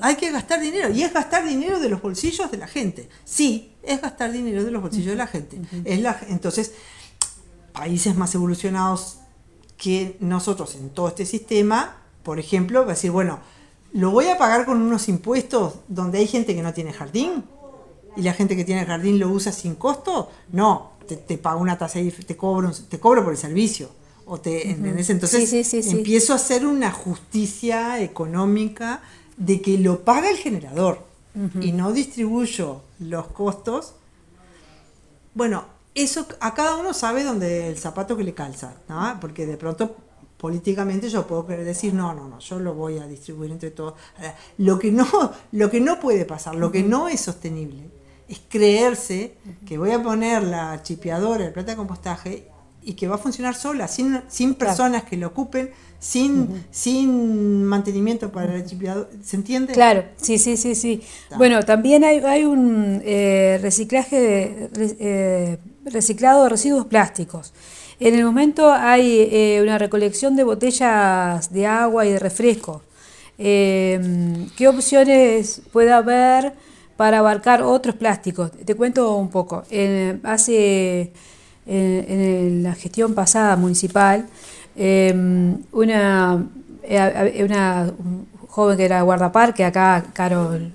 Hay 0.00 0.16
que 0.16 0.32
gastar 0.32 0.60
dinero. 0.60 0.88
Y 0.90 1.04
es 1.04 1.12
gastar 1.12 1.44
dinero 1.46 1.78
de 1.78 1.88
los 1.88 2.02
bolsillos 2.02 2.50
de 2.50 2.56
la 2.56 2.66
gente. 2.66 3.08
Sí, 3.24 3.76
es 3.84 4.00
gastar 4.02 4.32
dinero 4.32 4.64
de 4.64 4.72
los 4.72 4.82
bolsillos 4.82 5.10
de 5.12 5.16
la 5.16 5.28
gente. 5.28 5.60
es 5.84 6.00
la, 6.00 6.18
entonces, 6.28 6.72
países 7.72 8.16
más 8.16 8.34
evolucionados 8.34 9.18
que 9.76 10.16
nosotros 10.20 10.74
en 10.74 10.90
todo 10.90 11.06
este 11.08 11.24
sistema, 11.24 11.96
por 12.24 12.38
ejemplo, 12.40 12.80
va 12.80 12.86
a 12.86 12.94
decir, 12.94 13.10
bueno, 13.12 13.38
lo 13.92 14.10
voy 14.10 14.26
a 14.28 14.38
pagar 14.38 14.64
con 14.66 14.80
unos 14.80 15.08
impuestos 15.08 15.74
donde 15.88 16.18
hay 16.18 16.26
gente 16.26 16.54
que 16.54 16.62
no 16.62 16.72
tiene 16.72 16.92
jardín 16.92 17.44
y 18.16 18.22
la 18.22 18.32
gente 18.32 18.56
que 18.56 18.64
tiene 18.64 18.84
jardín 18.86 19.18
lo 19.18 19.28
usa 19.28 19.52
sin 19.52 19.74
costo. 19.74 20.30
No, 20.52 20.92
te, 21.08 21.16
te 21.16 21.38
pago 21.38 21.60
una 21.60 21.76
tasa 21.78 22.00
y 22.00 22.10
te 22.10 22.36
cobro, 22.36 22.68
un- 22.68 22.88
te 22.88 22.98
cobro 23.00 23.22
por 23.24 23.32
el 23.32 23.38
servicio. 23.38 23.88
O 24.26 24.38
te, 24.40 24.70
¿entendés? 24.70 25.10
Entonces 25.10 25.50
Sí, 25.50 25.64
sí, 25.64 25.82
sí, 25.82 25.82
sí. 25.82 25.96
empiezo 25.96 26.32
a 26.32 26.36
hacer 26.36 26.64
una 26.64 26.92
justicia 26.92 28.00
económica 28.00 29.02
de 29.36 29.60
que 29.60 29.76
lo 29.78 30.00
paga 30.04 30.30
el 30.30 30.36
generador 30.36 31.04
y 31.60 31.72
no 31.72 31.92
distribuyo 31.92 32.80
los 33.00 33.26
costos. 33.28 33.94
Bueno, 35.34 35.64
eso 35.94 36.26
a 36.40 36.54
cada 36.54 36.76
uno 36.76 36.92
sabe 36.92 37.24
dónde 37.24 37.68
el 37.68 37.78
zapato 37.78 38.16
que 38.16 38.24
le 38.24 38.34
calza, 38.34 38.74
¿no? 38.88 39.18
porque 39.20 39.46
de 39.46 39.56
pronto 39.56 39.96
políticamente 40.40 41.10
yo 41.10 41.26
puedo 41.26 41.46
querer 41.46 41.66
decir, 41.66 41.92
no, 41.92 42.14
no, 42.14 42.26
no, 42.26 42.38
yo 42.38 42.58
lo 42.58 42.72
voy 42.74 42.98
a 42.98 43.06
distribuir 43.06 43.50
entre 43.50 43.70
todos. 43.70 43.94
Ahora, 44.16 44.34
Lo 44.56 44.78
que 44.78 44.90
no, 44.90 45.06
lo 45.52 45.70
que 45.70 45.80
no 45.80 46.00
puede 46.00 46.24
pasar, 46.24 46.54
lo 46.54 46.72
que 46.72 46.82
no 46.82 47.08
es 47.08 47.20
sostenible, 47.20 47.90
es 48.26 48.40
creerse 48.48 49.34
que 49.66 49.76
voy 49.76 49.90
a 49.90 50.02
poner 50.02 50.42
la 50.44 50.82
chipeadora, 50.82 51.44
el 51.44 51.52
plata 51.52 51.72
de 51.72 51.76
compostaje, 51.76 52.48
y 52.82 52.94
que 52.94 53.06
va 53.06 53.16
a 53.16 53.18
funcionar 53.18 53.54
sola, 53.54 53.86
sin, 53.86 54.22
sin 54.28 54.54
personas 54.54 55.02
que 55.02 55.18
lo 55.18 55.26
ocupen, 55.26 55.70
sin, 55.98 56.64
sin 56.70 57.62
mantenimiento 57.64 58.32
para 58.32 58.54
el 58.54 58.64
chipeador. 58.64 59.10
¿Se 59.22 59.36
entiende? 59.36 59.74
Claro, 59.74 60.04
sí, 60.16 60.38
sí, 60.38 60.56
sí, 60.56 60.74
sí. 60.74 61.02
Bueno, 61.36 61.62
también 61.62 62.04
hay, 62.04 62.20
hay 62.20 62.44
un 62.44 63.02
eh, 63.04 63.58
reciclaje, 63.60 64.18
de, 64.72 64.96
eh, 64.98 65.58
reciclado 65.84 66.44
de 66.44 66.48
residuos 66.48 66.86
plásticos. 66.86 67.52
En 68.00 68.14
el 68.14 68.24
momento 68.24 68.72
hay 68.72 69.28
eh, 69.30 69.60
una 69.62 69.76
recolección 69.76 70.34
de 70.34 70.42
botellas 70.42 71.52
de 71.52 71.66
agua 71.66 72.06
y 72.06 72.12
de 72.12 72.18
refresco. 72.18 72.80
Eh, 73.36 74.48
¿Qué 74.56 74.68
opciones 74.68 75.60
puede 75.70 75.92
haber 75.92 76.54
para 76.96 77.18
abarcar 77.18 77.62
otros 77.62 77.94
plásticos? 77.96 78.52
Te 78.52 78.74
cuento 78.74 79.16
un 79.16 79.28
poco. 79.28 79.64
Hace 80.22 81.12
en, 81.66 82.62
la 82.62 82.74
gestión 82.74 83.14
pasada 83.14 83.56
municipal, 83.56 84.26
una, 85.72 86.46
eh, 86.82 87.44
una 87.44 87.92
un 87.98 88.26
joven 88.48 88.78
que 88.78 88.84
era 88.86 89.02
guardaparque, 89.02 89.62
acá 89.62 90.06
Carol 90.14 90.72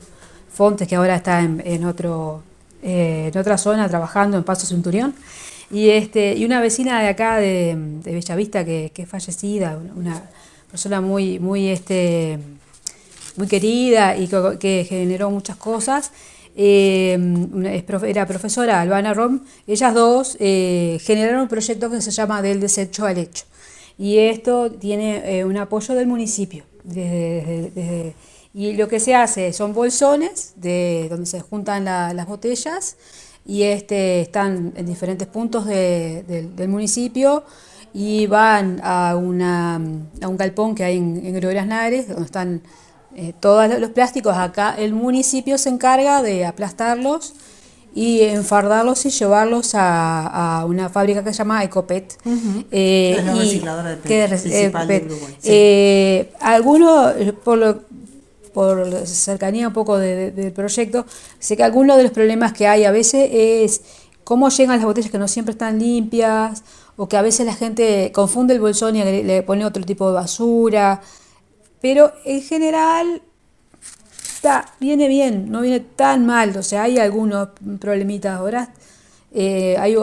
Fontes, 0.54 0.88
que 0.88 0.96
ahora 0.96 1.16
está 1.16 1.42
en 1.42 1.86
otro, 1.86 2.44
eh, 2.88 3.32
en 3.34 3.40
otra 3.40 3.58
zona 3.58 3.90
trabajando 3.90 4.38
en 4.38 4.44
Paso 4.44 4.68
Centurión, 4.68 5.16
y, 5.72 5.90
este, 5.90 6.36
y 6.36 6.46
una 6.46 6.62
vecina 6.62 7.02
de 7.02 7.08
acá 7.10 7.38
de, 7.38 7.76
de 8.04 8.14
Bellavista 8.14 8.64
que, 8.66 8.92
que 8.94 9.02
es 9.04 9.10
fallecida, 9.10 9.80
una 9.96 10.22
persona 10.70 11.02
muy, 11.02 11.40
muy, 11.40 11.70
este, 11.70 12.38
muy 13.38 13.48
querida 13.48 14.16
y 14.18 14.28
que, 14.60 14.86
generó 14.88 15.30
muchas 15.32 15.58
cosas. 15.58 16.12
eh, 16.56 17.18
era 18.06 18.26
profesora 18.26 18.80
Albana 18.82 19.14
Rom, 19.14 19.42
ellas 19.68 19.94
dos 19.94 20.38
eh, 20.40 20.98
generaron 21.02 21.42
un 21.42 21.48
proyecto 21.48 21.90
que 21.90 22.02
se 22.02 22.12
llama 22.12 22.42
Del 22.42 22.60
desecho 22.60 23.06
al 23.06 23.18
hecho. 23.18 23.46
Y 23.98 24.18
esto 24.20 24.72
tiene 24.72 25.40
eh, 25.40 25.46
un 25.46 25.58
apoyo 25.58 25.94
del 25.96 26.08
municipio. 26.08 26.64
y 28.54 28.74
lo 28.74 28.88
que 28.88 29.00
se 29.00 29.16
hace 29.16 29.52
son 29.54 29.74
bolsones 29.74 30.54
de, 30.56 31.08
donde 31.10 31.26
se 31.26 31.42
juntan 31.42 31.86
la- 31.86 32.14
las 32.14 32.28
botellas 32.28 32.96
y 33.46 33.64
este, 33.64 34.22
están 34.22 34.74
en 34.76 34.86
diferentes 34.86 35.28
puntos 35.28 35.66
de- 35.66 36.24
del- 36.28 36.56
del 36.56 36.68
municipio 36.68 37.44
y 37.94 38.28
van 38.28 38.82
a, 38.84 39.16
una, 39.16 39.76
a 40.22 40.28
un 40.28 40.38
galpón 40.38 40.76
que 40.76 40.84
hay 40.84 40.98
en, 40.98 41.22
en 41.26 41.56
las 41.56 41.68
Nagres, 41.68 42.08
donde 42.10 42.26
están 42.26 42.62
eh, 43.16 43.34
todos 43.40 43.70
los 43.80 43.90
plásticos. 43.92 44.36
Acá 44.36 44.76
el 44.78 44.94
municipio 44.94 45.58
se 45.58 45.70
encarga 45.70 46.22
de 46.22 46.46
aplastarlos 46.46 47.34
y 47.94 48.22
enfardarlos 48.24 49.06
y 49.06 49.10
llevarlos 49.10 49.74
a, 49.76 50.58
a 50.60 50.66
una 50.66 50.90
fábrica 50.90 51.24
que 51.24 51.32
se 51.32 51.38
llama 51.38 51.64
Ecopet. 51.64 52.18
eh, 52.72 53.16
Es 53.20 53.26
la 53.26 53.34
recicladora 53.36 53.90
de 53.92 53.96
PET, 53.96 54.08
que 54.08 54.18
de 54.24 54.28
PET. 55.00 55.06
Uruguay, 55.06 55.34
sí. 55.40 55.50
Eh, 55.50 56.34
algunos, 56.42 57.14
eh, 57.18 57.32
por 57.32 57.58
lo 57.58 57.82
por 58.56 58.76
cercanía 59.06 59.68
un 59.68 59.74
poco 59.80 59.94
de- 60.00 60.16
de- 60.16 60.32
del 60.32 60.52
proyecto, 60.62 61.06
sé 61.40 61.52
que 61.58 61.64
algunos 61.64 61.98
de 61.98 62.04
los 62.08 62.12
problemas 62.20 62.54
que 62.58 62.66
hay 62.72 62.82
a 62.86 62.92
veces 62.92 63.30
es 63.32 63.82
cómo 64.24 64.50
llegan 64.50 64.78
las 64.78 64.86
botellas 64.86 65.12
que 65.12 65.20
no 65.20 65.28
siempre 65.28 65.52
están 65.58 65.78
limpias, 65.80 66.64
o 66.98 67.08
que 67.10 67.18
a 67.18 67.22
veces 67.30 67.46
la 67.46 67.54
gente 67.64 68.12
confunde 68.14 68.54
el 68.56 68.62
bolsón 68.62 68.96
y 68.96 69.04
le, 69.04 69.44
pone 69.44 69.66
otro 69.66 69.84
tipo 69.84 70.08
de 70.10 70.14
basura, 70.16 71.02
pero 71.82 72.14
en 72.24 72.42
general 72.42 73.22
está, 74.36 74.66
viene 74.80 75.08
bien, 75.08 75.52
no 75.52 75.62
viene 75.62 75.80
tan 75.82 76.26
mal, 76.26 76.56
o 76.58 76.64
sea, 76.64 76.84
hay 76.84 76.98
algunos 77.00 77.50
problemitas 77.80 78.34
ahora. 78.40 78.74
eh, 79.38 79.76
hay, 79.78 79.96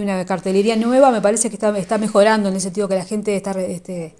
una 0.00 0.24
cartelería 0.24 0.74
nueva, 0.76 1.10
me 1.10 1.20
parece 1.20 1.50
que 1.50 1.56
está, 1.56 1.98
mejorando 1.98 2.48
en 2.48 2.54
el 2.54 2.60
sentido 2.60 2.88
que 2.88 2.94
la 2.96 3.04
gente 3.04 3.36
está 3.36 3.50
este, 3.60 4.14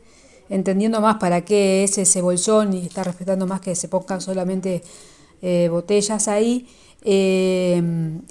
entendiendo 0.49 1.01
más 1.01 1.17
para 1.17 1.43
qué 1.45 1.85
es 1.85 1.99
ese 1.99 2.23
bolsón 2.23 2.73
y 2.73 2.87
está 2.87 3.05
respetando 3.05 3.47
más 3.47 3.61
que 3.61 3.75
se 3.75 3.89
pongan 3.89 4.21
solamente 4.21 4.83
eh, 5.43 5.69
botellas 5.71 6.29
ahí. 6.29 6.67
Eh, 7.03 7.81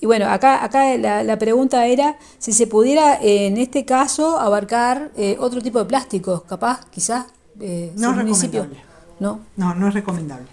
y 0.02 0.06
bueno, 0.06 0.28
acá, 0.30 0.64
acá 0.64 0.98
la, 0.98 1.24
la 1.24 1.40
pregunta 1.40 1.88
era 1.88 2.18
si 2.38 2.52
se 2.52 2.68
pudiera 2.68 3.18
en 3.22 3.58
este 3.58 3.86
caso 3.86 4.38
abarcar 4.40 5.12
eh, 5.16 5.38
otro 5.40 5.62
tipo 5.62 5.80
de 5.80 5.86
plásticos, 5.86 6.44
capaz, 6.44 6.86
quizás. 6.92 7.26
eh, 7.62 7.92
No 7.96 8.12
es 8.12 8.18
municipio- 8.18 8.64
recomendable. 8.64 8.88
No. 9.20 9.40
No, 9.56 9.74
no 9.76 9.88
es 9.88 9.94
recomendable. 9.94 10.48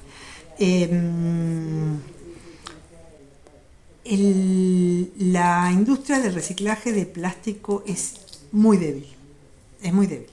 El- 4.04 5.12
la 5.32 5.70
industria 5.72 6.18
del 6.20 6.34
reciclaje 6.34 6.92
de 6.92 7.06
plástico 7.06 7.82
es 7.86 8.14
muy 8.52 8.76
débil. 8.76 9.06
Es 9.82 9.92
muy 9.92 10.06
débil. 10.06 10.28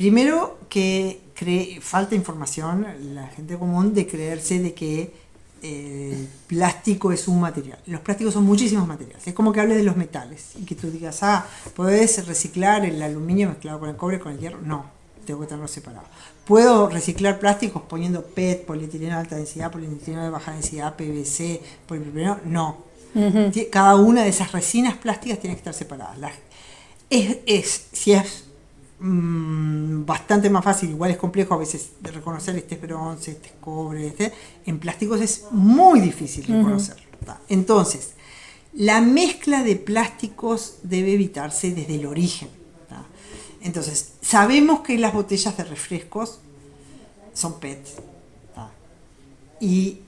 Primero 0.00 0.56
que 0.70 1.20
cree- 1.34 1.78
falta 1.82 2.14
información, 2.14 2.86
la 3.14 3.26
gente 3.26 3.58
común, 3.58 3.92
de 3.92 4.06
creerse 4.06 4.58
de 4.58 4.72
que 4.72 5.12
eh, 5.62 6.10
el 6.16 6.28
plástico 6.46 7.12
es 7.12 7.28
un 7.28 7.38
material. 7.38 7.78
Los 7.84 8.00
plásticos 8.00 8.32
son 8.32 8.44
muchísimos 8.44 8.88
materiales. 8.88 9.26
Es 9.26 9.34
como 9.34 9.52
que 9.52 9.60
hables 9.60 9.76
de 9.76 9.82
los 9.82 9.98
metales 9.98 10.52
y 10.58 10.64
que 10.64 10.74
tú 10.74 10.90
digas, 10.90 11.22
ah, 11.22 11.46
¿puedes 11.76 12.26
reciclar 12.26 12.86
el 12.86 13.02
aluminio 13.02 13.50
mezclado 13.50 13.78
con 13.78 13.90
el 13.90 13.96
cobre, 13.96 14.18
con 14.18 14.32
el 14.32 14.38
hierro? 14.38 14.62
No, 14.62 14.86
tengo 15.26 15.40
que 15.40 15.48
tenerlo 15.48 15.68
separado. 15.68 16.06
¿Puedo 16.46 16.88
reciclar 16.88 17.38
plásticos 17.38 17.82
poniendo 17.82 18.24
PET, 18.24 18.64
polietileno 18.64 19.16
de 19.16 19.20
alta 19.20 19.36
densidad, 19.36 19.70
polietileno 19.70 20.22
de 20.24 20.30
baja 20.30 20.52
densidad, 20.52 20.96
PVC, 20.96 21.60
polipropileno? 21.86 22.38
No. 22.46 22.78
Cada 23.70 23.96
una 23.96 24.22
de 24.22 24.30
esas 24.30 24.50
resinas 24.52 24.96
plásticas 24.96 25.40
tiene 25.40 25.56
que 25.56 25.60
estar 25.60 25.74
separadas. 25.74 26.16
Las- 26.16 26.32
es, 27.10 27.36
es, 27.44 27.86
si 27.92 28.12
es 28.12 28.44
mm, 29.00 30.04
bastante 30.04 30.48
más 30.50 30.62
fácil, 30.62 30.90
igual 30.90 31.10
es 31.10 31.16
complejo 31.16 31.54
a 31.54 31.58
veces 31.58 31.90
de 32.00 32.10
reconocer 32.10 32.56
este 32.56 32.76
es 32.76 32.80
bronce, 32.80 33.32
este 33.32 33.48
es 33.48 33.54
cobre, 33.60 34.06
este, 34.08 34.32
en 34.66 34.78
plásticos 34.78 35.20
es 35.20 35.46
muy 35.50 36.00
difícil 36.00 36.44
reconocerlo. 36.46 37.10
Entonces, 37.48 38.12
la 38.72 39.00
mezcla 39.00 39.62
de 39.62 39.76
plásticos 39.76 40.76
debe 40.82 41.12
evitarse 41.12 41.72
desde 41.72 41.96
el 41.96 42.06
origen. 42.06 42.48
¿tá? 42.88 43.04
Entonces, 43.60 44.12
sabemos 44.20 44.80
que 44.80 44.96
las 44.98 45.12
botellas 45.12 45.56
de 45.56 45.64
refrescos 45.64 46.38
son 47.34 47.58
PET. 47.58 47.84
¿tá? 48.54 48.70
Y 49.60 49.98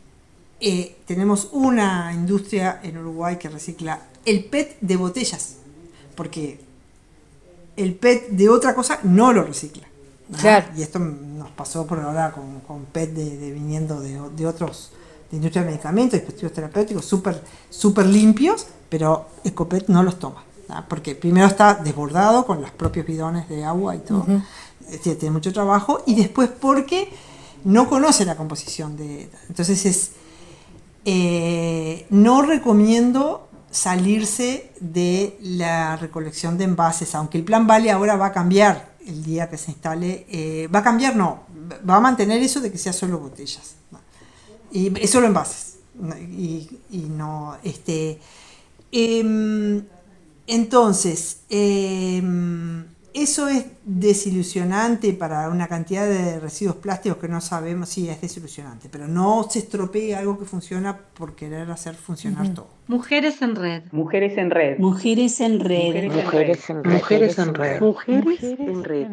eh, 0.61 0.97
tenemos 1.07 1.49
una 1.53 2.13
industria 2.15 2.81
en 2.83 2.99
Uruguay 2.99 3.37
que 3.37 3.49
recicla 3.49 4.07
el 4.25 4.45
PET 4.45 4.79
de 4.81 4.97
botellas, 4.97 5.57
porque 6.15 6.61
el 7.77 7.95
PET 7.95 8.29
de 8.31 8.49
otra 8.49 8.75
cosa 8.75 8.99
no 9.03 9.33
lo 9.33 9.43
recicla. 9.43 9.87
Y 10.77 10.83
esto 10.83 10.99
nos 10.99 11.51
pasó 11.51 11.87
por 11.87 12.01
ahora 12.01 12.33
con, 12.33 12.61
con 12.61 12.85
PET 12.87 13.11
de, 13.13 13.37
de 13.37 13.51
viniendo 13.53 14.01
de, 14.01 14.19
de 14.37 14.47
otros, 14.47 14.93
de 15.31 15.37
industria 15.37 15.63
de 15.63 15.71
medicamentos, 15.71 16.19
dispositivos 16.19 16.53
terapéuticos 16.53 17.05
súper 17.05 17.43
súper 17.69 18.07
limpios, 18.07 18.67
pero 18.89 19.27
Ecopet 19.45 19.89
no 19.89 20.03
los 20.03 20.19
toma. 20.19 20.45
Porque 20.89 21.15
primero 21.15 21.47
está 21.47 21.75
desbordado 21.75 22.47
con 22.47 22.63
los 22.63 22.71
propios 22.71 23.05
bidones 23.05 23.47
de 23.49 23.63
agua 23.65 23.95
y 23.95 23.99
todo. 23.99 24.25
Eh, 24.89 24.99
Tiene, 25.03 25.19
tiene 25.19 25.33
mucho 25.35 25.53
trabajo. 25.53 26.03
Y 26.07 26.15
después 26.15 26.49
porque 26.49 27.13
no 27.65 27.89
conoce 27.89 28.25
la 28.25 28.37
composición 28.37 28.97
de... 28.97 29.29
Entonces 29.49 29.85
es... 29.85 30.11
eh, 31.05 32.07
no 32.11 32.43
recomiendo 32.43 33.49
salirse 33.73 34.71
de 34.81 35.37
la 35.41 35.97
recolección 35.97 36.59
de 36.59 36.65
envases, 36.65 37.15
aunque 37.15 37.39
el 37.39 37.45
plan 37.45 37.67
Vale 37.67 37.91
ahora 37.91 38.17
va 38.17 38.27
a 38.27 38.33
cambiar 38.33 38.93
el 39.07 39.25
día 39.25 39.49
que 39.49 39.57
se 39.57 39.73
instale, 39.73 40.27
eh, 40.31 40.69
va 40.73 40.81
a 40.81 40.83
cambiar, 40.83 41.17
no, 41.17 41.45
va 41.89 41.97
a 41.97 42.01
mantener 42.01 42.41
eso 42.43 42.61
de 42.61 42.71
que 42.71 42.79
sea 42.79 42.93
solo 42.93 43.19
botellas, 43.19 43.75
y 44.71 44.97
es 45.01 45.11
solo 45.11 45.27
envases, 45.27 45.79
y, 46.21 46.69
y 46.91 46.99
no, 46.99 47.57
este, 47.65 48.21
em, 48.93 49.83
entonces, 50.47 51.39
em, 51.49 52.85
eso 53.15 53.49
es 53.49 53.67
desilusionante 53.85 55.13
para 55.13 55.49
una 55.49 55.69
cantidad 55.69 56.07
de 56.07 56.41
residuos 56.41 56.77
plásticos 56.77 57.19
que 57.19 57.29
no 57.29 57.41
sabemos 57.41 57.89
si 57.89 58.09
es 58.09 58.21
desilusionante, 58.21 58.89
pero 58.91 59.09
no 59.09 59.45
se 59.49 59.61
estropee 59.61 60.15
algo 60.15 60.39
que 60.39 60.45
funciona 60.45 60.97
por 60.97 61.35
querer 61.35 61.71
hacer 61.71 61.95
funcionar 61.95 62.55
todo. 62.55 62.69
Mujeres 62.87 63.41
en 63.43 63.57
red. 63.57 63.85
Mujeres 63.93 64.39
en 64.39 64.51
red. 64.51 64.79
Mujeres 64.79 65.41
en 65.41 65.61
red. 65.61 66.11
Mujeres 66.11 66.69
en 66.69 66.85
red. 66.85 66.93
Mujeres 66.93 67.39
en 67.39 67.55
red. 67.55 67.81
Mujeres 67.81 68.43
en 68.43 68.85
red. 68.85 69.09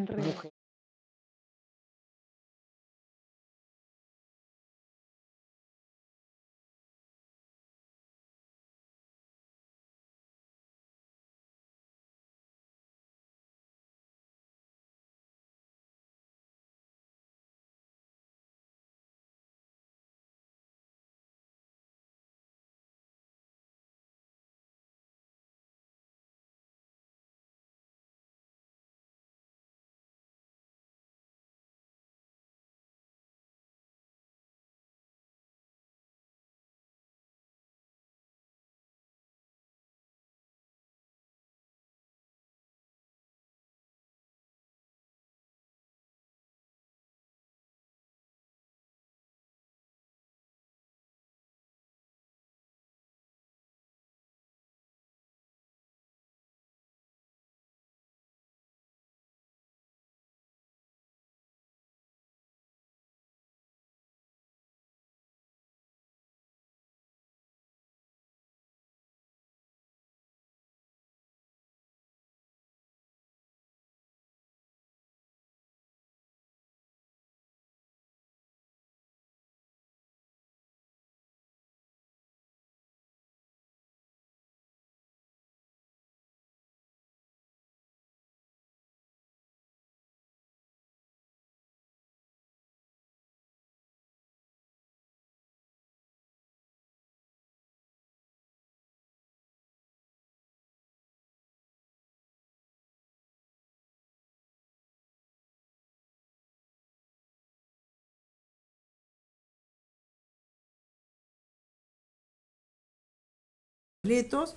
Completos, 114.14 114.55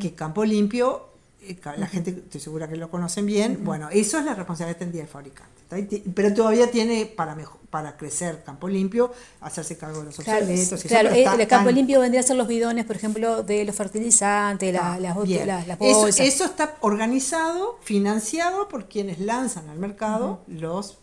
que 0.00 0.12
Campo 0.14 0.44
Limpio, 0.44 1.06
eh, 1.42 1.56
la 1.76 1.86
gente, 1.86 2.10
estoy 2.10 2.40
segura 2.40 2.68
que 2.68 2.76
lo 2.76 2.90
conocen 2.90 3.26
bien, 3.26 3.64
bueno, 3.64 3.88
eso 3.90 4.18
es 4.18 4.24
la 4.24 4.34
responsabilidad 4.34 4.72
extendida 4.72 5.02
del 5.02 5.10
fabricante. 5.10 6.02
Pero 6.14 6.32
todavía 6.34 6.70
tiene 6.70 7.04
para 7.06 7.34
mejo- 7.36 7.58
para 7.70 7.96
crecer 7.96 8.42
Campo 8.42 8.68
Limpio, 8.68 9.12
hacerse 9.40 9.76
cargo 9.76 9.98
de 10.00 10.06
los 10.06 10.16
Claro, 10.16 10.40
obsoletos. 10.40 10.72
y 10.72 10.74
eso, 10.76 10.88
claro, 10.88 11.10
pero 11.10 11.20
está 11.20 11.42
el 11.42 11.46
campo 11.48 11.66
tan- 11.68 11.74
limpio 11.76 12.00
vendría 12.00 12.20
a 12.20 12.24
ser 12.24 12.36
los 12.36 12.48
bidones, 12.48 12.86
por 12.86 12.96
ejemplo, 12.96 13.42
de 13.42 13.64
los 13.64 13.76
fertilizantes, 13.76 14.74
Ah, 14.80 14.98
las, 14.98 15.16
las, 15.28 15.66
las 15.66 15.80
Eso- 15.80 16.00
bolsas. 16.00 16.26
Eso, 16.26 16.44
está 16.46 16.76
organizado, 16.80 17.78
financiado 17.82 18.68
por 18.68 18.88
quienes 18.88 19.20
lanzan 19.20 19.68
al 19.68 19.78
mercado 19.78 20.40
los 20.48 20.98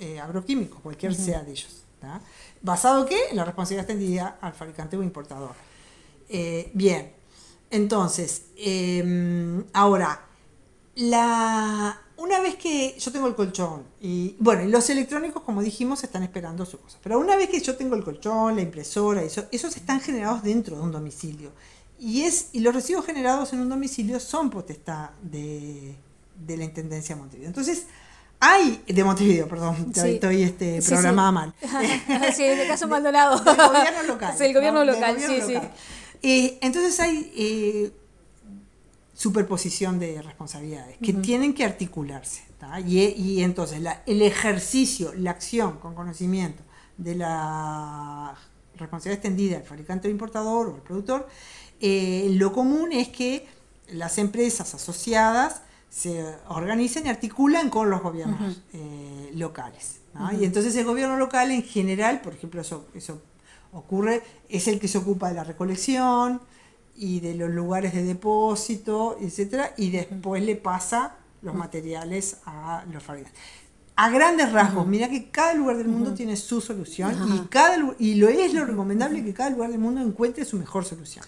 eh, 0.00 0.20
agroquímicos, 0.20 0.80
cualquier 0.80 1.14
sea 1.14 1.42
de 1.42 1.50
ellos. 1.52 1.82
¿tá? 2.00 2.20
¿Basado 2.62 3.04
qué? 3.06 3.16
En 3.30 3.36
la 3.36 3.44
responsabilidad 3.44 3.88
extendida 3.90 4.38
al 4.40 4.52
fabricante 4.52 4.96
o 4.96 5.02
importador. 5.02 5.52
Eh, 6.28 6.70
bien, 6.74 7.10
entonces, 7.70 8.42
eh, 8.56 9.62
ahora, 9.72 10.24
la, 10.96 12.00
una 12.16 12.40
vez 12.40 12.56
que 12.56 12.96
yo 12.98 13.12
tengo 13.12 13.26
el 13.28 13.34
colchón, 13.34 13.84
y 14.00 14.34
bueno, 14.38 14.64
los 14.64 14.88
electrónicos, 14.90 15.42
como 15.42 15.62
dijimos, 15.62 16.02
están 16.02 16.22
esperando 16.22 16.64
su 16.66 16.78
cosa, 16.80 16.98
pero 17.02 17.18
una 17.18 17.36
vez 17.36 17.48
que 17.48 17.60
yo 17.60 17.76
tengo 17.76 17.94
el 17.94 18.02
colchón, 18.04 18.56
la 18.56 18.62
impresora, 18.62 19.22
eso, 19.22 19.44
esos 19.52 19.76
están 19.76 20.00
generados 20.00 20.42
dentro 20.42 20.76
de 20.76 20.82
un 20.82 20.92
domicilio. 20.92 21.52
Y, 22.00 22.22
es, 22.22 22.48
y 22.52 22.60
los 22.60 22.74
residuos 22.74 23.04
generados 23.04 23.52
en 23.52 23.60
un 23.60 23.68
domicilio 23.68 24.20
son 24.20 24.50
potestad 24.50 25.10
de, 25.22 25.94
de 26.46 26.56
la 26.56 26.64
Intendencia 26.64 27.14
de 27.16 27.20
Montevideo. 27.20 27.48
Entonces, 27.48 27.86
hay, 28.40 28.84
de 28.86 29.02
Montevideo, 29.04 29.48
perdón, 29.48 29.92
Sí. 29.92 30.10
estoy 30.10 30.42
este, 30.42 30.80
Sí, 30.80 30.88
programada 30.92 31.28
sí. 31.28 31.34
mal. 31.34 31.54
sí, 32.36 32.44
en 32.44 32.60
el 32.60 32.68
caso 32.68 32.86
Maldonado. 32.88 33.40
Del 33.40 33.56
gobierno 33.56 34.02
local. 34.06 34.34
Sí, 34.38 34.44
el 34.44 34.54
gobierno 34.54 34.84
local, 34.84 35.14
gobierno 35.14 35.46
sí, 35.46 35.54
local. 35.54 35.72
Eh, 36.22 36.58
entonces 36.60 36.98
hay 37.00 37.32
eh, 37.36 37.92
superposición 39.14 39.98
de 39.98 40.22
responsabilidades 40.22 40.96
que 40.98 41.12
tienen 41.22 41.54
que 41.54 41.64
articularse. 41.64 42.42
Y, 42.86 42.98
y 43.00 43.42
entonces 43.42 43.80
la- 43.80 44.02
el 44.06 44.22
ejercicio, 44.22 45.12
la 45.14 45.30
acción 45.30 45.78
con 45.78 45.94
conocimiento 45.94 46.62
de 46.96 47.14
la 47.14 48.34
responsabilidad 48.76 49.18
extendida 49.24 49.58
del 49.58 49.66
fabricante 49.66 50.08
o 50.08 50.10
importador 50.10 50.68
o 50.68 50.76
el 50.76 50.82
productor, 50.82 51.28
eh, 51.80 52.28
lo 52.32 52.52
común 52.52 52.92
es 52.92 53.08
que 53.08 53.46
las 53.90 54.18
empresas 54.18 54.74
asociadas 54.74 55.62
se 55.88 56.24
organizan 56.48 57.06
y 57.06 57.08
articulan 57.08 57.70
con 57.70 57.90
los 57.90 58.02
gobiernos 58.02 58.60
eh, 58.72 59.30
locales. 59.34 60.00
¿no? 60.14 60.32
Y 60.40 60.44
entonces 60.44 60.74
el 60.76 60.84
gobierno 60.84 61.16
local 61.16 61.50
en 61.50 61.62
general, 61.62 62.20
por 62.20 62.34
ejemplo, 62.34 62.60
eso, 62.60 62.86
eso 62.94 63.22
ocurre, 63.72 64.22
es 64.48 64.68
el 64.68 64.80
que 64.80 64.88
se 64.88 64.98
ocupa 64.98 65.28
de 65.28 65.34
la 65.34 65.44
recolección 65.44 66.40
y 66.96 67.20
de 67.20 67.34
los 67.34 67.50
lugares 67.50 67.94
de 67.94 68.02
depósito, 68.02 69.16
etcétera, 69.20 69.74
y 69.76 69.90
después 69.90 70.42
le 70.42 70.56
pasa 70.56 71.16
los 71.42 71.54
materiales 71.54 72.38
a 72.44 72.84
los 72.92 73.02
fabricantes. 73.02 73.40
A 73.94 74.10
grandes 74.10 74.52
rasgos, 74.52 74.86
mira 74.86 75.08
que 75.08 75.28
cada 75.30 75.54
lugar 75.54 75.76
del 75.76 75.88
mundo 75.88 76.14
tiene 76.14 76.36
su 76.36 76.60
solución 76.60 77.16
y, 77.34 77.48
cada, 77.48 77.94
y 77.98 78.14
lo 78.14 78.28
es 78.28 78.54
lo 78.54 78.64
recomendable 78.64 79.24
que 79.24 79.34
cada 79.34 79.50
lugar 79.50 79.70
del 79.70 79.80
mundo 79.80 80.00
encuentre 80.00 80.44
su 80.44 80.56
mejor 80.56 80.84
solución. 80.84 81.24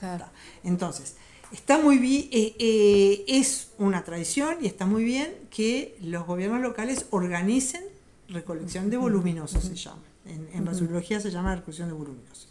Entonces, 0.63 1.17
está 1.53 1.79
muy 1.79 1.99
bien, 1.99 2.29
es 2.31 3.71
una 3.79 4.05
tradición 4.05 4.57
y 4.61 4.67
está 4.67 4.87
muy 4.87 5.03
bien 5.03 5.35
que 5.51 5.97
los 6.01 6.25
gobiernos 6.27 6.61
locales 6.61 7.07
organicen 7.11 7.83
recolección 8.29 8.89
de 8.89 8.97
voluminosos, 8.97 9.65
se 9.65 9.75
llama. 9.75 10.03
En, 10.27 10.49
en 10.53 10.65
basurología 10.65 11.21
se 11.21 11.31
llama 11.31 11.55
recolección 11.55 11.89
de 11.89 11.95
voluminosos. 11.95 12.49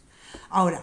Ahora, 0.48 0.82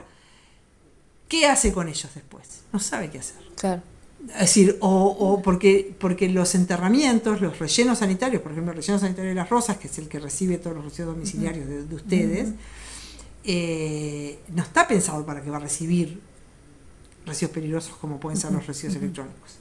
¿qué 1.28 1.46
hace 1.46 1.74
con 1.74 1.88
ellos 1.88 2.10
después? 2.14 2.62
No 2.72 2.80
sabe 2.80 3.10
qué 3.10 3.20
hacer. 3.20 3.42
Claro. 3.56 3.82
Es 4.30 4.40
decir, 4.40 4.78
o, 4.80 5.06
o 5.06 5.42
porque, 5.42 5.96
porque 6.00 6.28
los 6.28 6.56
enterramientos, 6.56 7.40
los 7.40 7.60
rellenos 7.60 8.00
sanitarios, 8.00 8.42
por 8.42 8.52
ejemplo, 8.52 8.72
el 8.72 8.78
relleno 8.78 9.00
sanitario 9.00 9.30
de 9.30 9.36
las 9.36 9.50
rosas, 9.50 9.78
que 9.78 9.88
es 9.88 9.98
el 10.00 10.08
que 10.08 10.20
recibe 10.20 10.58
todos 10.58 10.76
los 10.76 10.86
residuos 10.86 11.16
domiciliarios 11.16 11.68
de, 11.68 11.84
de 11.84 11.96
ustedes, 11.96 12.50
eh, 13.44 14.40
no 14.56 14.64
está 14.64 14.88
pensado 14.88 15.26
para 15.26 15.42
que 15.42 15.50
va 15.50 15.58
a 15.58 15.62
recibir 15.62 16.20
residuos 17.26 17.54
peligrosos 17.54 17.96
como 17.98 18.20
pueden 18.20 18.40
ser 18.40 18.52
los 18.52 18.66
residuos 18.66 18.96
electrónicos. 18.98 19.58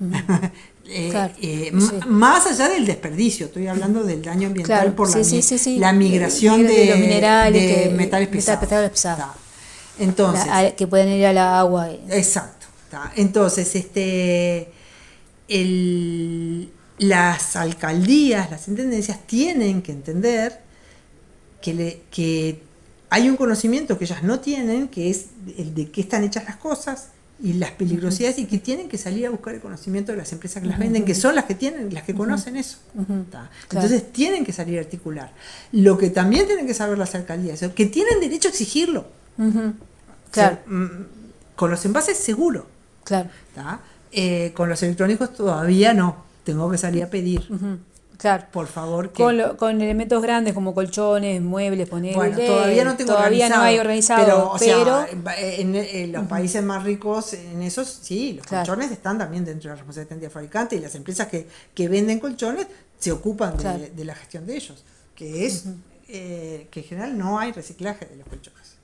Eh, 0.92 1.08
Claro, 1.10 1.32
eh, 1.40 1.72
sí. 1.78 1.94
Más 2.08 2.46
allá 2.48 2.68
del 2.68 2.84
desperdicio, 2.84 3.46
estoy 3.46 3.68
hablando 3.68 4.02
del 4.02 4.22
daño 4.22 4.48
ambiental 4.48 4.80
Claro, 4.80 4.96
por 4.96 5.06
la, 5.16 5.22
sí, 5.22 5.40
sí, 5.40 5.78
la 5.78 5.92
migración 5.92 6.66
de, 6.66 6.72
de 6.74 6.86
los 6.86 6.98
minerales 6.98 7.62
de 7.62 7.74
que- 7.84 7.90
metales 7.90 8.26
pesados. 8.28 8.58
que 10.76 10.86
pueden 10.88 11.10
ir 11.10 11.26
a 11.26 11.32
la 11.32 11.60
agua. 11.60 11.88
Exacto. 12.08 12.66
Entonces, 13.14 13.76
este, 13.76 14.72
el- 15.46 16.72
las 16.98 17.54
alcaldías, 17.56 18.50
las 18.50 18.66
intendencias 18.66 19.24
tienen 19.26 19.82
que 19.82 19.92
entender 19.92 20.60
que, 21.62 21.74
le- 21.74 22.00
que 22.10 22.62
hay 23.10 23.28
un 23.28 23.36
conocimiento 23.36 23.96
que 23.96 24.04
ellas 24.06 24.22
no 24.24 24.40
tienen, 24.40 24.88
que 24.88 25.08
es 25.10 25.26
el 25.56 25.72
de 25.74 25.90
qué 25.90 26.00
están 26.00 26.24
hechas 26.24 26.44
las 26.44 26.56
cosas 26.56 27.08
y 27.42 27.54
las 27.54 27.70
peligrosidades 27.72 28.38
y 28.38 28.46
que 28.46 28.58
tienen 28.58 28.88
que 28.88 28.98
salir 28.98 29.26
a 29.26 29.30
buscar 29.30 29.54
el 29.54 29.60
conocimiento 29.60 30.12
de 30.12 30.18
las 30.18 30.32
empresas 30.32 30.62
que 30.62 30.68
las 30.68 30.78
venden, 30.78 31.04
que 31.04 31.14
son 31.14 31.34
las 31.34 31.46
que 31.46 31.54
tienen, 31.54 31.92
las 31.94 32.02
que 32.04 32.14
conocen 32.14 32.56
eso. 32.56 32.78
Claro. 33.30 33.48
Entonces 33.70 34.12
tienen 34.12 34.44
que 34.44 34.52
salir 34.52 34.78
a 34.78 34.82
articular. 34.82 35.32
Lo 35.72 35.96
que 35.96 36.10
también 36.10 36.46
tienen 36.46 36.66
que 36.66 36.74
saber 36.74 36.98
las 36.98 37.14
alcaldías, 37.14 37.60
que 37.74 37.86
tienen 37.86 38.20
derecho 38.20 38.48
a 38.48 38.50
exigirlo. 38.50 39.06
Ujú. 39.38 39.58
O 39.58 40.34
sea, 40.34 40.50
Claro, 40.50 40.58
mm, 40.66 40.88
con 41.56 41.70
los 41.70 41.84
envases 41.84 42.16
seguro. 42.18 42.66
claro. 43.04 43.28
Eh, 44.12 44.52
con 44.56 44.68
los 44.68 44.82
electrónicos 44.82 45.32
todavía 45.34 45.94
no. 45.94 46.24
Tengo 46.44 46.70
que 46.70 46.78
salir 46.78 47.04
a 47.04 47.10
pedir. 47.10 47.46
Claro. 48.20 48.44
Por 48.52 48.66
favor, 48.66 49.12
que. 49.12 49.22
Con, 49.22 49.38
lo- 49.38 49.56
con 49.56 49.80
elementos 49.80 50.20
grandes 50.22 50.52
como 50.52 50.74
colchones, 50.74 51.40
muebles, 51.40 51.88
poner. 51.88 52.14
bueno, 52.14 52.36
todavía 52.36 52.84
no 52.84 52.96
tengo 52.96 53.14
Todavía 53.14 53.48
no 53.48 53.60
hay 53.62 53.78
organizado. 53.78 54.22
Pero, 54.24 54.52
Pero, 54.58 54.98
o 54.98 55.04
sea, 55.06 55.06
en, 55.58 55.74
en 55.74 56.12
los 56.12 56.26
países 56.26 56.62
más 56.62 56.84
ricos, 56.84 57.32
en 57.32 57.62
esos, 57.62 57.88
sí, 57.88 58.34
los 58.34 58.46
Claro. 58.46 58.66
colchones 58.66 58.92
están 58.92 59.16
también 59.18 59.44
dentro 59.44 59.68
de 59.70 59.74
la 59.74 59.76
responsabilidad 59.76 60.16
del 60.20 60.30
fabricante 60.30 60.76
y 60.76 60.80
las 60.80 60.94
empresas 60.94 61.28
que, 61.28 61.46
que 61.74 61.88
venden 61.88 62.20
colchones 62.20 62.66
se 62.98 63.10
ocupan 63.10 63.56
Claro. 63.56 63.84
de 63.94 64.04
la 64.04 64.14
gestión 64.14 64.44
de 64.46 64.56
ellos. 64.56 64.84
Que 65.14 65.46
es 65.46 65.64
eh, 66.08 66.68
que 66.70 66.80
en 66.80 66.86
general 66.86 67.16
no 67.16 67.38
hay 67.38 67.52
reciclaje 67.52 68.04
de 68.06 68.16
los 68.16 68.26
colchones. 68.28 68.76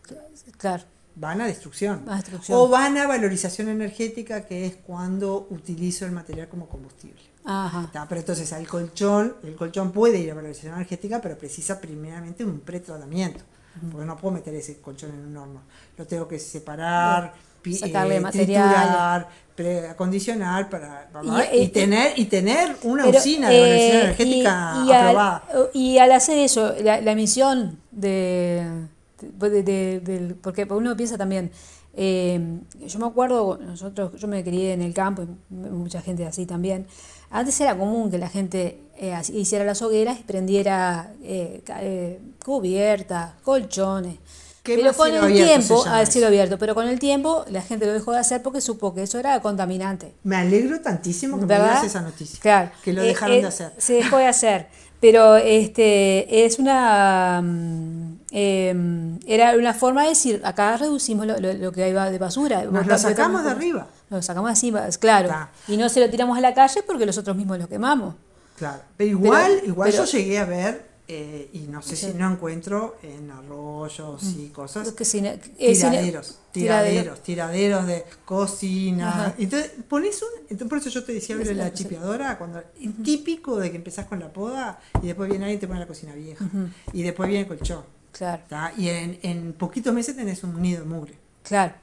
claro. 0.57 0.82
Van 1.18 1.41
a 1.41 1.47
destrucción. 1.47 2.05
A 2.09 2.16
destrucción. 2.16 2.59
O 2.59 2.68
van 2.68 2.99
a 2.99 3.07
valorización 3.07 3.68
energética, 3.68 4.43
que 4.45 4.66
es 4.66 4.76
cuando 4.76 5.47
utilizo 5.51 6.05
el 6.05 6.12
material 6.12 6.49
como 6.49 6.68
combustible. 6.68 7.22
Ajá. 7.47 7.84
Está, 7.84 8.07
Pero 8.09 8.20
entonces 8.20 8.53
al 8.53 8.66
colchón, 8.66 9.34
el 9.44 9.55
colchón 9.55 9.92
puede 9.92 10.18
ir 10.18 10.30
a 10.32 10.34
valorización 10.34 10.74
energética, 10.74 11.20
pero 11.20 11.38
precisa 11.38 11.80
primeramente 11.80 12.44
un 12.44 12.61
pretratamiento. 12.61 13.44
Porque 13.92 14.07
no 14.07 14.16
puedo 14.16 14.34
meter 14.34 14.55
ese 14.55 14.80
colchón 14.80 15.11
en 15.11 15.26
un 15.26 15.36
horno. 15.36 15.61
Lo 15.99 16.07
tengo 16.07 16.26
que 16.26 16.38
separar, 16.38 17.34
pi- 17.61 17.74
Sacarle 17.74 18.16
eh, 18.16 18.20
material. 18.20 19.26
triturar, 19.55 19.90
acondicionar 19.90 20.70
para, 20.70 21.09
para- 21.12 21.55
Y, 21.55 21.59
y, 21.59 21.62
eh, 21.64 21.68
tener 21.68 22.18
y 22.18 22.24
tener 22.24 22.74
una 22.84 23.05
Pero, 23.05 23.18
usina 23.18 23.49
de 23.51 23.57
eh, 23.57 23.61
valorización 23.61 24.03
energética 24.03 24.74
y, 24.84 24.88
y 24.88 24.92
al, 24.92 25.01
aprobada. 25.09 25.44
y 25.74 25.99
al 25.99 26.12
hacer 26.12 26.38
eso, 26.38 26.74
la, 26.82 27.01
la 27.03 27.12
emisión 27.12 27.78
de, 27.92 28.86
de- 29.20 29.62
de- 29.62 30.01
del- 30.01 30.34
porque 30.36 30.64
uno 30.64 30.97
piensa 30.97 31.18
también, 31.18 31.51
eh, 31.94 32.59
yo 32.86 32.99
me 32.99 33.07
acuerdo, 33.07 33.59
nosotros, 33.59 34.12
yo 34.18 34.26
me 34.26 34.42
crié 34.42 34.72
en 34.72 34.80
el 34.82 34.94
campo, 34.94 35.22
y 35.22 35.55
mucha 35.55 36.01
gente 36.01 36.26
así 36.26 36.47
también, 36.47 36.86
antes 37.31 37.61
era 37.61 37.77
común 37.77 38.11
que 38.11 38.18
la 38.18 38.29
gente 38.29 38.81
eh, 38.99 39.14
hiciera 39.33 39.64
las 39.64 39.83
hogueras 39.83 40.18
y 40.20 40.22
prendiera 40.22 41.12
eh, 41.22 41.62
eh, 41.81 42.20
cubiertas, 42.45 43.33
colchones. 43.43 44.16
Pero 44.64 44.93
con 44.95 45.12
el 45.14 45.33
tiempo, 45.33 45.85
al 45.87 46.09
cielo 46.09 46.27
abierto, 46.27 46.59
pero 46.59 46.74
con 46.74 46.89
el 46.89 46.99
tiempo 46.99 47.45
la 47.51 47.62
gente 47.62 47.87
lo 47.87 47.93
dejó 47.93 48.11
de 48.12 48.18
hacer 48.18 48.43
porque 48.43 48.61
supo 48.61 48.93
que 48.95 49.05
eso 49.05 49.16
era 49.20 49.39
contaminante. 49.41 50.12
Me 50.24 50.35
alegro 50.37 50.81
tantísimo 50.81 51.37
que 51.37 51.43
me 51.43 51.49
¿verdad? 51.55 51.66
digas 51.68 51.85
esa 51.85 52.01
noticia. 52.01 52.41
Claro. 52.41 52.70
Que 52.83 52.93
lo 52.93 53.03
Eh, 53.03 53.07
dejaron 53.07 53.37
eh, 53.37 53.41
de 53.43 53.47
hacer. 53.47 53.72
Se 53.79 53.93
dejó 53.93 54.16
de 54.18 54.27
hacer. 54.27 54.66
Pero 55.01 55.37
este 55.37 56.47
es 56.47 56.59
una 56.59 57.41
mm, 57.45 58.18
em, 58.33 59.18
era 59.27 59.55
una 59.57 59.72
forma 59.74 60.03
de 60.03 60.09
decir, 60.09 60.41
acá 60.43 60.77
reducimos 60.79 61.27
lo, 61.27 61.39
lo- 61.39 61.53
lo 61.53 61.70
que 61.70 61.85
hay 61.85 61.93
de 61.93 62.18
basura. 62.18 62.64
Nos 62.64 62.72
lo 62.72 62.81
Botamos- 62.81 63.01
sacamos 63.03 63.45
de 63.45 63.51
arriba. 63.51 63.87
Lo 64.11 64.22
sacamos 64.22 64.50
así, 64.50 64.72
claro. 65.00 65.28
Está. 65.28 65.50
Y 65.68 65.76
no 65.76 65.88
se 65.88 66.00
lo 66.00 66.09
tiramos 66.11 66.36
a 66.38 66.40
la 66.40 66.54
calle 66.54 66.82
porque 66.86 67.07
nosotros 67.07 67.36
mismos 67.36 67.59
lo 67.59 67.68
quemamos. 67.68 68.14
Claro, 68.57 68.82
pero 68.96 69.11
igual, 69.11 69.52
Pero- 69.57 69.66
igual 69.66 69.90
pero- 69.90 70.04
yo 70.04 70.11
llegué 70.18 70.38
a 70.38 70.44
ver, 70.44 70.86
eh, 71.09 71.50
y 71.52 71.61
no 71.68 71.82
sé 71.82 71.94
Sí. 71.96 72.07
si 72.07 72.14
no 72.14 72.30
encuentro 72.32 72.96
en 73.02 73.30
arroyos 73.30 74.22
y 74.38 74.48
cosas, 74.48 74.90
Que 74.92 75.04
si 75.04 75.20
no- 75.20 75.28
eh, 75.28 75.74
si 75.74 75.82
no- 75.84 75.90
tiraderos, 75.90 76.38
tiraderos, 76.52 77.22
tiraderos 77.22 77.86
de 77.86 78.04
cocina. 78.24 79.09
Ajá. 79.09 79.34
Entonces, 79.38 79.72
pones 79.88 80.20
un, 80.22 80.28
entonces 80.42 80.68
por 80.68 80.78
eso 80.78 80.88
yo 80.90 81.04
te 81.04 81.12
decía 81.12 81.36
ver 81.36 81.54
la 81.57 81.72
chipeadora, 81.72 82.38
cuando 82.38 82.62
típico 83.04 83.57
de 83.59 83.70
que 83.70 83.76
empezás 83.76 84.07
con 84.07 84.20
la 84.20 84.32
poda 84.32 84.80
y 85.02 85.07
después 85.09 85.28
viene 85.28 85.44
alguien 85.44 85.59
y 85.59 85.61
te 85.61 85.66
pone 85.68 85.80
la 85.80 85.86
cocina 85.86 86.14
vieja. 86.14 86.44
Y 86.92 87.02
después 87.02 87.28
viene 87.28 87.42
el 87.42 87.48
colchón. 87.48 87.84
Claro, 88.12 88.42
¿tá? 88.48 88.72
Y 88.78 88.88
en, 88.88 89.18
en 89.22 89.52
poquitos 89.52 89.92
meses 89.92 90.16
tenés 90.16 90.42
un 90.44 90.61
nido 90.62 90.80
de 90.80 90.86
mugre. 90.86 91.14
claro. 91.42 91.74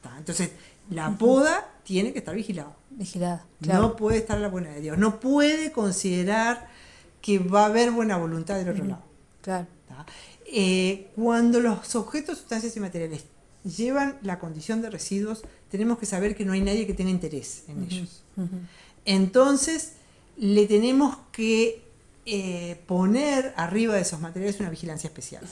¿tá? 0.00 0.14
Entonces, 0.18 0.50
La 0.90 1.10
poda 1.16 1.68
tiene 1.84 2.12
que 2.12 2.20
estar 2.20 2.34
vigilada. 2.34 2.76
Vigilada, 2.90 3.46
claro. 3.60 3.82
No 3.82 3.96
puede 3.96 4.18
estar 4.18 4.38
la 4.38 4.48
buena 4.48 4.70
de 4.70 4.80
Dios. 4.80 4.98
No 4.98 5.20
puede 5.20 5.72
considerar 5.72 6.68
que 7.20 7.38
va 7.38 7.62
a 7.62 7.66
haber 7.66 7.90
buena 7.90 8.16
voluntad 8.16 8.56
del 8.56 8.68
otro 8.68 8.84
lado. 8.84 9.02
Claro. 9.40 9.66
Eh, 10.46 11.10
cuando 11.14 11.60
los 11.60 11.94
objetos, 11.94 12.38
sustancias 12.38 12.76
y 12.76 12.80
materiales 12.80 13.24
llevan 13.64 14.18
la 14.22 14.38
condición 14.38 14.82
de 14.82 14.90
residuos, 14.90 15.42
tenemos 15.70 15.98
que 15.98 16.06
saber 16.06 16.36
que 16.36 16.44
no 16.44 16.52
hay 16.52 16.60
nadie 16.60 16.86
que 16.86 16.94
tenga 16.94 17.10
interés 17.10 17.64
en 17.68 17.84
ellos. 17.84 18.22
Entonces, 19.04 19.94
le 20.36 20.66
tenemos 20.66 21.16
que 21.30 21.82
eh, 22.26 22.80
poner 22.86 23.54
arriba 23.56 23.94
de 23.94 24.02
esos 24.02 24.20
materiales 24.20 24.60
una 24.60 24.70
vigilancia 24.70 25.08
especial. 25.08 25.44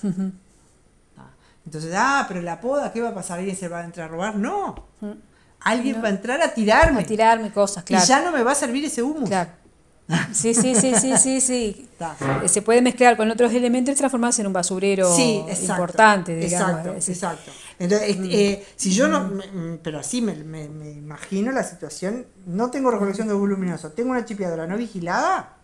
Entonces, 1.65 1.93
ah, 1.97 2.25
pero 2.27 2.43
la 2.43 2.61
poda, 2.61 2.93
¿qué 2.93 3.01
va 3.01 3.11
a 3.11 3.15
pasar? 3.15 3.39
¿Alguien 3.39 3.57
se 3.57 3.69
va 3.69 3.81
a 3.81 3.85
entrar 3.85 4.09
a 4.09 4.13
robar? 4.13 4.37
No. 4.37 4.87
Alguien 5.61 6.03
va 6.03 6.09
a 6.09 6.11
entrar 6.11 6.41
a 6.43 6.53
tirarme. 6.55 7.01
A 7.03 7.07
tirarme 7.07 7.53
cosas, 7.53 7.85
claro. 7.85 8.05
Y 8.05 8.09
ya 8.09 8.23
no 8.23 8.33
me 8.33 8.43
va 8.43 8.53
a 8.53 8.55
servir 8.55 8.85
ese 8.85 9.03
humus. 9.03 9.29
Claro. 9.29 9.51
Sí, 10.33 10.55
sí, 10.55 10.75
sí, 10.75 10.93
sí, 10.97 11.17
sí, 11.17 11.41
sí. 11.41 11.87
Eh, 12.43 12.49
Se 12.49 12.63
puede 12.63 12.81
mezclar 12.83 13.17
con 13.17 13.31
otros 13.31 13.53
elementos 13.53 13.95
y 13.95 13.99
transformarse 13.99 14.41
en 14.41 14.47
un 14.49 14.53
basurero 14.55 15.15
Sí, 15.15 15.45
exacto. 15.47 15.73
importante, 15.73 16.35
digamos. 16.35 16.71
Exacto, 16.79 17.01
Sí. 17.03 17.13
exacto. 17.13 17.51
Entonces, 17.79 18.17
eh, 18.23 18.67
si 18.75 18.91
yo 18.93 19.07
no, 19.07 19.29
me- 19.29 19.47
me- 19.53 19.77
pero 19.77 19.99
así 20.01 20.21
me, 20.23 20.35
me- 20.35 20.69
me 20.69 20.91
imagino 20.91 21.53
la 21.53 21.63
situación, 21.63 22.27
no 22.47 22.71
tengo 22.71 22.91
recolección 22.91 23.29
de 23.29 23.35
voluminoso, 23.35 23.93
tengo 23.93 24.11
una 24.13 24.25
chipeadora 24.25 24.67
no 24.67 24.77
vigilada. 24.79 25.57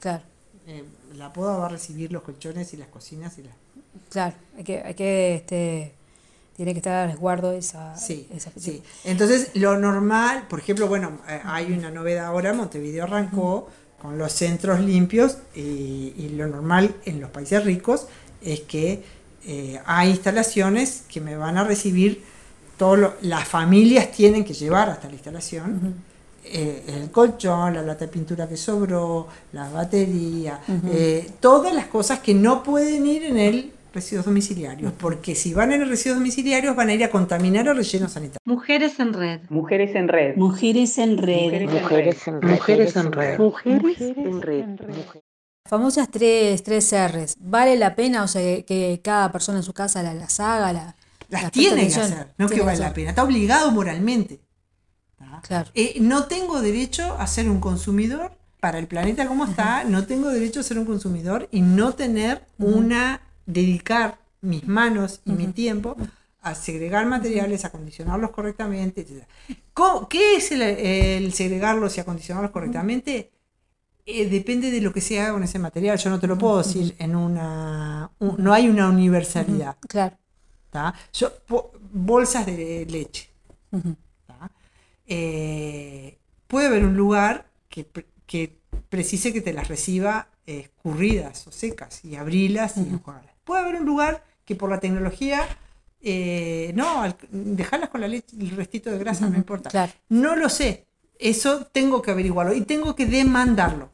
Claro, 0.00 0.22
eh, 0.66 0.84
la 1.16 1.32
poda 1.32 1.56
va 1.58 1.66
a 1.66 1.68
recibir 1.70 2.12
los 2.12 2.22
colchones 2.22 2.72
y 2.74 2.76
las 2.76 2.88
cocinas 2.88 3.36
y 3.38 3.42
las... 3.42 3.54
claro. 4.10 4.34
Hay 4.56 4.64
que, 4.64 4.80
hay 4.82 4.94
que, 4.94 5.34
este, 5.34 5.94
tiene 6.56 6.72
que 6.72 6.78
estar 6.78 6.92
a 6.94 7.06
resguardo 7.06 7.52
esa, 7.52 7.96
Sí, 7.96 8.28
esa 8.34 8.50
sí. 8.56 8.82
Entonces, 9.04 9.50
lo 9.54 9.76
normal, 9.78 10.46
por 10.48 10.58
ejemplo, 10.60 10.86
bueno, 10.88 11.18
eh, 11.28 11.40
hay 11.44 11.72
una 11.72 11.90
novedad 11.90 12.26
ahora, 12.26 12.52
Montevideo 12.52 13.04
arrancó 13.04 13.68
con 14.00 14.18
los 14.18 14.32
centros 14.32 14.80
limpios 14.80 15.38
y, 15.54 16.12
y 16.16 16.28
lo 16.36 16.46
normal 16.46 16.94
en 17.06 17.20
los 17.20 17.30
países 17.30 17.64
ricos 17.64 18.06
es 18.42 18.60
que 18.60 19.02
eh, 19.46 19.80
hay 19.86 20.10
instalaciones 20.10 21.04
que 21.08 21.20
me 21.20 21.36
van 21.36 21.56
a 21.58 21.64
recibir, 21.64 22.22
todo 22.78 22.96
lo- 22.96 23.14
las 23.22 23.46
familias 23.48 24.10
tienen 24.12 24.44
que 24.44 24.54
llevar 24.54 24.90
hasta 24.90 25.08
la 25.08 25.14
instalación. 25.14 25.94
eh, 26.46 26.84
el 26.88 27.10
colchón, 27.10 27.72
la 27.72 27.80
lata 27.80 28.04
de 28.04 28.12
pintura 28.12 28.46
que 28.46 28.56
sobró, 28.58 29.26
la 29.54 29.68
batería, 29.70 30.60
eh, 30.92 31.30
todas 31.40 31.72
las 31.74 31.86
cosas 31.86 32.18
que 32.20 32.34
no 32.34 32.62
pueden 32.62 33.06
ir 33.06 33.24
en 33.24 33.38
el 33.38 33.72
residuos 33.94 34.26
domiciliarios, 34.26 34.92
porque 34.92 35.34
si 35.34 35.54
van 35.54 35.72
en 35.72 35.82
el 35.82 35.88
residuos 35.88 36.18
domiciliarios 36.18 36.74
van 36.76 36.88
a 36.88 36.94
ir 36.94 37.04
a 37.04 37.10
contaminar 37.10 37.68
el 37.68 37.76
relleno 37.76 38.08
sanitario. 38.08 38.40
Mujeres 38.44 38.98
en 39.00 39.12
red. 39.12 39.40
Mujeres 39.48 39.94
en 39.94 40.08
red. 40.08 40.36
Mujeres 40.36 40.98
en 40.98 41.16
red. 41.16 41.42
Mujeres 41.62 42.26
en 42.26 42.40
red. 42.42 42.48
Mujeres 42.48 42.96
en 42.96 43.12
red. 43.12 43.38
Mujeres 43.38 44.00
en 44.00 44.40
red. 44.42 44.64
Famosas 45.66 46.10
tres, 46.10 46.62
tres 46.62 46.92
R's. 46.92 47.36
¿Vale 47.40 47.76
la 47.76 47.94
pena, 47.94 48.22
o 48.24 48.28
sea, 48.28 48.42
que, 48.42 48.64
que 48.66 49.00
cada 49.02 49.32
persona 49.32 49.58
en 49.58 49.64
su 49.64 49.72
casa 49.72 50.02
la- 50.02 50.12
las 50.12 50.38
haga? 50.40 50.72
La, 50.72 50.94
Las 51.30 51.42
las 51.44 51.52
tiene 51.52 51.88
que 51.88 51.94
hacer, 51.94 52.34
no 52.36 52.46
que 52.48 52.54
Tiene 52.56 52.66
vale 52.66 52.80
la 52.80 52.92
pena, 52.92 53.10
está 53.10 53.24
obligado 53.24 53.70
moralmente. 53.70 54.40
Claro. 55.42 55.70
Eh, 55.74 55.96
no 56.00 56.24
tengo 56.24 56.60
derecho 56.60 57.16
a 57.18 57.26
ser 57.26 57.48
un 57.48 57.60
consumidor, 57.60 58.32
para 58.60 58.78
el 58.78 58.86
planeta 58.86 59.26
como 59.26 59.44
está, 59.46 59.84
no 59.84 60.06
tengo 60.06 60.28
derecho 60.30 60.60
a 60.60 60.62
ser 60.62 60.78
un 60.78 60.84
consumidor 60.86 61.48
y 61.50 61.60
no 61.60 61.92
tener 61.94 62.42
una, 62.58 63.20
dedicar 63.46 64.18
mis 64.40 64.66
manos 64.66 65.20
y 65.24 65.32
mi 65.32 65.46
tiempo 65.48 65.96
a 66.42 66.54
segregar 66.54 67.06
materiales, 67.06 67.64
a 67.64 67.68
acondicionarlos 67.68 68.30
correctamente, 68.30 69.00
etc. 69.00 69.24
¿Cómo- 69.72 70.08
¿Qué 70.08 70.36
es 70.36 70.52
el, 70.52 70.60
el 70.62 71.32
segregarlos 71.32 71.96
y 71.96 72.00
acondicionarlos 72.00 72.50
correctamente? 72.50 73.30
Eh, 74.06 74.28
depende 74.28 74.70
de 74.70 74.82
lo 74.82 74.92
que 74.92 75.00
se 75.00 75.18
haga 75.18 75.32
con 75.32 75.42
ese 75.44 75.58
material. 75.58 75.96
Yo 75.96 76.10
no 76.10 76.20
te 76.20 76.26
lo 76.26 76.36
puedo 76.36 76.58
decir 76.58 76.94
en 76.98 77.16
una... 77.16 78.10
un- 78.18 78.36
no 78.38 78.52
hay 78.52 78.68
una 78.68 78.88
universalidad. 78.90 79.76
Claro. 79.88 80.16
¿tá? 80.70 80.92
Yo, 81.14 81.32
po- 81.46 81.72
bolsas 81.92 82.44
de 82.44 82.84
leche. 82.90 83.30
Eh, 85.06 86.18
puede 86.46 86.66
haber 86.68 86.84
un 86.84 86.96
lugar 86.96 87.46
que, 87.68 87.84
pre- 87.84 88.06
que 88.26 88.58
precise 88.88 89.32
que 89.32 89.40
te 89.40 89.52
las 89.52 89.68
reciba 89.68 90.28
eh, 90.46 90.60
escurridas 90.60 91.46
o 91.46 91.52
secas 91.52 92.04
y 92.04 92.16
abrirlas 92.16 92.76
y 92.76 92.80
enjuagarlas. 92.80 93.33
Puede 93.44 93.62
haber 93.62 93.76
un 93.76 93.84
lugar 93.86 94.22
que 94.44 94.54
por 94.56 94.70
la 94.70 94.80
tecnología, 94.80 95.42
eh, 96.00 96.72
no, 96.74 97.02
dejarlas 97.30 97.88
con 97.90 98.00
la 98.00 98.08
leche, 98.08 98.36
el 98.38 98.50
restito 98.50 98.90
de 98.90 98.98
grasa, 98.98 99.28
no 99.28 99.36
importa. 99.36 99.70
Claro. 99.70 99.92
No 100.08 100.36
lo 100.36 100.48
sé. 100.48 100.86
Eso 101.18 101.66
tengo 101.72 102.02
que 102.02 102.10
averiguarlo 102.10 102.54
y 102.54 102.62
tengo 102.62 102.94
que 102.96 103.06
demandarlo. 103.06 103.90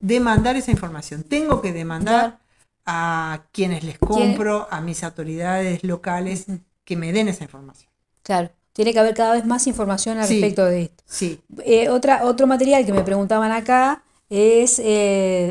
Demandar 0.00 0.56
esa 0.56 0.70
información. 0.70 1.22
Tengo 1.22 1.60
que 1.60 1.72
demandar 1.72 2.40
a 2.86 3.42
quienes 3.52 3.84
les 3.84 3.98
compro, 3.98 4.66
a 4.70 4.80
mis 4.80 5.04
autoridades 5.04 5.84
locales, 5.84 6.46
que 6.84 6.96
me 6.96 7.12
den 7.12 7.28
esa 7.28 7.44
información. 7.44 7.90
Claro. 8.22 8.50
Tiene 8.72 8.92
que 8.92 8.98
haber 8.98 9.14
cada 9.14 9.34
vez 9.34 9.44
más 9.44 9.66
información 9.66 10.18
al 10.18 10.26
Sí. 10.26 10.40
respecto 10.40 10.64
de 10.64 10.82
esto. 10.84 11.04
Sí, 11.06 11.40
Eh, 11.64 11.90
otra, 11.90 12.24
otro 12.24 12.46
material 12.46 12.86
que 12.86 12.92
me 12.92 13.02
preguntaban 13.02 13.52
acá 13.52 14.02
es 14.32 14.78
eh, 14.78 14.84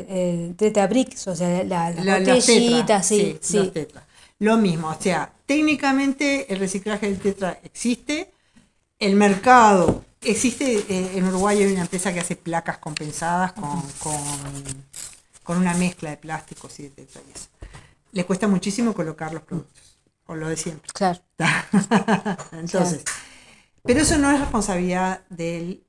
eh, 0.09 0.53
Tetra 0.57 0.87
Bricks, 0.87 1.27
o 1.27 1.35
sea, 1.35 1.63
la, 1.63 1.91
la 1.91 2.03
La- 2.03 2.19
botellita, 2.19 3.01
tetras, 3.01 3.07
sí, 3.07 3.37
sí. 3.41 3.57
los 3.57 3.73
tetras. 3.73 4.03
Lo 4.39 4.57
mismo, 4.57 4.89
o 4.89 5.01
sea, 5.01 5.33
técnicamente 5.45 6.51
el 6.51 6.59
reciclaje 6.59 7.07
del 7.07 7.19
tetra 7.19 7.59
existe, 7.63 8.31
el 8.99 9.15
mercado 9.15 10.05
existe, 10.21 10.85
eh, 10.89 11.11
en 11.17 11.25
Uruguay 11.27 11.63
hay 11.63 11.73
una 11.73 11.83
empresa 11.83 12.13
que 12.13 12.21
hace 12.21 12.35
placas 12.35 12.79
compensadas 12.79 13.53
con, 13.53 13.81
con, 13.99 14.21
con 15.43 15.57
una 15.57 15.73
mezcla 15.73 16.09
de 16.11 16.17
plásticos 16.17 16.79
y 16.79 16.83
de 16.83 16.89
tetra 16.91 17.21
y 17.27 17.31
eso. 17.31 17.47
Le 18.13 18.25
cuesta 18.25 18.47
muchísimo 18.47 18.93
colocar 18.93 19.33
los 19.33 19.43
productos, 19.43 19.99
o 20.27 20.35
lo 20.35 20.49
de 20.49 20.57
siempre. 20.57 20.91
Claro. 20.93 21.19
Entonces, 22.51 23.03
pero 23.85 24.01
eso 24.01 24.17
no 24.17 24.31
es 24.31 24.39
responsabilidad 24.39 25.23
del, 25.29 25.83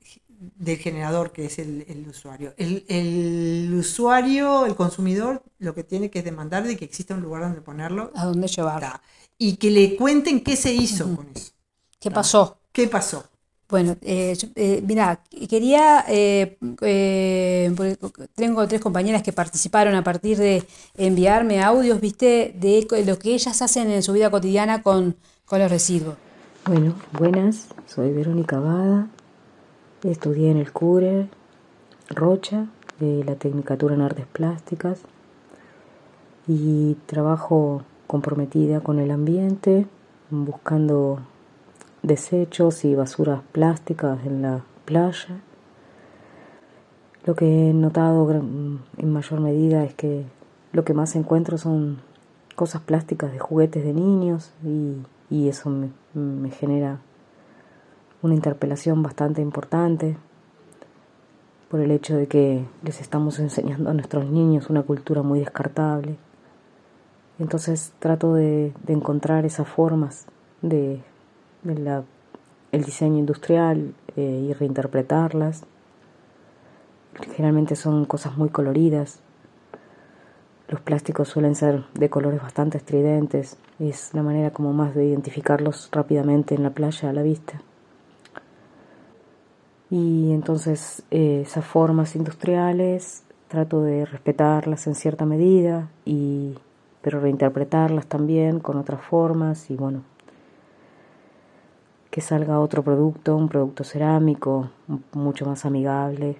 del 0.56 0.78
generador, 0.78 1.32
que 1.32 1.46
es 1.46 1.58
el, 1.58 1.84
el 1.88 2.08
usuario. 2.08 2.54
El, 2.56 2.84
el 2.88 3.72
usuario, 3.74 4.66
el 4.66 4.74
consumidor, 4.74 5.42
lo 5.58 5.74
que 5.74 5.84
tiene 5.84 6.10
que 6.10 6.20
es 6.20 6.24
demandar 6.24 6.64
de 6.64 6.76
que 6.76 6.84
exista 6.84 7.14
un 7.14 7.22
lugar 7.22 7.42
donde 7.42 7.60
ponerlo 7.60 8.10
¿A 8.14 8.24
dónde 8.26 8.48
llevarlo? 8.48 8.88
y 9.38 9.56
que 9.56 9.70
le 9.70 9.96
cuenten 9.96 10.42
qué 10.42 10.56
se 10.56 10.72
hizo 10.72 11.04
con 11.16 11.28
eso. 11.34 11.52
¿Qué 12.00 12.10
pasó? 12.10 12.58
¿Qué 12.72 12.88
pasó? 12.88 13.24
Bueno, 13.68 13.96
eh, 14.02 14.36
eh, 14.54 14.82
mira, 14.86 15.22
quería, 15.48 16.04
eh, 16.06 16.58
eh, 16.82 17.74
tengo 18.34 18.68
tres 18.68 18.80
compañeras 18.82 19.22
que 19.22 19.32
participaron 19.32 19.94
a 19.94 20.04
partir 20.04 20.36
de 20.36 20.62
enviarme 20.94 21.62
audios, 21.62 21.98
viste, 22.00 22.52
de 22.54 22.86
lo 23.06 23.18
que 23.18 23.34
ellas 23.34 23.62
hacen 23.62 23.90
en 23.90 24.02
su 24.02 24.12
vida 24.12 24.30
cotidiana 24.30 24.82
con, 24.82 25.16
con 25.46 25.58
los 25.58 25.70
residuos. 25.70 26.16
Bueno, 26.64 26.94
buenas, 27.10 27.68
soy 27.86 28.12
Verónica 28.12 28.58
Bada, 28.60 29.10
estudié 30.10 30.50
en 30.50 30.56
el 30.56 30.72
CURE 30.72 31.28
Rocha, 32.08 32.66
de 32.98 33.24
la 33.24 33.36
Tecnicatura 33.36 33.94
en 33.94 34.00
Artes 34.00 34.26
Plásticas, 34.26 35.02
y 36.46 36.94
trabajo 37.06 37.82
comprometida 38.06 38.80
con 38.80 38.98
el 38.98 39.10
ambiente, 39.10 39.86
buscando 40.30 41.20
desechos 42.02 42.84
y 42.84 42.94
basuras 42.94 43.42
plásticas 43.52 44.24
en 44.26 44.42
la 44.42 44.64
playa. 44.84 45.40
Lo 47.24 47.36
que 47.36 47.70
he 47.70 47.72
notado 47.72 48.28
en 48.32 49.12
mayor 49.12 49.40
medida 49.40 49.84
es 49.84 49.94
que 49.94 50.24
lo 50.72 50.84
que 50.84 50.94
más 50.94 51.14
encuentro 51.14 51.58
son 51.58 51.98
cosas 52.56 52.82
plásticas 52.82 53.32
de 53.32 53.38
juguetes 53.38 53.84
de 53.84 53.92
niños 53.92 54.52
y, 54.64 55.48
eso 55.48 55.70
me 56.14 56.50
genera 56.50 56.98
una 58.22 58.34
interpelación 58.34 59.02
bastante 59.02 59.42
importante 59.42 60.16
por 61.68 61.80
el 61.80 61.90
hecho 61.90 62.16
de 62.16 62.28
que 62.28 62.64
les 62.82 63.00
estamos 63.00 63.38
enseñando 63.38 63.90
a 63.90 63.94
nuestros 63.94 64.30
niños 64.30 64.70
una 64.70 64.82
cultura 64.82 65.22
muy 65.22 65.40
descartable. 65.40 66.16
Entonces 67.38 67.92
trato 67.98 68.34
de, 68.34 68.72
encontrar 68.86 69.44
esas 69.44 69.66
formas 69.66 70.26
de, 70.60 71.00
de 71.62 71.78
la, 71.78 72.04
el 72.72 72.84
diseño 72.84 73.18
industrial 73.18 73.94
eh, 74.16 74.46
y 74.48 74.52
reinterpretarlas. 74.52 75.64
Generalmente 77.34 77.74
son 77.74 78.04
cosas 78.04 78.36
muy 78.36 78.50
coloridas. 78.50 79.20
Los 80.68 80.80
plásticos 80.80 81.28
suelen 81.28 81.54
ser 81.54 81.84
de 81.94 82.10
colores 82.10 82.40
bastante 82.40 82.78
estridentes. 82.78 83.56
Es 83.78 84.14
la 84.14 84.22
manera 84.22 84.50
como 84.52 84.72
más 84.72 84.94
de 84.94 85.06
identificarlos 85.06 85.88
rápidamente 85.90 86.54
en 86.54 86.62
la 86.62 86.70
playa 86.70 87.10
a 87.10 87.12
la 87.12 87.22
vista. 87.22 87.62
Y 89.92 90.32
entonces 90.32 91.02
eh, 91.10 91.42
esas 91.46 91.66
formas 91.66 92.16
industriales 92.16 93.24
trato 93.48 93.82
de 93.82 94.06
respetarlas 94.06 94.86
en 94.86 94.94
cierta 94.94 95.26
medida, 95.26 95.90
y, 96.06 96.54
pero 97.02 97.20
reinterpretarlas 97.20 98.06
también 98.06 98.58
con 98.58 98.78
otras 98.78 99.02
formas 99.02 99.70
y 99.70 99.76
bueno. 99.76 100.00
que 102.10 102.22
salga 102.22 102.58
otro 102.58 102.82
producto, 102.82 103.36
un 103.36 103.50
producto 103.50 103.84
cerámico 103.84 104.70
mucho 105.12 105.44
más 105.44 105.66
amigable, 105.66 106.36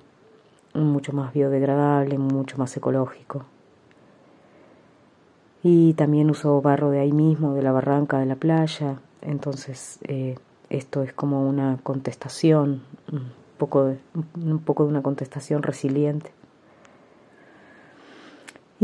mucho 0.73 1.13
más 1.13 1.35
biodegradable, 1.35 2.17
mucho 2.17 2.57
más 2.57 2.75
ecológico. 2.79 3.45
Y 5.63 5.93
también 5.93 6.31
uso 6.31 6.63
barro 6.63 6.89
de 6.89 7.01
ahí 7.01 7.13
mismo, 7.13 7.53
de 7.53 7.63
la 7.63 7.73
barranca 7.73 8.19
de 8.19 8.27
la 8.27 8.37
playa, 8.37 8.97
entonces 9.21 9.99
eh, 10.05 10.37
esto 10.71 11.03
es 11.03 11.13
como 11.13 11.47
una 11.47 11.79
contestación, 11.83 12.83
un 13.13 13.42
un 13.65 14.59
poco 14.65 14.85
de 14.85 14.91
una 14.91 15.03
contestación 15.03 15.63
resiliente. 15.63 16.31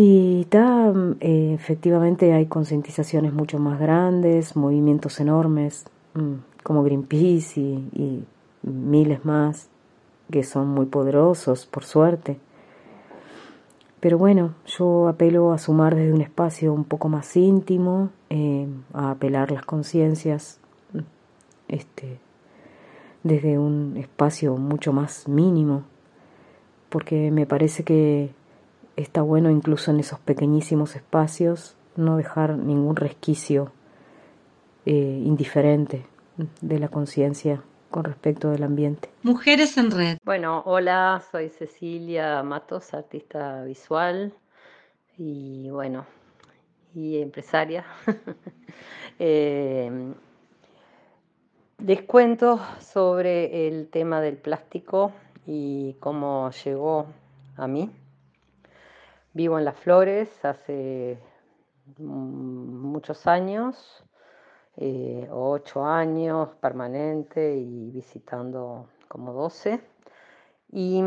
Y 0.00 0.46
eh, 0.52 1.54
efectivamente 1.54 2.32
hay 2.32 2.46
concientizaciones 2.46 3.32
mucho 3.32 3.58
más 3.58 3.80
grandes, 3.80 4.54
movimientos 4.54 5.18
enormes, 5.18 5.86
mm, 6.14 6.34
como 6.62 6.84
Greenpeace 6.84 7.60
y, 7.60 8.24
miles 8.62 9.24
más, 9.24 9.68
que 10.30 10.44
son 10.44 10.68
muy 10.68 10.86
poderosos, 10.86 11.66
por 11.66 11.82
suerte. 11.82 12.38
Pero 13.98 14.18
bueno, 14.18 14.54
yo 14.66 15.08
apelo 15.08 15.50
a 15.52 15.58
sumar 15.58 15.96
desde 15.96 16.12
un 16.12 16.20
espacio 16.20 16.72
un 16.72 16.84
poco 16.84 17.08
más 17.08 17.36
íntimo, 17.36 18.10
eh, 18.30 18.68
a 18.92 19.10
apelar 19.10 19.50
las 19.50 19.64
conciencias, 19.64 20.60
este, 21.66 22.20
desde 23.28 23.58
un 23.58 23.96
espacio 23.96 24.56
mucho 24.56 24.92
más 24.92 25.28
mínimo, 25.28 25.84
porque 26.88 27.30
me 27.30 27.46
parece 27.46 27.84
que 27.84 28.30
está 28.96 29.22
bueno 29.22 29.50
incluso 29.50 29.92
en 29.92 30.00
esos 30.00 30.18
pequeñísimos 30.18 30.96
espacios 30.96 31.76
no 31.94 32.16
dejar 32.16 32.56
ningún 32.56 32.96
resquicio 32.96 33.70
eh, 34.86 35.22
indiferente 35.24 36.06
de 36.60 36.78
la 36.78 36.88
conciencia 36.88 37.62
con 37.90 38.04
respecto 38.04 38.50
del 38.50 38.62
ambiente. 38.62 39.10
Mujeres 39.22 39.76
en 39.76 39.90
red. 39.90 40.18
Bueno, 40.24 40.62
hola, 40.66 41.22
soy 41.30 41.48
Cecilia 41.48 42.42
Matos, 42.42 42.94
artista 42.94 43.62
visual 43.64 44.32
y 45.16 45.70
bueno, 45.70 46.06
y 46.94 47.20
empresaria. 47.20 47.84
eh, 49.18 50.12
les 51.78 52.02
cuento 52.02 52.60
sobre 52.80 53.68
el 53.68 53.88
tema 53.88 54.20
del 54.20 54.36
plástico 54.36 55.12
y 55.46 55.94
cómo 56.00 56.50
llegó 56.50 57.06
a 57.56 57.68
mí. 57.68 57.90
Vivo 59.32 59.58
en 59.58 59.64
Las 59.64 59.76
Flores 59.78 60.44
hace 60.44 61.18
muchos 61.98 63.26
años, 63.28 64.04
eh, 64.76 65.28
ocho 65.30 65.84
años 65.84 66.50
permanente 66.56 67.56
y 67.56 67.90
visitando 67.90 68.88
como 69.06 69.32
doce. 69.32 69.80
Y 70.72 71.02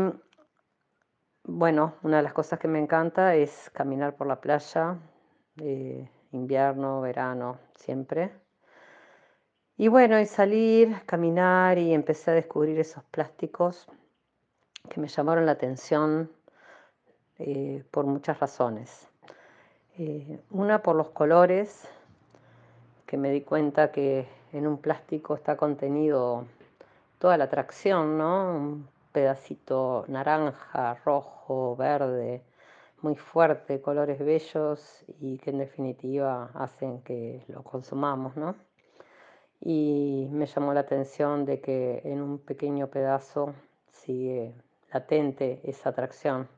bueno, 1.44 1.96
una 2.02 2.16
de 2.16 2.22
las 2.22 2.32
cosas 2.32 2.58
que 2.58 2.68
me 2.68 2.78
encanta 2.78 3.34
es 3.34 3.70
caminar 3.74 4.16
por 4.16 4.26
la 4.26 4.40
playa, 4.40 4.96
eh, 5.58 6.08
invierno, 6.32 7.02
verano, 7.02 7.58
siempre. 7.74 8.41
Y 9.82 9.88
bueno, 9.88 10.20
y 10.20 10.26
salir, 10.26 11.02
caminar 11.06 11.76
y 11.76 11.92
empecé 11.92 12.30
a 12.30 12.34
descubrir 12.34 12.78
esos 12.78 13.02
plásticos 13.02 13.88
que 14.88 15.00
me 15.00 15.08
llamaron 15.08 15.44
la 15.44 15.50
atención 15.50 16.30
eh, 17.40 17.82
por 17.90 18.06
muchas 18.06 18.38
razones. 18.38 19.08
Eh, 19.98 20.38
una 20.50 20.82
por 20.82 20.94
los 20.94 21.08
colores, 21.08 21.88
que 23.06 23.16
me 23.16 23.32
di 23.32 23.40
cuenta 23.40 23.90
que 23.90 24.28
en 24.52 24.68
un 24.68 24.78
plástico 24.78 25.34
está 25.34 25.56
contenido 25.56 26.44
toda 27.18 27.36
la 27.36 27.44
atracción, 27.46 28.16
¿no? 28.16 28.54
Un 28.54 28.88
pedacito 29.10 30.04
naranja, 30.06 30.94
rojo, 31.04 31.74
verde, 31.74 32.44
muy 33.00 33.16
fuerte, 33.16 33.80
colores 33.80 34.20
bellos 34.20 35.04
y 35.18 35.38
que 35.38 35.50
en 35.50 35.58
definitiva 35.58 36.50
hacen 36.54 37.02
que 37.02 37.42
lo 37.48 37.64
consumamos, 37.64 38.36
¿no? 38.36 38.54
Y 39.64 40.28
me 40.32 40.46
llamó 40.46 40.74
la 40.74 40.80
atención 40.80 41.44
de 41.44 41.60
que 41.60 42.02
en 42.04 42.20
un 42.20 42.40
pequeño 42.40 42.88
pedazo 42.88 43.54
sigue 43.92 44.56
latente 44.92 45.60
esa 45.62 45.90
atracción. 45.90 46.48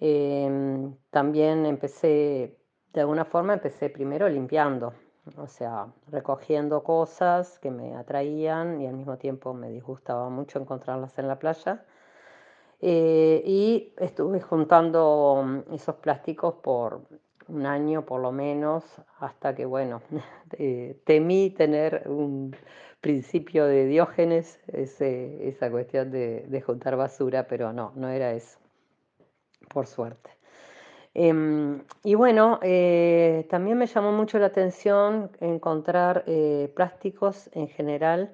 Em, 0.00 0.96
también 1.10 1.66
empecé, 1.66 2.56
de 2.94 3.00
alguna 3.02 3.26
forma 3.26 3.52
empecé 3.52 3.90
primero 3.90 4.28
limpiando, 4.30 4.94
o 5.36 5.46
sea, 5.46 5.88
recogiendo 6.08 6.82
cosas 6.82 7.58
que 7.58 7.70
me 7.70 7.94
atraían 7.94 8.80
y 8.80 8.86
al 8.86 8.94
mismo 8.94 9.18
tiempo 9.18 9.52
me 9.52 9.68
disgustaba 9.70 10.30
mucho 10.30 10.58
encontrarlas 10.58 11.18
en 11.18 11.28
la 11.28 11.38
playa. 11.38 11.84
Eh, 12.80 13.42
y 13.44 13.94
estuve 13.98 14.40
juntando 14.40 15.42
mm, 15.44 15.74
esos 15.74 15.96
plásticos 15.96 16.54
por 16.62 17.02
un 17.50 17.66
año 17.66 18.04
por 18.04 18.20
lo 18.20 18.32
menos, 18.32 18.84
hasta 19.18 19.54
que, 19.54 19.66
bueno, 19.66 20.02
eh, 20.58 21.00
temí 21.04 21.50
tener 21.50 22.04
un 22.06 22.56
principio 23.00 23.66
de 23.66 23.86
Diógenes, 23.86 24.60
esa 24.68 25.70
cuestión 25.70 26.10
de 26.10 26.62
juntar 26.64 26.96
basura, 26.96 27.46
pero 27.46 27.72
no, 27.72 27.92
no 27.96 28.08
era 28.08 28.32
eso 28.32 28.58
por 29.72 29.86
suerte. 29.86 30.30
Em, 31.14 31.82
y 32.04 32.14
bueno, 32.14 32.60
eh, 32.62 33.46
también 33.50 33.78
me 33.78 33.86
llamó 33.86 34.12
mucho 34.12 34.38
la 34.38 34.46
atención 34.46 35.30
encontrar 35.40 36.24
eh, 36.26 36.72
plásticos 36.74 37.50
en 37.52 37.68
general 37.68 38.32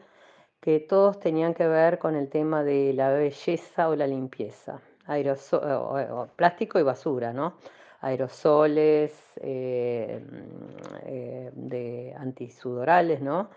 que 0.60 0.80
todos 0.80 1.20
tenían 1.20 1.54
que 1.54 1.66
ver 1.66 1.98
con 1.98 2.16
el 2.16 2.28
tema 2.28 2.64
de 2.64 2.92
la 2.92 3.10
belleza 3.10 3.88
o 3.88 3.96
la 3.96 4.06
limpieza. 4.06 4.80
plástico 6.36 6.78
y 6.78 6.82
basura, 6.82 7.32
¿no? 7.32 7.54
Aerosoles 8.06 9.12
eh, 9.40 10.20
de 11.52 12.14
antisudorales, 12.16 13.20
¿no? 13.20 13.50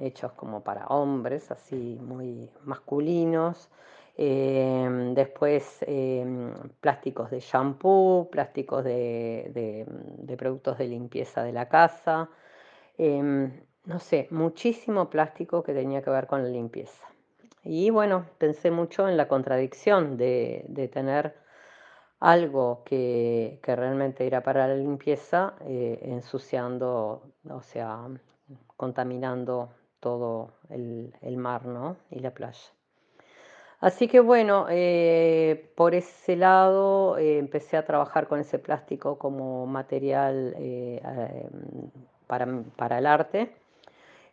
hechos 0.00 0.32
como 0.32 0.62
para 0.64 0.86
hombres, 0.86 1.50
así 1.50 1.98
muy 2.00 2.50
masculinos. 2.64 3.70
Después 4.16 5.84
plásticos 6.80 7.30
de 7.30 7.40
shampoo, 7.40 8.30
plásticos 8.30 8.82
de, 8.84 9.86
productos 10.38 10.78
de 10.78 10.88
limpieza 10.88 11.42
de 11.42 11.52
la 11.52 11.68
casa, 11.68 12.30
em, 12.96 13.52
no 13.84 14.00
sé, 14.00 14.26
muchísimo 14.30 15.10
plástico 15.10 15.62
que 15.62 15.74
tenía 15.74 16.00
que 16.02 16.10
ver 16.10 16.26
con 16.26 16.42
la 16.42 16.48
limpieza. 16.48 17.06
Y 17.68 17.90
bueno, 17.90 18.26
pensé 18.38 18.70
mucho 18.70 19.08
en 19.08 19.16
la 19.16 19.26
contradicción 19.26 20.16
de, 20.16 20.90
tener 20.92 21.34
algo 22.20 22.82
que, 22.84 23.60
realmente 23.64 24.26
era 24.26 24.42
para 24.42 24.68
la 24.68 24.74
limpieza, 24.74 25.54
eh, 25.66 25.98
ensuciando, 26.02 27.22
o 27.48 27.62
sea, 27.62 28.08
contaminando 28.76 29.70
todo 30.00 30.52
el, 30.70 31.14
el 31.22 31.36
mar 31.36 31.66
¿no? 31.66 31.96
y 32.10 32.20
la 32.20 32.32
playa. 32.32 32.76
Así 33.80 34.08
que 34.08 34.20
bueno, 34.20 34.66
eh, 34.70 35.70
por 35.76 35.94
ese 35.94 36.34
lado 36.34 37.18
eh, 37.18 37.38
empecé 37.38 37.76
a 37.76 37.84
trabajar 37.84 38.26
con 38.26 38.40
ese 38.40 38.58
plástico 38.58 39.18
como 39.18 39.66
material 39.66 40.54
eh, 40.58 41.00
para, 42.26 42.98
el 42.98 43.06
arte, 43.06 43.54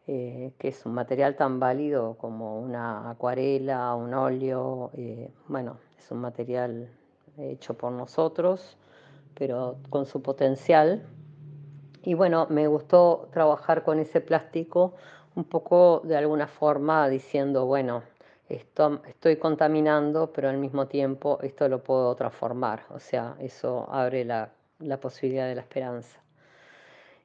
que 0.05 0.53
es 0.61 0.85
un 0.85 0.93
material 0.93 1.35
tan 1.35 1.59
válido 1.59 2.15
como 2.17 2.59
una 2.59 3.09
acuarela, 3.11 3.93
un 3.95 4.13
óleo, 4.13 4.91
bueno, 5.47 5.77
es 5.97 6.11
un 6.11 6.19
material 6.19 6.89
hecho 7.37 7.73
por 7.75 7.91
nosotros, 7.91 8.77
pero 9.35 9.77
con 9.89 10.05
su 10.05 10.21
potencial. 10.21 11.03
Y 12.03 12.13
bueno, 12.13 12.47
me 12.49 12.67
gustó 12.67 13.29
trabajar 13.31 13.83
con 13.83 13.99
ese 13.99 14.21
plástico 14.21 14.93
un 15.35 15.45
poco 15.45 16.01
de 16.03 16.17
alguna 16.17 16.47
forma 16.47 17.09
diciendo, 17.09 17.65
bueno, 17.65 18.03
estoy 18.49 19.37
contaminando, 19.37 20.31
pero 20.31 20.49
al 20.49 20.57
mismo 20.57 20.87
tiempo 20.87 21.39
esto 21.41 21.67
lo 21.67 21.83
puedo 21.83 22.15
transformar, 22.15 22.83
o 22.89 22.99
sea, 22.99 23.35
eso 23.39 23.87
abre 23.89 24.25
la, 24.25 24.49
posibilidad 25.01 25.47
de 25.47 25.55
la 25.55 25.61
esperanza. 25.61 26.19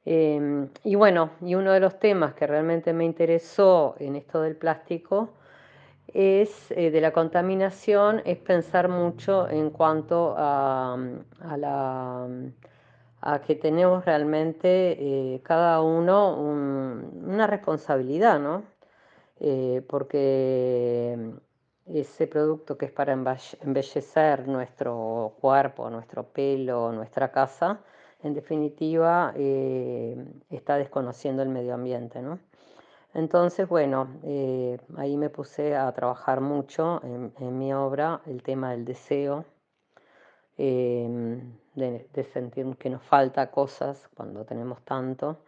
Em, 0.05 0.69
y 0.83 0.95
bueno, 0.95 1.31
y 1.41 1.55
uno 1.55 1.71
de 1.71 1.79
los 1.79 1.99
temas 1.99 2.33
que 2.33 2.47
realmente 2.47 2.93
me 2.93 3.05
interesó 3.05 3.95
en 3.99 4.15
esto 4.15 4.41
del 4.41 4.55
plástico 4.55 5.29
es 6.13 6.71
eh, 6.71 6.91
de 6.91 7.01
la 7.01 7.11
contaminación, 7.11 8.21
es 8.25 8.37
pensar 8.37 8.89
mucho 8.89 9.47
en 9.49 9.69
cuanto 9.69 10.35
a, 10.37 10.97
a 13.21 13.41
que 13.41 13.55
tenemos 13.55 14.05
realmente 14.05 14.97
eh, 15.35 15.41
cada 15.43 15.81
uno 15.81 16.35
una 16.35 17.47
responsabilidad, 17.47 18.39
¿no? 18.39 18.63
Eh, 19.39 19.83
porque 19.87 21.17
ese 21.85 22.27
producto 22.27 22.77
que 22.77 22.85
es 22.87 22.91
para 22.91 23.13
embellecer 23.13 24.47
nuestro 24.47 25.35
cuerpo, 25.39 25.89
nuestro 25.89 26.23
pelo, 26.23 26.91
nuestra 26.91 27.31
casa, 27.31 27.79
en 28.21 28.33
definitiva, 28.33 29.33
está 30.49 30.77
desconociendo 30.77 31.41
el 31.41 31.49
medio 31.49 31.73
ambiente, 31.73 32.21
¿no? 32.21 32.39
Entonces, 33.13 33.67
bueno, 33.67 34.07
eh, 34.23 34.77
ahí 34.97 35.17
me 35.17 35.29
puse 35.29 35.75
a 35.75 35.91
trabajar 35.93 36.41
mucho 36.41 37.01
en, 37.03 37.57
mi 37.57 37.73
obra 37.73 38.21
el 38.27 38.43
tema 38.43 38.71
del 38.71 38.85
deseo, 38.85 39.45
em, 40.57 41.57
de, 41.75 42.23
sentir 42.33 42.75
que 42.77 42.89
nos 42.89 43.01
falta 43.03 43.49
cosas 43.51 44.09
cuando 44.15 44.45
tenemos 44.45 44.81
tanto, 44.83 45.39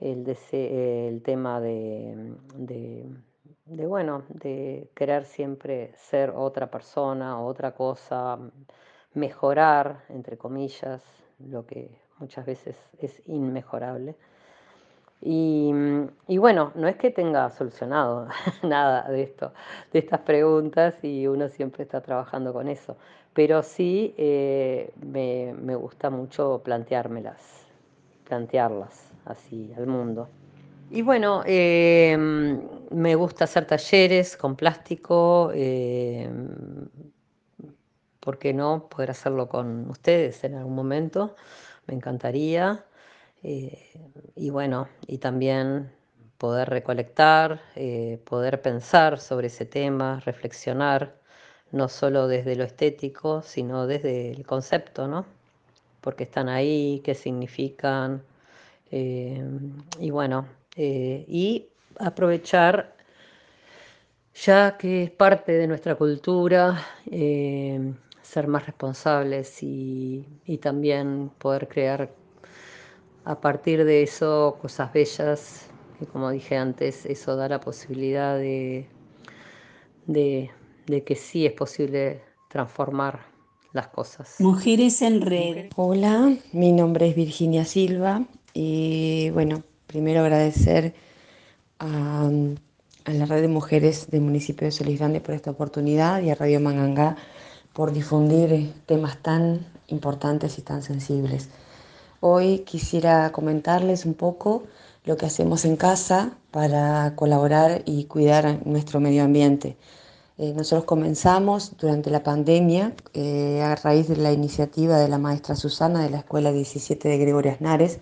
el, 0.00 0.24
el 0.52 1.22
tema 1.22 1.60
de, 1.60 2.34
de, 2.56 3.86
bueno, 3.86 4.24
de 4.28 4.90
querer 4.94 5.24
siempre 5.26 5.92
ser 5.96 6.30
otra 6.30 6.70
persona, 6.70 7.40
otra 7.40 7.72
cosa, 7.74 8.38
mejorar, 9.14 10.04
entre 10.08 10.38
comillas, 10.38 11.02
lo 11.38 11.66
que 11.66 11.90
muchas 12.18 12.46
veces 12.46 12.76
es 12.98 13.22
inmejorable. 13.26 14.16
Y, 15.24 15.72
bueno, 16.38 16.72
no 16.74 16.88
es 16.88 16.96
que 16.96 17.10
tenga 17.10 17.50
solucionado 17.50 18.26
nada 18.62 19.08
de 19.08 19.22
esto, 19.22 19.52
de 19.92 20.00
estas 20.00 20.20
preguntas, 20.20 20.94
y 21.02 21.26
uno 21.26 21.48
siempre 21.48 21.84
está 21.84 22.00
trabajando 22.00 22.52
con 22.52 22.68
eso, 22.68 22.96
pero 23.32 23.62
sí 23.62 24.14
eh, 24.18 24.92
me, 25.00 25.76
gusta 25.76 26.10
mucho 26.10 26.60
planteármelas, 26.64 27.40
plantearlas 28.26 29.12
así 29.24 29.72
al 29.76 29.86
mundo. 29.86 30.28
Y 30.90 31.02
bueno, 31.02 31.42
eh, 31.46 32.16
me 32.90 33.14
gusta 33.14 33.44
hacer 33.44 33.64
talleres 33.66 34.36
con 34.36 34.56
plástico, 34.56 35.52
eh, 35.54 36.28
¿por 38.18 38.38
qué 38.38 38.52
no 38.52 38.88
poder 38.88 39.12
hacerlo 39.12 39.48
con 39.48 39.88
ustedes 39.88 40.42
en 40.44 40.56
algún 40.56 40.74
momento? 40.74 41.36
me 41.86 41.94
encantaría. 41.94 42.84
Eh, 43.42 43.78
y 44.36 44.50
bueno, 44.50 44.88
y 45.06 45.18
también 45.18 45.90
poder 46.38 46.70
recolectar, 46.70 47.60
eh, 47.76 48.20
poder 48.24 48.62
pensar 48.62 49.18
sobre 49.20 49.48
ese 49.48 49.66
tema, 49.66 50.20
reflexionar, 50.24 51.16
no 51.72 51.88
solo 51.88 52.28
desde 52.28 52.56
lo 52.56 52.64
estético, 52.64 53.42
sino 53.42 53.86
desde 53.86 54.30
el 54.32 54.46
concepto, 54.46 55.08
¿no? 55.08 55.26
Porque 56.00 56.24
están 56.24 56.48
ahí, 56.48 57.00
qué 57.04 57.14
significan. 57.14 58.22
Eh, 58.90 59.44
y 60.00 60.10
bueno, 60.10 60.46
y 60.76 61.68
aprovechar, 61.98 62.94
ya 64.34 64.76
que 64.78 65.04
es 65.04 65.10
parte 65.10 65.52
de 65.52 65.66
nuestra 65.66 65.94
cultura, 65.96 66.78
ser 68.32 68.48
más 68.48 68.66
responsables 68.66 69.62
y, 69.62 70.26
también 70.62 71.30
poder 71.38 71.68
crear 71.68 72.10
a 73.24 73.40
partir 73.40 73.84
de 73.84 74.02
eso 74.02 74.58
cosas 74.60 74.92
bellas, 74.92 75.66
que 75.98 76.06
como 76.06 76.30
dije 76.30 76.56
antes, 76.56 77.06
eso 77.06 77.36
da 77.36 77.48
la 77.48 77.60
posibilidad 77.60 78.36
de, 78.36 78.88
de, 80.06 80.50
que 81.04 81.14
sí 81.14 81.46
es 81.46 81.52
posible 81.52 82.22
transformar 82.48 83.20
las 83.72 83.88
cosas. 83.88 84.36
Mujeres 84.38 85.00
en 85.02 85.20
Red. 85.20 85.70
Hola, 85.76 86.36
mi 86.52 86.72
nombre 86.72 87.08
es 87.08 87.16
Virginia 87.16 87.64
Silva 87.64 88.24
y 88.52 89.30
bueno, 89.30 89.62
primero 89.86 90.20
agradecer 90.20 90.94
a, 91.78 92.28
a 93.04 93.12
la 93.12 93.26
red 93.26 93.40
de 93.40 93.48
mujeres 93.48 94.10
del 94.10 94.20
municipio 94.20 94.66
de 94.66 94.72
Solís 94.72 94.98
Grande 94.98 95.20
por 95.20 95.34
esta 95.34 95.50
oportunidad 95.50 96.20
y 96.22 96.30
a 96.30 96.34
Radio 96.34 96.60
Mangangá 96.60 97.16
por 97.72 97.92
difundir 97.92 98.72
temas 98.84 99.22
tan 99.22 99.66
importantes 99.88 100.58
y 100.58 100.62
tan 100.62 100.82
sensibles. 100.82 101.48
Hoy 102.24 102.60
quisiera 102.60 103.32
comentarles 103.32 104.06
un 104.06 104.14
poco 104.14 104.62
lo 105.04 105.16
que 105.16 105.26
hacemos 105.26 105.64
en 105.64 105.74
casa 105.74 106.38
para 106.52 107.16
colaborar 107.16 107.82
y 107.84 108.04
cuidar 108.04 108.64
nuestro 108.64 109.00
medio 109.00 109.24
ambiente. 109.24 109.76
Eh, 110.38 110.52
nosotros 110.54 110.84
comenzamos 110.84 111.76
durante 111.78 112.10
la 112.10 112.22
pandemia 112.22 112.94
eh, 113.12 113.60
a 113.60 113.74
raíz 113.74 114.06
de 114.06 114.18
la 114.18 114.30
iniciativa 114.30 114.98
de 114.98 115.08
la 115.08 115.18
maestra 115.18 115.56
Susana 115.56 116.04
de 116.04 116.10
la 116.10 116.18
Escuela 116.18 116.52
17 116.52 117.08
de 117.08 117.18
Gregorio 117.18 117.50
Asnares. 117.50 117.98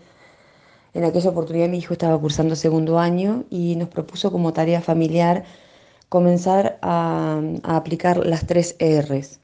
En 0.93 1.05
aquella 1.05 1.31
oportunidad 1.31 1.71
mi 1.71 1.79
hijo 1.79 1.95
estaba 1.95 2.21
cursando 2.21 2.57
segundo 2.57 2.99
año 2.99 3.45
y 3.49 3.75
nos 3.77 3.89
propuso 3.89 4.31
como 4.31 4.53
tarea 4.53 4.83
familiar 4.83 5.45
comenzar 6.11 6.79
a, 6.83 7.41
a 7.63 7.77
aplicar 7.77 8.27
las 8.27 8.47
tres 8.47 8.77
R's, 8.81 9.41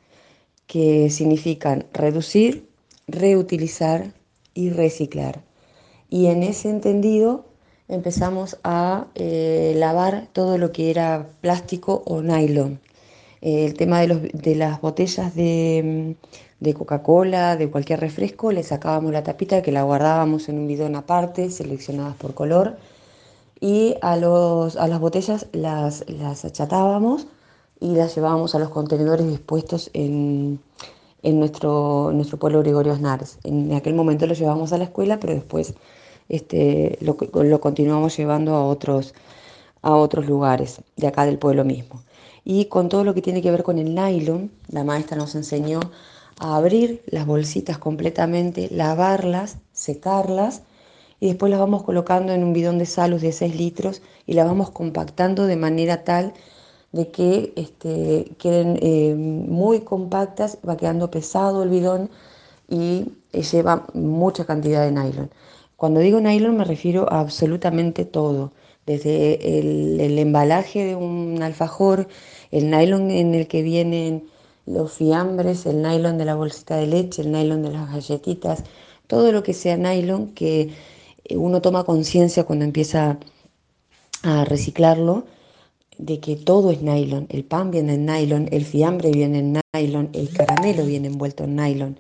que 0.67 1.09
significan 1.09 1.87
reducir, 1.95 2.69
reutilizar 3.09 4.13
y 4.57 4.71
reciclar. 4.71 5.43
Y 6.11 6.27
en 6.27 6.43
ese 6.43 6.71
entendido 6.71 7.45
empezamos 7.89 8.59
a 8.65 9.07
eh, 9.15 9.75
lavar 9.77 10.29
todo 10.33 10.59
lo 10.59 10.73
que 10.73 10.91
era 10.91 11.29
plástico 11.41 12.03
o 12.07 12.23
nylon. 12.23 12.81
el 13.43 13.75
tema 13.75 14.01
de, 14.01 14.55
las 14.57 14.81
botellas 14.81 15.35
de, 15.35 16.17
Coca-Cola, 16.75 17.57
de 17.57 17.71
cualquier 17.71 18.01
refresco, 18.01 18.51
le 18.51 18.63
sacábamos 18.63 19.13
la 19.13 19.23
tapita 19.23 19.63
que 19.63 19.73
la 19.73 19.83
guardábamos 19.85 20.49
en 20.49 20.59
un 20.59 20.67
bidón 20.67 20.97
aparte, 20.97 21.51
seleccionadas 21.51 22.17
por 22.17 22.35
color, 22.35 22.77
y 23.61 23.95
a, 24.03 24.17
las 24.17 25.01
botellas 25.01 25.47
las, 25.53 26.05
las 26.09 26.45
achatábamos 26.45 27.27
y 27.81 27.95
las 27.95 28.15
llevábamos 28.15 28.55
a 28.55 28.59
los 28.59 28.71
contenedores 28.71 29.29
dispuestos 29.29 29.91
en, 29.93 30.61
nuestro, 31.35 32.13
nuestro 32.13 32.39
pueblo 32.39 32.61
Gregorio 32.61 32.93
Aznares. 32.93 33.39
En 33.45 33.73
aquel 33.75 33.95
momento 33.95 34.27
lo 34.27 34.35
llevábamos 34.35 34.73
a 34.73 34.79
la 34.79 34.85
escuela, 34.85 35.19
pero 35.19 35.35
después 35.35 35.75
este, 36.29 36.99
lo, 37.01 37.17
lo 37.43 37.61
continuamos 37.61 38.17
llevando 38.17 38.55
a 38.55 38.65
otros, 38.65 39.15
a 39.83 39.95
otros 39.95 40.27
lugares 40.27 40.81
de 40.97 41.07
acá 41.07 41.27
del 41.27 41.39
pueblo 41.39 41.65
mismo. 41.65 42.03
Y 42.45 42.67
con 42.67 42.89
todo 42.89 43.03
lo 43.03 43.13
que 43.15 43.23
tiene 43.23 43.43
que 43.43 43.51
ver 43.51 43.65
con 43.65 43.79
el 43.79 43.95
nylon, 43.95 44.51
la 44.69 44.85
maestra 44.85 45.17
nos 45.17 45.35
enseñó 45.35 45.81
a 46.39 46.57
abrir 46.57 47.03
las 47.07 47.27
bolsitas 47.27 47.79
completamente, 47.79 48.69
lavarlas, 48.71 49.59
secarlas 49.73 50.63
y 51.19 51.29
después 51.29 51.51
las 51.51 51.59
vamos 51.59 51.83
colocando 51.83 52.33
en 52.33 52.45
un 52.45 52.53
bidón 52.53 52.79
de 52.79 52.87
salus 52.87 53.23
de 53.23 53.33
6 53.33 53.57
litros 53.57 54.03
y 54.27 54.35
las 54.35 54.47
vamos 54.47 54.71
compactando 54.71 55.47
de 55.47 55.57
manera 55.57 56.05
tal 56.05 56.35
de 56.93 57.11
que 57.11 57.53
este, 57.57 58.33
queden 58.39 58.79
eh, 58.83 59.15
muy 59.15 59.81
compactas, 59.81 60.59
va 60.67 60.77
quedando 60.77 61.11
pesado 61.11 61.63
el 61.63 61.71
bidón 61.71 62.11
y 62.69 63.13
eh, 63.33 63.43
lleva 63.43 63.87
mucha 63.95 64.45
cantidad 64.47 64.85
de 64.85 64.93
nylon. 64.93 65.31
Cuando 65.77 66.01
digo 66.01 66.21
nylon 66.21 66.57
me 66.57 66.65
refiero 66.65 67.11
a 67.13 67.21
absolutamente 67.21 68.05
todo, 68.05 68.53
desde 68.87 69.59
el, 69.59 70.19
embalaje 70.19 70.85
de 70.85 70.97
un 70.97 71.43
alfajor, 71.43 72.09
el 72.51 72.71
nylon 72.71 73.11
en 73.11 73.35
el 73.35 73.49
que 73.49 73.63
vienen 73.63 74.29
los 74.65 74.93
fiambres, 74.93 75.67
el 75.67 75.83
nylon 75.83 76.19
de 76.19 76.25
la 76.25 76.35
bolsita 76.35 76.77
de 76.77 76.87
leche, 76.87 77.23
el 77.23 77.33
nylon 77.33 77.63
de 77.63 77.73
las 77.73 77.91
galletitas, 77.93 78.65
todo 79.07 79.33
lo 79.33 79.43
que 79.43 79.53
sea 79.55 79.77
nylon 79.77 80.29
que 80.35 80.71
uno 81.31 81.61
toma 81.61 81.85
conciencia 81.85 82.45
cuando 82.45 82.65
empieza 82.65 83.19
a 84.23 84.45
reciclarlo 84.45 85.25
de 85.99 86.21
que 86.21 86.37
todo 86.37 86.71
es 86.71 86.83
nylon. 86.83 87.27
El 87.31 87.45
pan 87.45 87.71
viene 87.71 87.95
en 87.95 88.07
nylon, 88.07 88.49
el 88.53 88.65
fiambre 88.65 89.11
viene 89.11 89.39
en 89.39 89.61
nylon, 89.73 90.11
el 90.13 90.31
caramelo 90.31 90.85
viene 90.85 91.09
envuelto 91.09 91.45
en 91.45 91.57
nylon. 91.57 91.99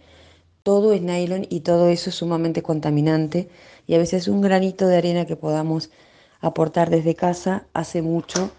Todo 0.63 0.93
es 0.93 1.03
nylon 1.03 1.47
y 1.49 1.61
todo 1.61 1.89
eso 1.89 2.11
es 2.11 2.17
sumamente 2.17 2.63
contaminante 2.63 3.49
y 3.87 3.95
a 3.95 3.99
veces 3.99 4.29
un 4.29 4.41
granito 4.41 4.87
de 4.87 4.97
arena 4.97 5.27
que 5.27 5.37
podamos 5.37 5.91
aportar 6.41 6.91
desde 6.91 7.15
casa 7.15 7.67
hace 7.73 8.03
mucho 8.03 8.51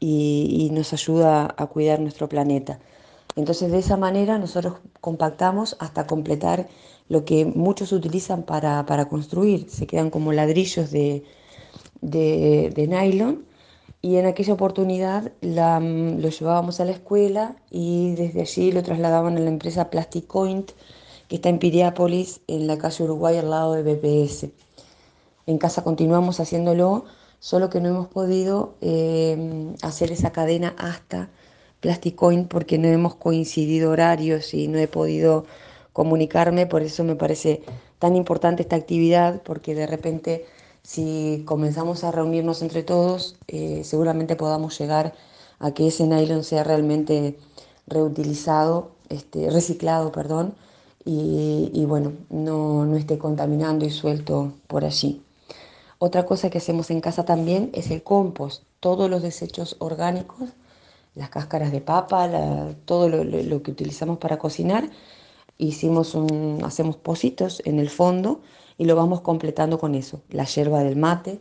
y, 0.00 0.70
nos 0.72 0.92
ayuda 0.94 1.54
a 1.56 1.66
cuidar 1.66 2.00
nuestro 2.00 2.28
planeta. 2.28 2.78
Entonces 3.36 3.70
de 3.70 3.78
esa 3.78 3.96
manera 3.96 4.38
nosotros 4.38 4.78
compactamos 5.00 5.76
hasta 5.78 6.06
completar 6.06 6.68
lo 7.08 7.24
que 7.24 7.44
muchos 7.44 7.92
utilizan 7.92 8.42
para, 8.44 9.08
construir. 9.10 9.68
Se 9.68 9.86
quedan 9.86 10.10
como 10.10 10.32
ladrillos 10.32 10.90
de, 10.90 11.24
de 12.00 12.86
nylon 12.88 13.49
y 14.02 14.16
en 14.16 14.26
aquella 14.26 14.54
oportunidad 14.54 15.32
mm, 15.42 16.20
lo 16.20 16.28
llevábamos 16.28 16.80
a 16.80 16.84
la 16.84 16.92
escuela 16.92 17.56
y 17.70 18.14
desde 18.14 18.40
allí 18.40 18.72
lo 18.72 18.82
trasladaban 18.82 19.36
a 19.36 19.40
la 19.40 19.50
empresa 19.50 19.90
Plastic 19.90 20.26
Point 20.26 20.72
que 21.28 21.36
está 21.36 21.48
en 21.48 21.58
Piriápolis, 21.58 22.40
en 22.48 22.66
la 22.66 22.76
calle 22.76 23.04
Uruguay 23.04 23.36
al 23.36 23.50
lado 23.50 23.74
de 23.74 23.82
BPS. 23.82 24.48
En 25.46 25.58
casa 25.58 25.84
continuamos 25.84 26.40
haciéndolo, 26.40 27.04
solo 27.38 27.70
que 27.70 27.80
no 27.80 27.88
hemos 27.88 28.08
podido 28.08 28.74
em, 28.80 29.74
hacer 29.82 30.10
esa 30.10 30.32
cadena 30.32 30.74
hasta 30.76 31.28
Plastic 31.80 32.16
Point 32.16 32.48
porque 32.48 32.78
no 32.78 32.88
hemos 32.88 33.14
coincidido 33.14 33.90
horarios 33.90 34.54
y 34.54 34.66
no 34.66 34.78
he 34.78 34.88
podido 34.88 35.46
comunicarme, 35.92 36.66
por 36.66 36.82
eso 36.82 37.04
me 37.04 37.16
parece 37.16 37.62
tan 37.98 38.16
importante 38.16 38.62
esta 38.62 38.76
actividad, 38.76 39.42
porque 39.42 39.74
de 39.74 39.86
repente 39.86 40.46
si 40.82 41.42
comenzamos 41.46 42.04
a 42.04 42.10
reunirnos 42.10 42.62
entre 42.62 42.82
todos, 42.82 43.36
eh, 43.48 43.82
seguramente 43.84 44.36
podamos 44.36 44.78
llegar 44.78 45.14
a 45.58 45.72
que 45.72 45.88
ese 45.88 46.06
nylon 46.06 46.44
sea 46.44 46.64
realmente 46.64 47.38
reutilizado, 47.86 48.92
este, 49.08 49.50
reciclado, 49.50 50.12
perdón, 50.12 50.54
y, 51.04 51.84
bueno, 51.86 52.12
no, 52.28 52.84
no 52.84 52.96
esté 52.96 53.18
contaminando 53.18 53.84
y 53.84 53.90
suelto 53.90 54.52
por 54.68 54.84
allí. 54.84 55.22
Otra 55.98 56.24
cosa 56.24 56.50
que 56.50 56.58
hacemos 56.58 56.90
en 56.90 57.00
casa 57.00 57.24
también 57.24 57.70
es 57.74 57.90
el 57.90 58.02
compost. 58.02 58.62
Todos 58.80 59.10
los 59.10 59.22
desechos 59.22 59.76
orgánicos, 59.80 60.50
las 61.14 61.30
cáscaras 61.30 61.72
de 61.72 61.80
papa, 61.80 62.28
todo 62.84 63.08
lo, 63.08 63.62
que 63.62 63.70
utilizamos 63.70 64.18
para 64.18 64.38
cocinar, 64.38 64.88
hicimos 65.58 66.16
hacemos 66.62 66.96
pocitos 66.96 67.60
en 67.64 67.78
el 67.78 67.90
fondo 67.90 68.40
y 68.80 68.86
lo 68.86 68.96
vamos 68.96 69.20
completando 69.20 69.78
con 69.78 69.94
eso. 69.94 70.22
La 70.30 70.44
yerba 70.44 70.82
del 70.82 70.96
mate, 70.96 71.38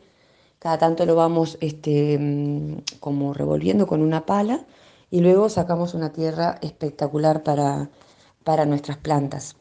cada 0.60 0.78
tanto 0.78 1.06
lo 1.06 1.16
vamos 1.16 1.58
este, 1.62 2.20
mm, 2.20 3.00
como 3.00 3.34
revolviendo 3.34 3.88
con 3.88 4.02
una 4.02 4.26
pala 4.26 4.66
y 5.10 5.22
luego 5.22 5.48
sacamos 5.48 5.94
una 5.94 6.12
tierra 6.12 6.58
espectacular 6.62 7.42
para, 7.42 7.90
para 8.44 8.66
nuestras 8.66 8.98
plantas. 8.98 9.56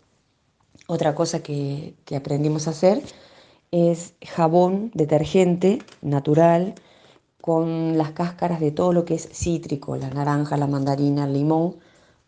Otra 0.88 1.14
cosa 1.14 1.40
que, 1.40 1.94
que 2.04 2.16
aprendimos 2.16 2.66
a 2.66 2.70
hacer 2.70 3.00
es 3.70 4.14
jabón 4.26 4.90
detergente 4.94 5.78
natural 6.02 6.74
con 7.40 7.96
las 7.96 8.10
cáscaras 8.10 8.58
de 8.58 8.72
todo 8.72 8.92
lo 8.92 9.04
que 9.04 9.14
es 9.14 9.28
cítrico, 9.32 9.96
la 9.96 10.10
naranja, 10.10 10.56
la 10.56 10.66
mandarina, 10.66 11.26
el 11.26 11.32
limón. 11.32 11.76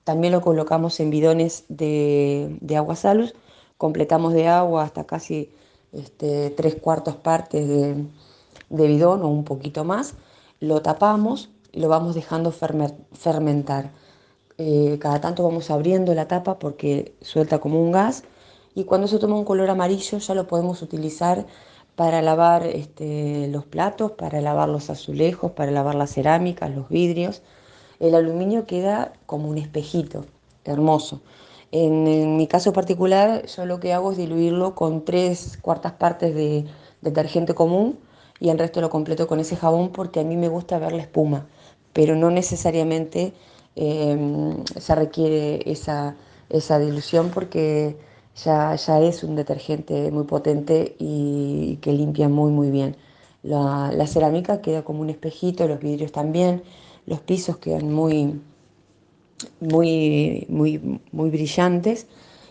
También 0.04 0.32
lo 0.32 0.42
colocamos 0.42 1.00
en 1.00 1.10
bidones 1.10 1.64
de, 1.68 2.56
de 2.60 2.76
agua 2.76 2.94
salus, 2.94 3.34
completamos 3.80 4.34
de 4.34 4.46
agua 4.46 4.82
hasta 4.82 5.04
casi 5.04 5.50
este, 5.94 6.50
tres 6.50 6.74
cuartos 6.74 7.16
partes 7.16 7.66
de, 7.66 8.04
de 8.68 8.86
bidón 8.86 9.22
o 9.22 9.28
un 9.28 9.44
poquito 9.44 9.84
más, 9.84 10.16
lo 10.60 10.82
tapamos 10.82 11.48
y 11.72 11.80
lo 11.80 11.88
vamos 11.88 12.14
dejando 12.14 12.52
fermentar. 12.52 13.90
Eh, 14.58 14.98
cada 15.00 15.22
tanto 15.22 15.42
vamos 15.44 15.70
abriendo 15.70 16.12
la 16.12 16.28
tapa 16.28 16.58
porque 16.58 17.14
suelta 17.22 17.58
como 17.58 17.80
un 17.82 17.92
gas 17.92 18.24
y 18.74 18.84
cuando 18.84 19.08
se 19.08 19.18
toma 19.18 19.36
un 19.36 19.46
color 19.46 19.70
amarillo 19.70 20.18
ya 20.18 20.34
lo 20.34 20.46
podemos 20.46 20.82
utilizar 20.82 21.46
para 21.96 22.20
lavar 22.20 22.66
este, 22.66 23.48
los 23.48 23.64
platos, 23.64 24.10
para 24.10 24.42
lavar 24.42 24.68
los 24.68 24.90
azulejos, 24.90 25.52
para 25.52 25.70
lavar 25.70 25.94
las 25.94 26.12
cerámicas, 26.12 26.70
los 26.70 26.90
vidrios. 26.90 27.40
El 27.98 28.14
aluminio 28.14 28.66
queda 28.66 29.14
como 29.24 29.48
un 29.48 29.56
espejito, 29.56 30.26
hermoso. 30.66 31.22
En, 31.72 32.36
mi 32.36 32.46
caso 32.48 32.72
particular, 32.72 33.46
yo 33.46 33.64
lo 33.64 33.78
que 33.78 33.92
hago 33.92 34.12
es 34.12 34.18
diluirlo 34.18 34.74
con 34.74 35.04
tres 35.04 35.58
cuartas 35.62 35.92
partes 35.92 36.34
de 36.34 36.64
detergente 37.00 37.54
común 37.54 37.98
y 38.40 38.48
el 38.48 38.58
resto 38.58 38.80
lo 38.80 38.90
completo 38.90 39.26
con 39.28 39.38
ese 39.40 39.56
jabón 39.56 39.90
porque 39.90 40.20
a 40.20 40.24
mí 40.24 40.36
me 40.36 40.48
gusta 40.48 40.78
ver 40.78 40.92
la 40.92 41.02
espuma, 41.02 41.46
pero 41.92 42.16
no 42.16 42.30
necesariamente 42.30 43.32
em, 43.76 44.64
se 44.64 44.94
requiere 44.94 45.70
esa, 45.70 46.16
esa 46.48 46.78
dilución 46.78 47.30
porque 47.30 47.96
ya, 48.44 48.74
ya, 48.74 49.00
es 49.00 49.22
un 49.24 49.36
detergente 49.36 50.10
muy 50.10 50.24
potente 50.24 50.96
y, 50.98 51.78
que 51.82 51.92
limpia 51.92 52.28
muy 52.28 52.50
muy 52.52 52.70
bien. 52.70 52.96
La, 53.42 53.92
la, 53.94 54.06
cerámica 54.06 54.60
queda 54.60 54.82
como 54.82 55.00
un 55.02 55.10
espejito, 55.10 55.66
los 55.68 55.80
vidrios 55.80 56.12
también, 56.12 56.62
los 57.06 57.20
pisos 57.20 57.56
quedan 57.58 57.92
muy, 57.92 58.40
muy, 59.60 60.46
muy, 60.48 61.00
muy 61.12 61.30
brillantes 61.30 62.06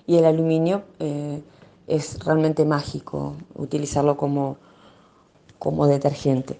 y 0.07 0.17
el 0.17 0.25
aluminio 0.25 0.83
eh, 0.99 1.41
es 1.87 2.19
realmente 2.19 2.65
mágico 2.65 3.35
utilizarlo 3.55 4.17
como, 4.17 4.57
como 5.57 5.87
detergente. 5.87 6.59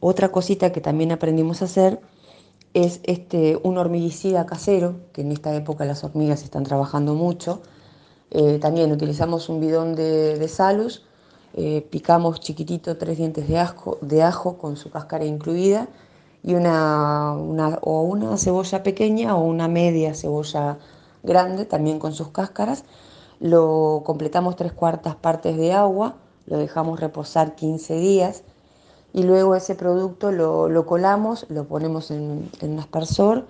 Otra 0.00 0.30
cosita 0.30 0.72
que 0.72 0.80
también 0.80 1.12
aprendimos 1.12 1.62
a 1.62 1.66
hacer 1.66 2.00
es 2.74 3.00
este, 3.04 3.58
un 3.62 3.78
hormiguicida 3.78 4.46
casero, 4.46 4.96
que 5.12 5.20
en 5.20 5.32
esta 5.32 5.54
época 5.54 5.84
las 5.84 6.02
hormigas 6.04 6.42
están 6.42 6.64
trabajando 6.64 7.14
mucho. 7.14 7.62
Eh, 8.30 8.58
también 8.60 8.90
utilizamos 8.90 9.48
un 9.48 9.60
bidón 9.60 9.94
de, 9.94 10.48
salus, 10.48 11.04
eh, 11.54 11.86
picamos 11.90 12.40
chiquitito 12.40 12.96
tres 12.96 13.18
dientes 13.18 13.46
de 13.46 13.64
de 14.00 14.22
ajo 14.22 14.56
con 14.56 14.76
su 14.76 14.90
cáscara 14.90 15.24
incluida 15.24 15.88
y 16.42 16.54
una, 16.54 17.32
una, 17.32 17.78
o 17.82 18.02
una 18.02 18.36
cebolla 18.36 18.82
pequeña 18.82 19.36
o 19.36 19.42
una 19.42 19.68
media 19.68 20.14
cebolla 20.14 20.78
grande 21.22 21.64
también 21.64 21.98
con 21.98 22.12
sus 22.12 22.28
cáscaras. 22.28 22.84
Lo 23.40 24.02
completamos 24.04 24.56
tres 24.56 24.72
cuartas 24.72 25.14
partes 25.16 25.56
de 25.56 25.72
agua 25.72 26.16
lo 26.46 26.58
dejamos 26.58 27.00
reposar 27.00 27.54
15 27.54 27.94
días 27.94 28.42
y 29.12 29.22
luego 29.24 29.54
ese 29.54 29.74
producto 29.74 30.32
lo, 30.32 30.86
colamos, 30.86 31.46
lo 31.48 31.64
ponemos 31.64 32.10
en, 32.10 32.50
un 32.62 32.78
aspersor, 32.78 33.46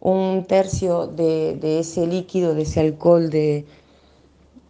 un 0.00 0.44
tercio 0.46 1.06
de, 1.06 1.78
ese 1.78 2.06
líquido, 2.06 2.54
de 2.54 2.62
ese 2.62 2.80
alcohol 2.80 3.30
de, 3.30 3.66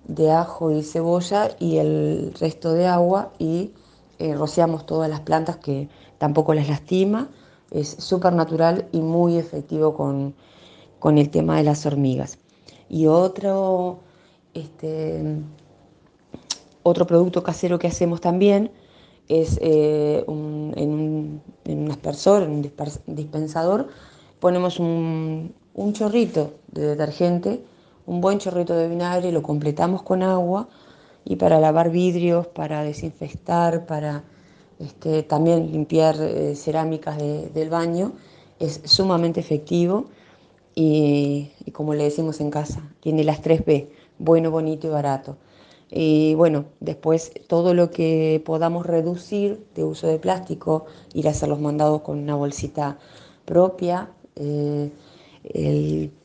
de, 0.06 0.30
ajo 0.30 0.70
y 0.70 0.82
cebolla 0.82 1.56
y 1.58 1.78
el 1.78 2.34
resto 2.38 2.72
de 2.72 2.86
agua 2.86 3.32
y 3.38 3.72
eh, 4.18 4.34
rociamos 4.34 4.86
todas 4.86 5.10
las 5.10 5.20
plantas 5.20 5.56
que 5.56 5.88
tampoco 6.18 6.54
las 6.54 6.68
lastima, 6.68 7.28
es 7.70 7.88
súper 7.88 8.32
natural 8.32 8.88
y 8.92 9.00
muy 9.00 9.36
efectivo 9.36 9.94
con, 9.94 10.34
con, 10.98 11.18
el 11.18 11.30
tema 11.30 11.56
de 11.56 11.64
las 11.64 11.86
hormigas. 11.86 12.38
Y 12.88 13.06
otro... 13.06 14.00
Este, 14.54 15.42
otro 16.88 17.04
producto 17.04 17.42
casero 17.42 17.80
que 17.80 17.88
hacemos 17.88 18.20
también 18.20 18.70
es 19.28 19.58
eh, 19.60 20.24
en, 20.28 21.42
un, 21.66 21.90
aspersor, 21.90 22.44
en 22.44 22.50
un 22.50 22.62
dispensador, 23.06 23.88
ponemos 24.38 24.78
un, 24.78 25.52
chorrito 25.94 26.54
de 26.68 26.86
detergente, 26.86 27.60
un 28.06 28.20
buen 28.20 28.38
chorrito 28.38 28.76
de 28.76 28.88
vinagre, 28.88 29.32
lo 29.32 29.42
completamos 29.42 30.02
con 30.02 30.22
agua 30.22 30.68
y 31.24 31.34
para 31.34 31.58
lavar 31.58 31.90
vidrios, 31.90 32.46
para 32.46 32.84
desinfectar, 32.84 33.84
para 33.86 34.22
este, 34.78 35.22
también 35.22 35.72
limpiar 35.72 36.16
eh, 36.20 36.54
cerámicas 36.54 37.18
del 37.18 37.70
baño, 37.70 38.12
es 38.58 38.80
sumamente 38.84 39.40
efectivo 39.40 40.06
y, 40.74 41.50
como 41.72 41.94
le 41.94 42.04
decimos 42.04 42.40
en 42.40 42.50
casa, 42.50 42.82
tiene 43.00 43.24
las 43.24 43.40
3 43.42 43.64
B, 43.64 43.90
bueno, 44.18 44.50
bonito 44.50 44.86
y 44.86 44.90
barato. 44.90 45.36
Y 45.90 46.34
bueno, 46.34 46.66
después 46.80 47.32
todo 47.46 47.72
lo 47.72 47.90
que 47.90 48.42
podamos 48.44 48.86
reducir 48.86 49.64
de 49.74 49.84
uso 49.84 50.08
de 50.08 50.18
plástico, 50.18 50.86
ir 51.14 51.28
a 51.28 51.30
hacer 51.30 51.48
los 51.48 51.60
mandados 51.60 52.02
con 52.02 52.18
una 52.18 52.34
bolsita 52.34 52.98
propia, 53.44 54.10
eh, 54.34 54.90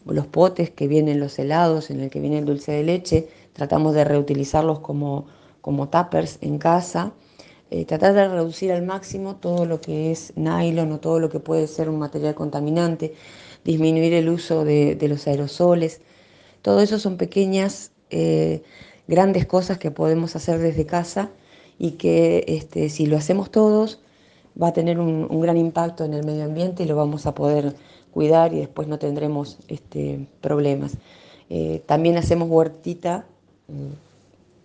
los 0.06 0.28
potes 0.28 0.72
que 0.72 0.88
vienen 0.88 1.20
los 1.20 1.38
helados, 1.40 1.90
en 1.92 2.02
el 2.02 2.10
que 2.10 2.20
viene 2.20 2.40
el 2.40 2.46
dulce 2.46 2.72
de 2.72 2.84
leche, 2.84 3.30
tratamos 3.54 3.94
de 3.94 4.04
reutilizarlos 4.04 4.80
como, 4.80 5.28
como 5.62 5.90
tuppers 5.90 6.40
en 6.42 6.58
casa. 6.58 7.14
Eh, 7.74 7.86
tratar 7.86 8.14
de 8.14 8.28
reducir 8.28 8.74
al 8.74 8.84
máximo 8.84 9.38
todo 9.38 9.66
lo 9.66 9.80
que 9.80 10.12
es 10.12 10.34
nylon 10.36 10.92
o 10.92 11.00
todo 11.00 11.22
lo 11.22 11.30
que 11.30 11.40
puede 11.40 11.68
ser 11.68 11.88
un 11.90 12.00
material 12.00 12.36
contaminante, 12.36 13.14
disminuir 13.64 14.14
el 14.14 14.28
uso 14.28 14.66
de, 14.66 14.98
los 15.08 15.26
aerosoles. 15.26 16.02
Todo 16.62 16.82
eso 16.82 17.00
son 17.00 17.16
pequeñas 17.16 17.92
eh, 18.10 18.62
grandes 19.08 19.46
cosas 19.46 19.78
que 19.78 19.90
podemos 19.90 20.36
hacer 20.36 20.60
desde 20.60 20.86
casa 20.86 21.30
y 21.80 21.92
que 21.92 22.44
este, 22.50 22.90
si 22.90 23.06
lo 23.06 23.16
hacemos 23.16 23.52
todos 23.52 24.02
va 24.62 24.68
a 24.68 24.74
tener 24.74 25.00
un, 25.00 25.40
gran 25.40 25.56
impacto 25.56 26.04
en 26.04 26.14
el 26.14 26.26
medio 26.26 26.44
ambiente 26.44 26.84
y 26.84 26.88
lo 26.88 26.98
vamos 26.98 27.26
a 27.26 27.34
poder 27.34 27.74
cuidar 28.12 28.54
y 28.54 28.60
después 28.60 28.90
no 28.90 29.00
tendremos 29.00 29.60
este, 29.70 30.28
problemas. 30.42 30.98
Eh, 31.50 31.82
también 31.86 32.18
hacemos 32.18 32.50
huertita 32.50 33.26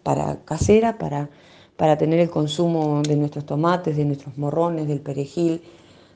para 0.03 0.41
casera, 0.45 0.99
para, 0.99 1.31
para 1.77 1.99
tener 1.99 2.20
el 2.20 2.31
consumo 2.31 3.03
de 3.03 3.16
nuestros 3.16 3.45
tomates, 3.45 3.97
de 3.97 4.05
nuestros 4.05 4.37
morrones, 4.39 4.89
del 4.89 5.01
perejil, 5.01 5.62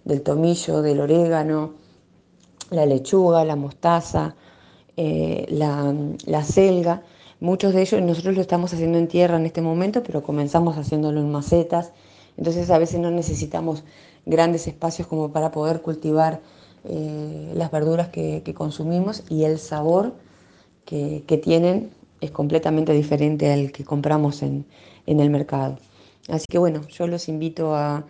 del 0.05 0.23
tomillo, 0.23 0.83
del 0.83 1.01
orégano, 1.01 1.75
la 2.71 2.87
lechuga, 2.87 3.45
la 3.45 3.57
mostaza, 3.57 4.35
eh, 4.97 5.47
la, 5.51 5.95
la 6.27 7.03
Muchos 7.41 7.73
de 7.73 7.81
ellos 7.81 8.03
nosotros 8.03 8.35
lo 8.35 8.43
estamos 8.43 8.73
haciendo 8.75 8.99
en 8.99 9.09
tierra 9.09 9.39
en 9.39 9.47
este 9.47 9.63
momento, 9.63 10.03
pero 10.03 10.23
comenzamos 10.23 10.77
haciéndolo 10.77 11.21
en 11.21 11.33
macetas. 11.33 11.93
Entonces 12.37 12.71
a 12.71 12.79
veces 12.79 13.01
no 13.01 13.11
necesitamos 13.11 13.83
grandes 14.27 14.67
espacios 14.67 15.09
como 15.09 15.33
para 15.33 15.51
poder 15.51 15.81
cultivar 15.81 16.41
eh, 16.85 17.53
las 17.55 17.71
verduras 17.71 18.09
que, 18.09 18.43
consumimos 18.55 19.25
y 19.29 19.45
el 19.45 19.59
sabor 19.59 20.13
que, 20.85 21.41
tienen 21.43 21.91
es 22.21 22.31
completamente 22.31 22.93
diferente 22.93 23.53
al 23.53 23.73
que 23.73 23.85
compramos 23.85 24.43
en, 24.43 24.67
el 25.07 25.31
mercado. 25.31 25.79
Así 26.29 26.47
que 26.49 26.59
bueno, 26.59 26.87
yo 26.89 27.07
los 27.07 27.29
invito 27.29 27.75
a, 27.75 28.07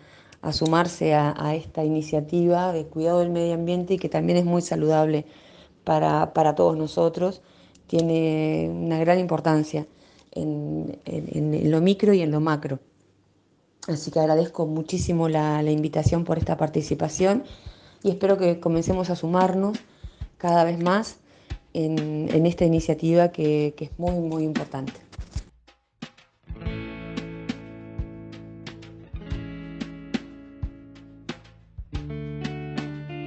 sumarse 0.51 1.13
a, 1.13 1.55
esta 1.55 1.83
iniciativa 1.83 2.73
de 2.73 2.85
cuidado 2.85 3.19
del 3.19 3.29
medio 3.29 3.53
ambiente 3.53 3.95
y 3.95 3.97
que 3.97 4.09
también 4.09 4.37
es 4.37 4.45
muy 4.45 4.61
saludable 4.61 5.25
para, 5.83 6.33
para 6.33 6.55
todos 6.55 6.77
nosotros 6.77 7.41
tiene 7.91 8.69
una 8.73 8.99
gran 8.99 9.19
importancia 9.19 9.85
en, 10.31 10.97
lo 11.69 11.81
micro 11.81 12.13
y 12.13 12.21
en 12.21 12.31
lo 12.31 12.39
macro. 12.39 12.79
Así 13.87 14.11
que 14.11 14.19
agradezco 14.19 14.65
muchísimo 14.65 15.27
la, 15.27 15.61
invitación 15.63 16.23
por 16.23 16.37
esta 16.37 16.55
participación 16.55 17.43
y 18.03 18.11
espero 18.11 18.37
que 18.37 18.59
comencemos 18.59 19.09
a 19.09 19.15
sumarnos 19.15 19.77
cada 20.37 20.63
vez 20.63 20.81
más 20.81 21.17
en, 21.73 22.45
esta 22.45 22.65
iniciativa 22.65 23.29
que, 23.29 23.73
que 23.77 23.85
es 23.85 23.91
muy, 23.97 24.19
muy 24.19 24.43
importante. 24.43 24.93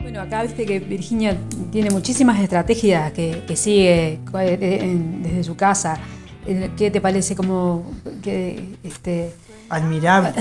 Bueno, 0.03 0.21
acá 0.21 0.43
viste 0.43 0.65
que 0.65 0.79
Virginia 0.79 1.37
tiene 1.73 1.91
muchísimas 1.91 2.39
estrategias 2.39 3.11
que, 3.11 3.57
sigue 3.57 4.21
eh, 4.39 4.99
desde 5.23 5.43
su 5.43 5.57
casa. 5.57 5.99
Eh, 6.47 6.71
¿Qué 6.77 6.89
te 6.89 7.01
parece 7.01 7.35
como 7.35 7.85
que 8.23 8.77
este 8.85 9.35
admirable? 9.69 10.33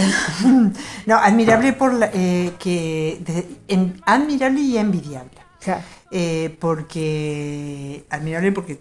no, 1.07 1.15
admirable 1.15 1.73
por 1.73 1.91
eh, 2.13 2.51
que 2.59 3.19
admirable 4.05 4.61
y 4.61 4.77
envidiable. 4.77 5.31
Porque 6.59 8.05
admirable 8.09 8.51
porque 8.51 8.79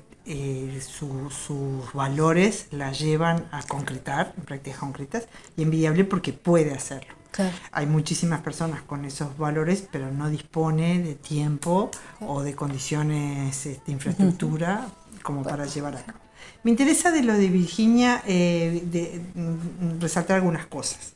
sus 0.81 1.93
valores 1.95 2.67
la 2.71 2.93
llevan 2.93 3.49
a 3.51 3.63
concretar 3.63 4.35
en 4.37 4.45
prácticas 4.45 4.79
concretas 4.79 5.29
y 5.57 5.63
envidiable 5.63 6.05
porque 6.05 6.33
puede 6.33 6.73
hacerlo. 6.73 7.23
Hay 7.71 7.87
muchísimas 7.87 8.41
personas 8.41 8.83
con 8.83 9.05
esos 9.05 9.37
valores, 9.39 9.89
pero 9.91 10.11
no 10.11 10.29
dispone 10.29 11.01
de 11.01 11.15
tiempo 11.15 11.91
o 12.21 12.43
de 12.43 12.55
condiciones 12.55 13.65
de 13.65 13.73
este, 13.73 13.93
infraestructura 13.93 14.89
como 15.23 15.43
para 15.43 15.65
llevar 15.67 15.97
a 15.97 16.03
cabo. 16.03 16.19
Me 16.63 16.71
interesa 16.71 17.11
de 17.11 17.23
lo 17.23 17.35
de 17.35 17.49
Virginia 17.49 18.23
eh, 18.27 18.83
de, 18.85 19.23
mm, 19.35 20.01
resaltar 20.01 20.37
algunas 20.37 20.67
cosas. 20.67 21.15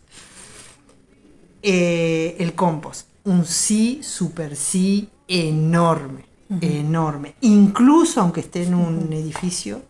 Eh, 1.62 2.36
el 2.38 2.54
compost, 2.54 3.08
un 3.24 3.44
sí, 3.44 4.00
super 4.02 4.56
sí 4.56 5.10
enorme 5.28 6.26
enorme. 6.60 7.34
Incluso 7.40 8.20
aunque 8.20 8.40
esté 8.40 8.64
en 8.64 8.74
un 8.74 9.12
edificio, 9.12 9.82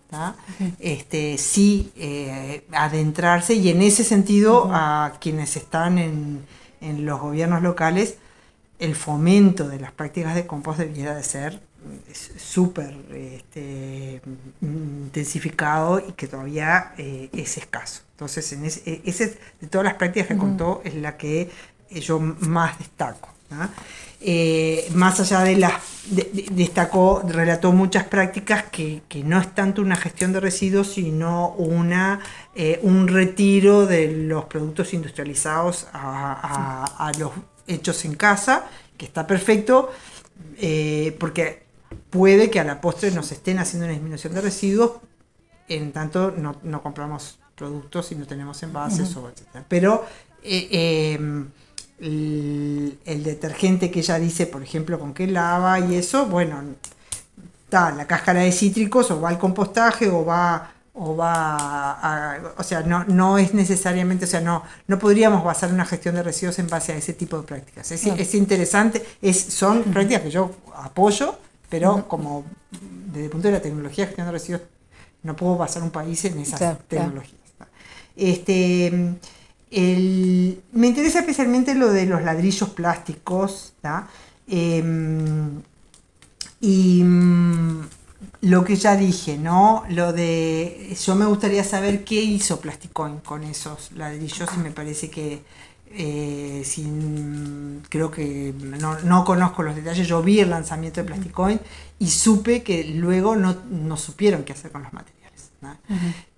este, 0.79 1.37
sí 1.39 1.93
eh, 1.97 2.65
adentrarse 2.73 3.55
y 3.55 3.69
en 3.69 3.83
ese 3.83 4.05
sentido 4.05 4.71
a 4.73 5.15
quienes 5.21 5.57
están 5.57 5.99
en, 5.99 6.45
los 6.81 7.21
gobiernos 7.21 7.63
locales, 7.63 8.17
el 8.79 8.95
fomento 8.95 9.67
de 9.67 9.81
las 9.81 9.91
prácticas 9.91 10.35
de 10.35 10.47
compost 10.47 10.79
debería 10.79 11.15
de 11.15 11.23
ser 11.25 11.61
súper 12.39 12.95
este, 13.13 14.21
intensificado 14.61 15.99
y 16.07 16.13
que 16.13 16.29
todavía 16.29 16.93
eh, 16.97 17.29
es 17.33 17.57
escaso. 17.57 18.03
Entonces, 18.13 18.53
en 18.53 18.65
ese, 18.65 19.03
ese, 19.05 19.39
de 19.61 19.67
todas 19.67 19.85
las 19.85 19.95
prácticas 19.95 20.29
que 20.29 20.37
contó 20.37 20.81
es 20.85 20.95
la 20.95 21.17
que 21.17 21.51
yo 21.91 22.21
más 22.21 22.79
destaco. 22.79 23.31
Eh, 24.21 24.89
más 24.95 25.21
allá 25.21 25.41
de 25.41 25.57
las, 25.57 25.75
destacó, 26.51 27.23
relató 27.27 27.73
muchas 27.73 28.05
prácticas 28.05 28.65
que, 28.65 29.03
no 29.25 29.39
es 29.39 29.55
tanto 29.55 29.83
una 29.83 29.97
gestión 29.97 30.33
de 30.33 30.41
residuos, 30.41 30.95
sino 30.95 31.51
una, 31.51 32.21
eh, 32.55 32.81
un 32.83 33.09
retiro 33.09 33.87
de 33.87 34.11
los 34.13 34.45
productos 34.47 34.95
industrializados 34.95 35.87
a, 35.93 37.13
los 37.19 37.33
hechos 37.67 38.05
en 38.05 38.15
casa, 38.15 38.67
que 38.97 39.05
está 39.05 39.27
perfecto, 39.27 39.91
eh, 40.59 41.15
porque 41.21 41.65
puede 42.09 42.51
que 42.51 42.61
a 42.61 42.65
la 42.65 42.81
postre 42.81 43.11
nos 43.11 43.33
estén 43.33 43.59
haciendo 43.59 43.85
una 43.85 43.93
disminución 43.93 44.33
de 44.33 44.41
residuos, 44.41 44.93
en 45.69 45.93
tanto 45.93 46.31
no, 46.31 46.83
compramos 46.83 47.39
productos 47.55 48.13
y 48.13 48.15
no 48.15 48.27
tenemos 48.27 48.63
envases, 48.63 49.15
o 49.17 49.29
etc. 49.29 49.65
Pero 49.69 50.07
el, 51.99 53.23
detergente 53.25 53.91
que 53.91 54.01
ella 54.01 54.19
dice, 54.19 54.47
por 54.47 54.63
ejemplo, 54.63 54.99
con 54.99 55.15
qué 55.15 55.27
lava 55.27 55.81
y 55.81 55.95
eso, 55.95 56.27
bueno, 56.27 56.63
está 57.65 57.91
la 57.93 58.07
cáscara 58.07 58.41
de 58.41 58.53
cítricos 58.53 59.11
o 59.11 59.21
va 59.21 59.31
al 59.31 59.39
compostaje 59.39 60.09
o 60.09 60.25
va 60.25 60.73
o 60.99 61.15
va 61.15 61.57
a, 61.59 62.55
o 62.57 62.63
sea, 62.63 62.81
no, 62.81 63.05
no 63.05 63.37
es 63.37 63.53
necesariamente, 63.53 64.25
o 64.25 64.29
sea, 64.29 64.41
no, 64.41 64.63
no 64.87 64.99
podríamos 64.99 65.45
basar 65.45 65.71
una 65.71 65.85
gestión 65.85 66.15
de 66.15 66.23
residuos 66.23 66.59
en 66.59 66.69
base 66.69 66.93
a 66.93 66.97
ese 66.97 67.13
tipo 67.13 67.37
de 67.37 67.43
prácticas. 67.43 67.91
Es, 67.93 68.07
es 68.07 68.35
interesante, 68.35 69.05
es, 69.21 69.39
son 69.39 69.83
prácticas 69.83 70.23
que 70.23 70.31
yo 70.31 70.51
apoyo, 70.75 71.37
pero 71.69 72.09
como 72.09 72.45
desde 73.13 73.27
el 73.27 73.31
punto 73.31 73.49
de 73.49 73.55
la 73.55 73.61
tecnología 73.61 74.05
de 74.05 74.09
gestión 74.09 74.27
de 74.27 74.33
residuos, 74.33 74.63
no 75.23 75.37
puedo 75.37 75.59
basar 75.59 75.83
un 75.83 75.91
país 75.91 76.25
en 76.25 76.39
esas 76.39 76.79
tecnologías. 76.89 77.41
Este, 78.17 79.17
me 79.71 80.87
interesa 80.87 81.21
especialmente 81.21 81.75
lo 81.75 81.91
de 81.91 82.07
los 82.07 82.23
ladrillos 82.23 82.71
plásticos. 82.71 83.75
Em, 84.49 85.63
y 86.61 87.03
mm, 87.03 87.81
lo 88.43 88.65
que 88.65 88.77
ya 88.77 88.97
dije, 88.97 89.37
¿no? 89.37 89.85
Lo 89.91 90.13
de. 90.13 90.97
Yo 91.05 91.15
me 91.15 91.27
gustaría 91.27 91.65
saber 91.65 92.05
qué 92.05 92.23
hizo 92.23 92.61
Plasticoin 92.61 93.19
con 93.19 93.45
esos 93.45 93.93
ladrillos 93.93 94.49
y 94.57 94.59
me 94.59 94.71
parece 94.71 95.11
que. 95.11 95.43
Eh, 95.99 96.63
sin, 96.65 97.81
creo 97.89 98.11
que 98.11 98.53
no, 99.05 99.25
conozco 99.25 99.63
los 99.63 99.75
detalles. 99.75 100.07
Yo 100.07 100.23
vi 100.23 100.41
el 100.41 100.51
lanzamiento 100.51 101.01
de 101.01 101.07
Plasticoin 101.07 101.61
y 101.99 102.09
supe 102.09 102.63
que 102.63 102.85
luego 102.85 103.37
no, 103.37 103.97
supieron 103.97 104.45
qué 104.45 104.53
hacer 104.53 104.73
con 104.73 104.83
los 104.83 104.93
materiales 104.93 105.51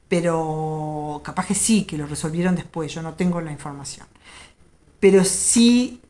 pero 0.08 1.20
capaz 1.24 1.46
que 1.46 1.54
sí, 1.54 1.84
que 1.84 1.98
lo 1.98 2.06
resolvieron 2.06 2.56
después, 2.56 2.92
yo 2.92 3.02
no 3.02 3.14
tengo 3.14 3.40
la 3.40 3.52
información. 3.52 4.06
Pero 5.00 5.24
sí, 5.24 6.00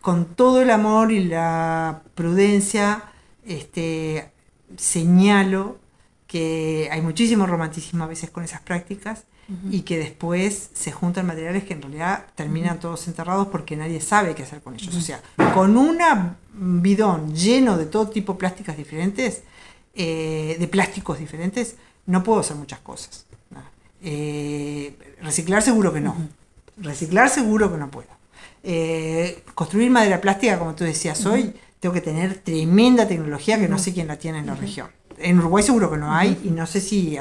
con 0.00 0.24
todo 0.24 0.62
el 0.62 0.70
amor 0.70 1.12
y 1.12 1.24
la 1.24 2.02
prudencia, 2.14 3.04
este, 3.44 4.32
señalo 4.76 5.78
que 6.26 6.88
hay 6.90 7.02
muchísimo 7.02 7.46
romanticismo 7.46 8.04
a 8.04 8.08
veces 8.08 8.30
con 8.30 8.42
esas 8.42 8.60
prácticas 8.60 9.24
y 9.70 9.82
que 9.82 9.96
después 9.96 10.70
se 10.74 10.90
juntan 10.90 11.24
materiales 11.24 11.62
que 11.62 11.74
en 11.74 11.82
realidad 11.82 12.26
terminan 12.34 12.80
todos 12.80 13.06
enterrados 13.06 13.46
porque 13.46 13.76
nadie 13.76 14.00
sabe 14.00 14.34
qué 14.34 14.42
hacer 14.42 14.60
con 14.60 14.74
ellos. 14.74 14.96
O 14.96 15.00
sea, 15.00 15.22
con 15.54 15.76
un 15.76 15.98
bidón 16.82 17.32
lleno 17.32 17.76
de 17.76 17.86
todo 17.86 18.08
tipo 18.08 18.32
de 18.32 18.38
plásticas 18.40 18.76
diferentes, 18.76 19.44
eh, 19.94 20.56
de 20.58 20.66
plásticos 20.66 21.20
diferentes, 21.20 21.76
no 22.06 22.24
puedo 22.24 22.40
hacer 22.40 22.56
muchas 22.56 22.80
cosas. 22.80 23.25
Eh, 24.02 24.96
reciclar 25.22 25.62
seguro 25.62 25.92
que 25.92 26.00
no. 26.00 26.16
Reciclar 26.76 27.30
seguro 27.30 27.70
que 27.72 27.78
no 27.78 27.90
puedo. 27.90 28.08
Eh, 28.62 29.42
construir 29.54 29.90
madera 29.90 30.20
plástica, 30.20 30.58
como 30.58 30.74
tú 30.74 30.84
decías 30.84 31.24
hoy, 31.24 31.54
tengo 31.80 31.94
que 31.94 32.00
tener 32.00 32.38
tremenda 32.38 33.06
tecnología 33.06 33.58
que 33.58 33.68
no 33.68 33.78
sé 33.78 33.92
quién 33.92 34.08
la 34.08 34.16
tiene 34.16 34.38
en 34.38 34.46
la 34.46 34.54
región. 34.54 34.88
En 35.18 35.38
Uruguay 35.38 35.62
seguro 35.62 35.90
que 35.90 35.96
no 35.96 36.12
hay 36.12 36.38
y 36.44 36.50
no 36.50 36.66
sé 36.66 36.80
si 36.80 37.16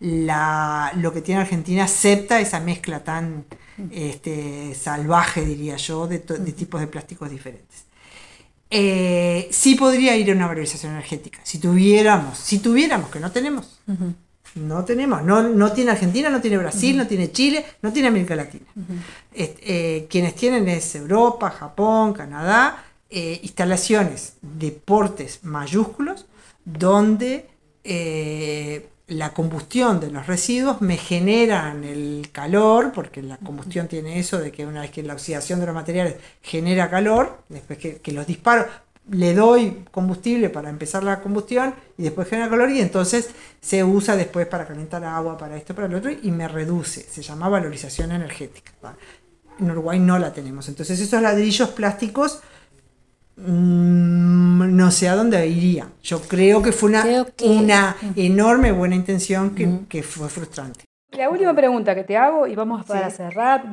lo 0.00 1.12
que 1.12 1.22
tiene 1.22 1.40
Argentina 1.40 1.84
acepta 1.84 2.40
esa 2.40 2.60
mezcla 2.60 3.04
tan 3.04 3.44
este, 3.90 4.74
salvaje, 4.74 5.44
diría 5.44 5.76
yo, 5.76 6.06
de, 6.06 6.18
tipos 6.18 6.80
de 6.80 6.86
plásticos 6.86 7.30
diferentes. 7.30 7.84
Eh, 8.70 9.48
sí 9.50 9.74
podría 9.74 10.16
ir 10.16 10.30
a 10.30 10.34
una 10.34 10.46
valorización 10.46 10.92
energética, 10.92 11.40
si 11.42 11.58
tuviéramos, 11.58 12.38
si 12.38 12.58
tuviéramos, 12.58 13.10
que 13.10 13.18
no 13.18 13.32
tenemos, 13.32 13.80
no 14.54 14.84
tenemos, 14.84 15.22
no, 15.22 15.42
no 15.42 15.72
tiene 15.72 15.92
Argentina, 15.92 16.30
no 16.30 16.40
tiene 16.40 16.58
Brasil, 16.58 16.96
no 16.96 17.06
tiene 17.06 17.30
Chile, 17.32 17.64
no 17.82 17.92
tiene 17.92 18.08
América 18.08 18.34
Latina. 18.34 18.66
Eh, 19.34 20.06
quienes 20.10 20.34
tienen 20.34 20.68
es 20.68 20.94
Europa, 20.94 21.50
Japón, 21.50 22.12
Canadá, 22.12 22.84
eh, 23.10 23.40
instalaciones 23.42 24.34
de 24.42 24.70
portes 24.70 25.40
mayúsculos 25.42 26.26
donde 26.64 27.48
eh, 27.82 28.88
la 29.06 29.32
combustión 29.32 30.00
de 30.00 30.10
los 30.10 30.26
residuos 30.26 30.82
me 30.82 30.98
generan 30.98 31.84
el 31.84 32.28
calor, 32.30 32.92
porque 32.92 33.22
la 33.22 33.38
combustión 33.38 33.88
tiene 33.88 34.18
eso 34.18 34.38
de 34.38 34.52
que 34.52 34.66
una 34.66 34.82
vez 34.82 34.90
que 34.90 35.02
la 35.02 35.14
oxidación 35.14 35.60
de 35.60 35.66
los 35.66 35.74
materiales 35.74 36.16
genera 36.42 36.90
calor, 36.90 37.38
después 37.48 37.78
que, 37.78 37.96
que 37.96 38.12
los 38.12 38.26
disparo, 38.26 38.66
le 39.10 39.34
doy 39.34 39.84
combustible 39.90 40.50
para 40.50 40.68
empezar 40.68 41.02
la 41.02 41.20
combustión 41.20 41.74
y 41.96 42.02
después 42.02 42.28
genera 42.28 42.48
calor 42.48 42.70
y 42.70 42.80
entonces 42.80 43.30
se 43.60 43.82
usa 43.82 44.16
después 44.16 44.46
para 44.46 44.66
calentar 44.66 45.04
agua, 45.04 45.36
para 45.38 45.56
esto, 45.56 45.74
para 45.74 45.88
lo 45.88 45.98
otro 45.98 46.10
y 46.10 46.30
me 46.30 46.46
reduce. 46.46 47.02
Se 47.02 47.22
llama 47.22 47.48
valorización 47.48 48.12
energética. 48.12 48.72
En 49.58 49.70
Uruguay 49.70 49.98
no 49.98 50.18
la 50.18 50.32
tenemos. 50.32 50.68
Entonces 50.68 51.00
esos 51.00 51.20
ladrillos 51.22 51.70
plásticos 51.70 52.40
mm, 53.36 54.76
no 54.76 54.90
sé 54.90 55.08
a 55.08 55.16
dónde 55.16 55.46
iría. 55.46 55.88
Yo 56.02 56.20
creo 56.20 56.62
que 56.62 56.72
fue 56.72 56.90
una, 56.90 57.26
una 57.42 57.96
enorme 58.14 58.72
buena 58.72 58.94
intención 58.94 59.54
que, 59.54 60.02
fue 60.02 60.28
frustrante. 60.28 60.84
La 61.12 61.30
última 61.30 61.54
pregunta 61.54 61.94
que 61.94 62.04
te 62.04 62.16
hago 62.16 62.46
y 62.46 62.54
vamos 62.54 62.84
para 62.84 63.10
cerrar 63.10 63.64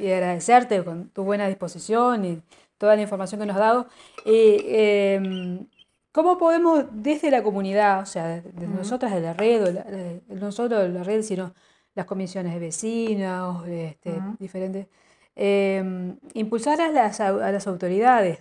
y 0.00 0.12
agradecerte 0.12 0.84
con 0.84 1.08
tu 1.08 1.24
buena 1.24 1.48
disposición 1.48 2.24
y 2.24 2.42
toda 2.80 2.96
la 2.96 3.02
información 3.02 3.40
que 3.40 3.46
nos 3.46 3.56
has 3.56 3.60
dado. 3.60 3.86
Eh, 4.24 5.14
em, 5.16 5.66
¿Cómo 6.12 6.38
podemos 6.38 6.86
desde 6.92 7.30
la 7.30 7.42
comunidad, 7.42 8.02
o 8.02 8.06
sea, 8.06 8.40
desde 8.40 8.66
nosotras 8.66 9.12
de 9.12 9.20
la 9.20 9.34
red, 9.34 10.18
no 10.28 10.50
solo 10.50 10.78
de 10.80 10.88
la 10.88 11.04
red, 11.04 11.22
sino 11.22 11.54
las 11.94 12.06
comisiones 12.06 12.54
de 12.54 12.58
vecinos, 12.58 13.68
este, 13.68 14.20
diferentes, 14.38 14.88
eh, 15.36 16.16
impulsar 16.34 16.80
a 16.80 16.88
las, 16.90 17.20
a 17.20 17.52
las 17.52 17.66
autoridades 17.68 18.38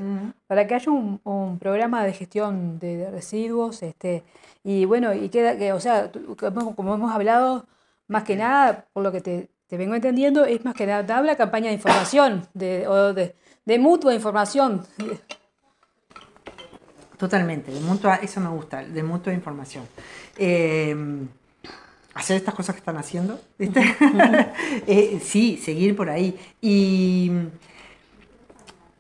para 0.48 0.66
que 0.66 0.76
haya 0.76 0.92
un, 0.92 1.22
un 1.24 1.60
programa 1.60 2.04
de 2.06 2.14
gestión 2.14 2.80
de, 2.80 3.12
residuos, 3.12 3.84
este, 3.84 4.24
y 4.64 4.86
bueno, 4.86 5.14
y 5.14 5.30
queda 5.30 5.58
que, 5.58 5.74
o 5.74 5.80
sea, 5.80 6.12
como 6.76 6.96
hemos 6.96 7.12
hablado, 7.12 7.68
más 8.08 8.24
que 8.24 8.36
nada, 8.36 8.88
por 8.94 9.04
lo 9.04 9.12
que 9.12 9.22
te, 9.22 9.50
te 9.70 9.78
vengo 9.78 9.96
entendiendo, 9.96 10.46
es 10.46 10.66
más 10.66 10.74
que 10.74 10.86
nada 10.86 11.22
la 11.22 11.36
campaña 11.36 11.68
de 11.68 11.76
información, 11.76 12.48
de, 12.54 12.88
o 12.88 13.14
de, 13.14 13.36
de 13.66 13.80
mutua 13.80 14.14
información. 14.14 14.86
Totalmente, 17.18 17.72
de 17.72 17.80
mutua, 17.80 18.16
eso 18.16 18.40
me 18.40 18.50
gusta, 18.50 18.84
de 18.84 19.04
mutua 19.04 19.34
información. 19.34 19.86
Eh, 20.38 20.96
hacer 22.14 22.38
estas 22.38 22.54
cosas 22.54 22.76
que 22.76 22.80
están 22.80 22.98
haciendo, 22.98 23.40
¿viste? 23.58 23.82
Eh, 24.88 25.20
sí, 25.24 25.58
seguir 25.58 25.96
por 25.96 26.10
ahí. 26.10 26.38
Y 26.62 27.32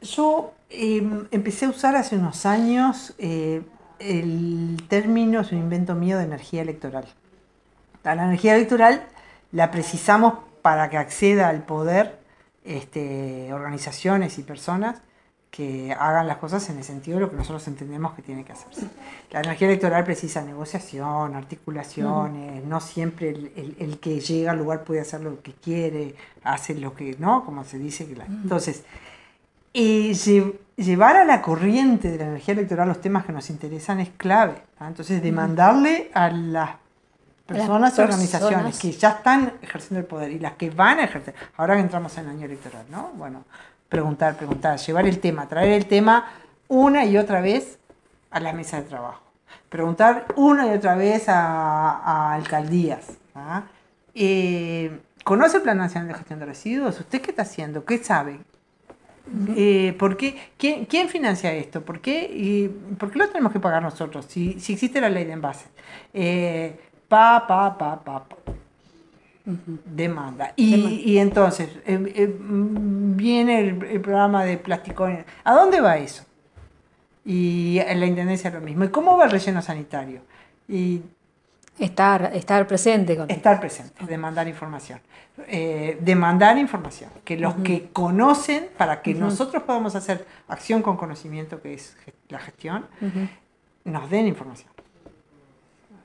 yo 0.01 0.53
eh, 0.69 1.25
empecé 1.31 1.65
a 1.65 1.69
usar 1.69 1.95
hace 1.95 2.15
unos 2.15 2.45
años 2.45 3.13
eh, 3.17 3.61
el 3.99 4.77
término, 4.87 5.41
es 5.41 5.51
un 5.51 5.59
invento 5.59 5.95
mío 5.95 6.17
de 6.17 6.25
energía 6.25 6.61
electoral. 6.61 7.05
La 8.03 8.13
energía 8.13 8.55
electoral 8.55 9.03
la 9.51 9.71
precisamos 9.71 10.35
para 10.61 10.89
que 10.89 10.97
acceda 10.97 11.49
al 11.49 11.63
poder 11.63 12.19
este, 12.63 13.51
organizaciones 13.53 14.37
y 14.39 14.43
personas 14.43 15.01
que 15.51 15.91
hagan 15.99 16.27
las 16.27 16.37
cosas 16.37 16.69
en 16.69 16.77
el 16.77 16.83
sentido 16.83 17.17
de 17.17 17.21
lo 17.21 17.29
que 17.31 17.35
nosotros 17.35 17.67
entendemos 17.67 18.13
que 18.13 18.21
tiene 18.21 18.45
que 18.45 18.51
hacerse. 18.51 18.87
La 19.31 19.39
energía 19.39 19.67
electoral 19.67 20.03
precisa 20.03 20.43
negociación, 20.43 21.35
articulaciones, 21.35 22.63
no 22.65 22.79
siempre 22.79 23.29
el, 23.29 23.51
el- 23.55 23.75
el 23.79 23.99
que 23.99 24.19
llega 24.19 24.51
al 24.51 24.59
lugar 24.59 24.83
puede 24.83 25.01
hacer 25.01 25.21
lo 25.21 25.41
que 25.41 25.53
quiere, 25.53 26.13
hace 26.43 26.75
lo 26.75 26.93
que, 26.93 27.15
¿no? 27.17 27.43
Como 27.45 27.63
se 27.63 27.79
dice. 27.79 28.05
Que 28.05 28.15
la- 28.15 28.25
Entonces, 28.25 28.83
eh, 29.73 30.11
lle- 30.11 30.53
llevar 30.75 31.15
a 31.15 31.25
la 31.25 31.41
corriente 31.41 32.11
de 32.11 32.17
la 32.19 32.25
energía 32.27 32.53
electoral 32.53 32.87
los 32.87 33.01
temas 33.01 33.25
que 33.25 33.31
nos 33.33 33.49
interesan 33.49 33.99
es 33.99 34.09
clave. 34.17 34.61
¿ah? 34.79 34.87
Entonces, 34.87 35.21
demandarle 35.23 36.11
a 36.13 36.29
las 36.29 36.71
personas 37.49 37.97
y 37.97 38.01
organizaciones 38.01 38.79
que 38.79 38.91
ya 38.91 39.09
están 39.09 39.53
ejerciendo 39.61 39.99
el 39.99 40.05
poder 40.05 40.31
y 40.31 40.39
las 40.39 40.53
que 40.53 40.69
van 40.69 40.99
a 40.99 41.03
ejercer, 41.03 41.33
ahora 41.57 41.75
que 41.75 41.81
entramos 41.81 42.17
en 42.17 42.25
el 42.25 42.29
año 42.31 42.45
electoral, 42.45 42.85
¿no? 42.89 43.11
Bueno, 43.15 43.43
preguntar, 43.89 44.35
preguntar, 44.35 44.77
llevar 44.77 45.05
el 45.07 45.19
tema, 45.19 45.47
traer 45.47 45.71
el 45.71 45.85
tema 45.87 46.31
una 46.67 47.05
y 47.05 47.17
otra 47.17 47.41
vez 47.41 47.79
a 48.31 48.39
la 48.39 48.53
mesa 48.53 48.77
de 48.77 48.83
trabajo. 48.83 49.21
Preguntar 49.69 50.25
una 50.35 50.67
y 50.67 50.71
otra 50.71 50.95
vez 50.95 51.29
a, 51.29 51.97
a 51.97 52.33
alcaldías. 52.33 53.17
¿ah? 53.35 53.63
Eh, 54.15 54.99
¿Conoce 55.23 55.57
el 55.57 55.63
Plan 55.63 55.77
Nacional 55.77 56.07
de 56.07 56.13
Gestión 56.15 56.39
de 56.39 56.45
Residuos? 56.45 56.99
¿Usted 56.99 57.21
qué 57.21 57.31
está 57.31 57.43
haciendo? 57.43 57.85
¿Qué 57.85 57.97
sabe? 57.99 58.39
Eh, 59.55 59.95
¿por 59.99 60.17
qué? 60.17 60.35
¿Quién, 60.57 60.85
quién 60.85 61.07
financia 61.07 61.53
esto? 61.53 61.83
¿Por 61.83 62.01
qué, 62.01 62.23
y 62.33 62.67
¿Por 62.95 63.11
qué 63.11 63.19
lo 63.19 63.27
tenemos 63.27 63.51
que 63.51 63.59
pagar 63.59 63.83
nosotros? 63.83 64.25
Si, 64.27 64.59
si 64.59 64.73
existe 64.73 64.99
la 64.99 65.09
ley 65.09 65.25
de 65.25 65.33
envase. 65.33 65.65
Eh, 66.13 66.79
pa, 67.09 67.45
pa, 67.47 67.77
pa, 67.77 67.99
pa, 67.99 68.23
pa. 68.23 68.35
Demanda. 69.85 70.53
Y, 70.55 70.75
y 71.11 71.17
entonces, 71.17 71.69
eh, 71.85 72.13
eh, 72.15 72.35
viene 72.39 73.59
el, 73.59 73.83
el 73.83 73.99
programa 73.99 74.45
de 74.45 74.57
plástico. 74.57 75.09
¿A 75.43 75.53
dónde 75.53 75.81
va 75.81 75.97
eso? 75.97 76.23
Y 77.25 77.79
en 77.79 77.99
la 77.99 78.05
intendencia 78.05 78.49
lo 78.51 78.61
mismo. 78.61 78.83
¿Y 78.85 78.89
cómo 78.89 79.17
va 79.17 79.25
el 79.25 79.31
relleno 79.31 79.61
sanitario? 79.61 80.21
Y 80.67 81.01
Estar, 81.79 82.31
estar 82.33 82.67
presente 82.67 83.15
con 83.15 83.31
estar 83.31 83.57
presente, 83.61 84.05
demandar 84.05 84.45
información. 84.49 84.99
Eh, 85.47 85.97
demandar 86.01 86.57
información. 86.57 87.09
Que 87.23 87.37
los 87.37 87.55
que 87.55 87.89
conocen, 87.93 88.67
para 88.77 89.01
que 89.01 89.13
nosotros 89.13 89.63
podamos 89.63 89.95
hacer 89.95 90.27
acción 90.49 90.81
con 90.81 90.97
conocimiento, 90.97 91.61
que 91.61 91.75
es 91.75 91.95
la 92.27 92.39
gestión, 92.39 92.85
nos 93.85 94.09
den 94.09 94.27
información. 94.27 94.69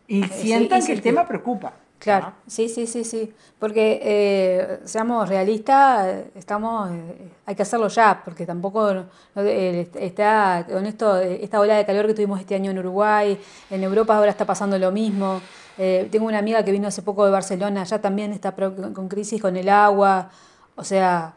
Y 0.09 0.24
sientan 0.24 0.81
sí, 0.82 0.89
que 0.89 0.93
el 0.94 1.02
tema 1.02 1.26
preocupa. 1.26 1.72
Claro, 1.98 2.26
¿no? 2.26 2.35
sí, 2.47 2.68
sí, 2.68 2.86
sí, 2.86 3.02
sí. 3.05 3.32
Porque 3.59 3.98
eh, 4.02 4.81
seamos 4.85 5.26
realistas, 5.26 6.24
estamos, 6.35 6.90
eh, 6.90 7.28
hay 7.47 7.55
que 7.55 7.62
hacerlo 7.62 7.89
ya, 7.89 8.20
porque 8.22 8.44
tampoco 8.44 8.93
no- 8.93 9.06
eh, 9.36 9.89
está 9.94 10.66
con 10.70 10.85
esto, 10.85 11.18
esta 11.18 11.60
ola 11.60 11.76
de 11.76 11.86
calor 11.86 12.06
que 12.06 12.12
tuvimos 12.14 12.40
este 12.40 12.55
año 12.56 12.72
en 12.72 12.78
Uruguay, 12.78 13.40
en 13.70 13.82
Europa 13.82 14.16
ahora 14.16 14.31
está 14.31 14.44
pasando 14.44 14.78
lo 14.78 14.93
mismo. 14.93 15.40
Eh, 15.78 16.09
tengo 16.12 16.26
una 16.26 16.39
amiga 16.39 16.62
que 16.62 16.72
vino 16.72 16.89
hace 16.89 17.01
poco 17.01 17.24
de 17.24 17.31
Barcelona, 17.32 17.85
ya 17.85 17.98
también 18.01 18.32
está 18.35 18.52
con 18.55 19.09
crisis 19.09 19.40
con 19.40 19.56
el 19.56 19.68
agua, 19.70 20.28
o 20.76 20.85
sea, 20.85 21.35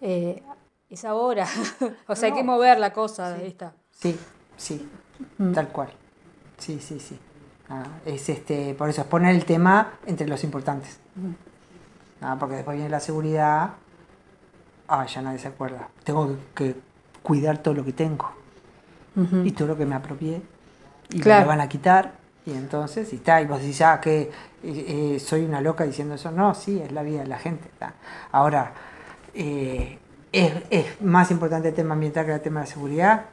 es 0.00 1.04
ahora, 1.04 1.46
o 2.08 2.16
sea, 2.16 2.28
hay 2.28 2.34
que 2.34 2.42
mover 2.44 2.78
la 2.78 2.92
cosa 2.94 3.36
esta. 3.42 3.72
Sí, 3.90 4.18
sí, 4.56 4.88
Mm. 5.36 5.52
tal 5.52 5.68
cual. 5.68 5.88
Sí, 6.58 6.78
sí, 6.80 6.98
sí. 7.00 7.18
Ah, 7.70 7.84
es 8.06 8.28
este, 8.28 8.74
por 8.74 8.88
eso 8.88 9.02
es 9.02 9.06
poner 9.06 9.34
el 9.34 9.44
tema 9.44 9.92
entre 10.06 10.26
los 10.26 10.42
importantes. 10.44 10.98
Ah, 12.20 12.36
porque 12.38 12.56
después 12.56 12.76
viene 12.76 12.90
la 12.90 13.00
seguridad. 13.00 13.70
Ah, 14.88 15.04
ya 15.06 15.20
nadie 15.22 15.38
se 15.38 15.48
acuerda. 15.48 15.88
Tengo 16.04 16.36
que, 16.54 16.74
cuidar 17.22 17.58
todo 17.58 17.74
lo 17.74 17.84
que 17.84 17.92
tengo. 17.92 18.32
Y 19.44 19.50
todo 19.50 19.66
lo 19.66 19.76
que 19.76 19.84
me 19.84 19.96
apropié. 19.96 20.40
Y 21.10 21.20
Claro. 21.20 21.40
me 21.40 21.44
lo 21.46 21.48
van 21.48 21.60
a 21.60 21.68
quitar. 21.68 22.12
Y 22.46 22.52
entonces, 22.52 23.12
y 23.12 23.16
está, 23.16 23.42
y 23.42 23.46
vos 23.46 23.60
decís, 23.60 23.82
ah, 23.82 24.00
que 24.00 24.20
eh, 24.22 24.30
eh, 24.62 25.20
soy 25.20 25.44
una 25.44 25.60
loca 25.60 25.84
diciendo 25.84 26.14
eso. 26.14 26.30
No, 26.30 26.54
sí, 26.54 26.80
es 26.80 26.92
la 26.92 27.02
vida 27.02 27.20
de 27.20 27.26
la 27.26 27.38
gente. 27.38 27.68
está. 27.68 27.94
Ahora, 28.30 28.72
eh, 29.34 29.98
es, 30.30 30.52
es 30.70 31.02
más 31.02 31.30
importante 31.32 31.68
el 31.68 31.74
tema 31.74 31.94
ambiental 31.94 32.26
que 32.26 32.32
el 32.32 32.40
tema 32.40 32.60
de 32.60 32.66
la 32.66 32.72
seguridad. 32.72 33.24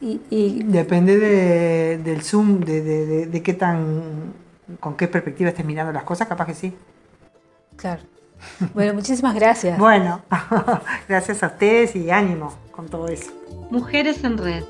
Y, 0.00 0.20
y 0.30 0.62
Depende 0.64 1.18
de- 1.18 1.98
del 1.98 2.22
zoom, 2.22 2.60
de, 2.60 2.82
de- 2.82 3.06
de- 3.06 3.26
de 3.26 3.42
qué 3.42 3.52
tan, 3.54 4.32
con 4.80 4.96
qué 4.96 5.08
perspectiva 5.08 5.50
estés 5.50 5.64
mirando 5.66 5.92
las 5.92 6.04
cosas, 6.04 6.26
capaz 6.28 6.46
que 6.46 6.54
sí. 6.54 6.74
claro. 7.76 8.02
Bueno, 8.72 8.94
muchísimas 8.94 9.34
gracias. 9.34 9.78
Bueno, 9.78 10.22
gracias 11.08 11.42
a 11.42 11.48
ustedes 11.48 11.94
y 11.94 12.10
ánimo 12.10 12.54
con 12.72 12.88
todo 12.88 13.06
eso. 13.08 13.30
Mujeres 13.70 14.24
en 14.24 14.38
Red. 14.38 14.64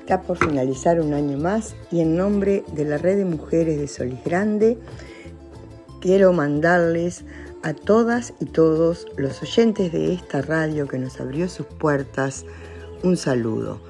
Está 0.00 0.22
por 0.22 0.38
finalizar 0.38 0.98
un 1.02 1.12
año 1.12 1.36
más 1.36 1.74
y 1.92 2.00
en 2.00 2.16
nombre 2.16 2.64
de 2.72 2.86
la 2.86 2.96
Red 2.96 3.18
de 3.18 3.24
Mujeres 3.26 3.78
de 3.78 3.86
Solís 3.86 4.24
Grande 4.24 4.78
quiero 6.00 6.32
mandarles 6.32 7.24
a 7.62 7.74
todas 7.74 8.32
y 8.40 8.46
todos 8.46 9.06
los 9.18 9.42
oyentes 9.42 9.92
de 9.92 10.14
esta 10.14 10.40
radio 10.40 10.88
que 10.88 10.98
nos 10.98 11.20
abrió 11.20 11.46
sus 11.48 11.66
puertas 11.66 12.46
un 13.02 13.16
saludo. 13.16 13.80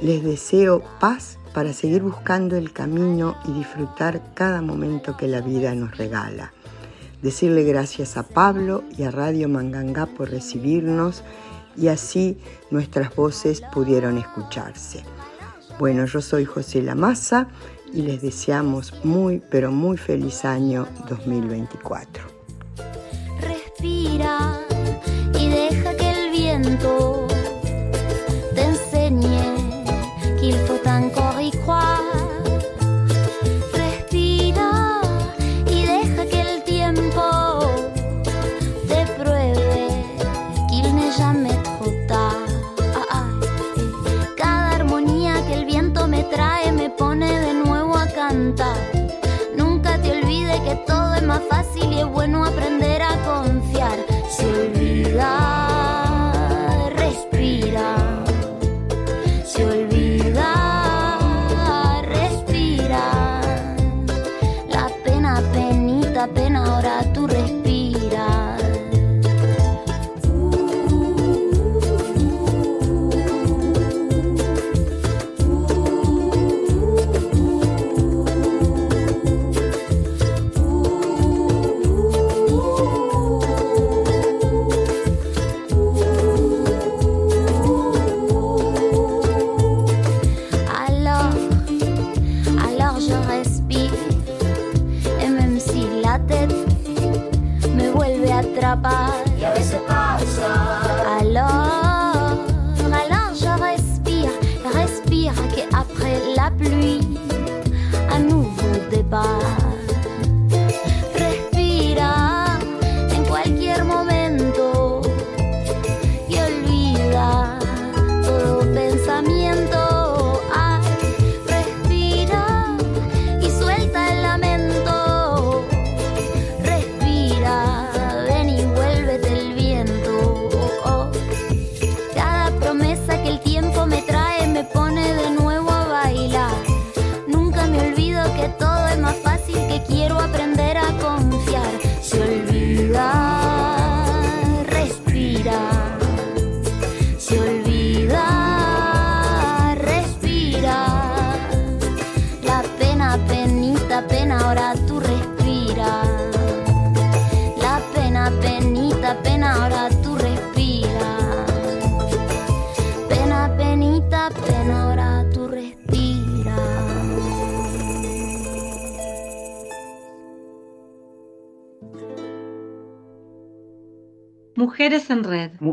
Les 0.00 0.22
deseo 0.22 0.82
paz 1.00 1.38
para 1.54 1.72
seguir 1.72 2.02
buscando 2.02 2.56
el 2.56 2.72
camino 2.72 3.36
y 3.46 3.52
disfrutar 3.52 4.34
cada 4.34 4.60
momento 4.60 5.16
que 5.16 5.26
la 5.26 5.40
vida 5.40 5.74
nos 5.74 5.96
regala. 5.96 6.52
Decirle 7.22 7.64
gracias 7.64 8.16
a 8.16 8.24
Pablo 8.24 8.84
y 8.96 9.04
a 9.04 9.10
Radio 9.10 9.48
Mangangá 9.48 10.06
por 10.06 10.30
recibirnos 10.30 11.22
y 11.76 11.88
así 11.88 12.38
nuestras 12.70 13.14
voces 13.16 13.62
pudieron 13.72 14.18
escucharse. 14.18 15.02
Bueno, 15.78 16.04
yo 16.06 16.20
soy 16.20 16.44
José 16.44 16.82
Lamasa 16.82 17.48
y 17.92 18.02
les 18.02 18.22
deseamos 18.22 18.92
muy, 19.04 19.42
pero 19.50 19.70
muy 19.70 19.96
feliz 19.96 20.44
año 20.44 20.86
2024. 21.08 22.24
Respira 23.40 24.60
y 25.38 25.48
deja 25.48 25.96
que 25.96 26.10
el 26.10 26.30
viento 26.30 27.26
enseñe 29.06 29.38
qu'il 30.38 30.54
faut 30.66 30.86
encore 30.86 31.40
y. 31.40 31.52
Respira 33.72 35.00
y 35.70 35.86
deja 35.86 36.26
que 36.26 36.40
el 36.40 36.62
tiempo 36.64 37.60
te 38.88 39.06
pruebe 39.18 39.88
qu'il 40.68 40.94
n'est 40.94 41.12
jamais. 41.16 41.54
Cada 44.36 44.70
armonía 44.76 45.34
que 45.46 45.54
el 45.54 45.64
viento 45.64 46.08
me 46.08 46.22
trae 46.24 46.72
me 46.72 46.90
pone 46.90 47.40
de 47.40 47.54
nuevo 47.54 47.96
a 47.96 48.06
cantar. 48.06 48.76
Nunca 49.56 49.98
te 49.98 50.10
olvides 50.10 50.60
que 50.60 50.74
todo 50.86 51.14
es 51.14 51.22
más 51.22 51.42
fácil 51.48 51.75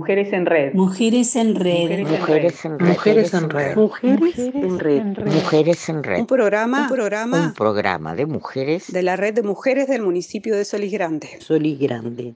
Mujeres 0.03 0.33
en 0.33 0.45
red. 0.45 0.73
Mujeres 0.73 1.35
en 1.37 1.55
red. 1.55 2.05
Mujeres 2.05 2.65
en 2.65 2.77
red. 2.77 2.87
Mujeres 2.89 3.33
en 3.33 3.49
red. 3.49 5.05
Mujeres 5.15 5.89
en 5.89 6.03
red. 6.03 6.19
Un 6.19 6.27
programa, 6.27 6.81
un 6.81 6.87
programa, 6.93 7.47
un 7.47 7.53
programa 7.53 8.13
de 8.13 8.25
mujeres 8.25 8.91
de 8.91 9.01
la 9.01 9.15
red 9.15 9.33
de 9.33 9.43
mujeres 9.43 9.87
del 9.87 10.01
municipio 10.01 10.57
de 10.57 10.65
Solís 10.65 10.91
Grande. 10.91 11.29
Solís 11.39 11.79
Grande. 11.79 12.35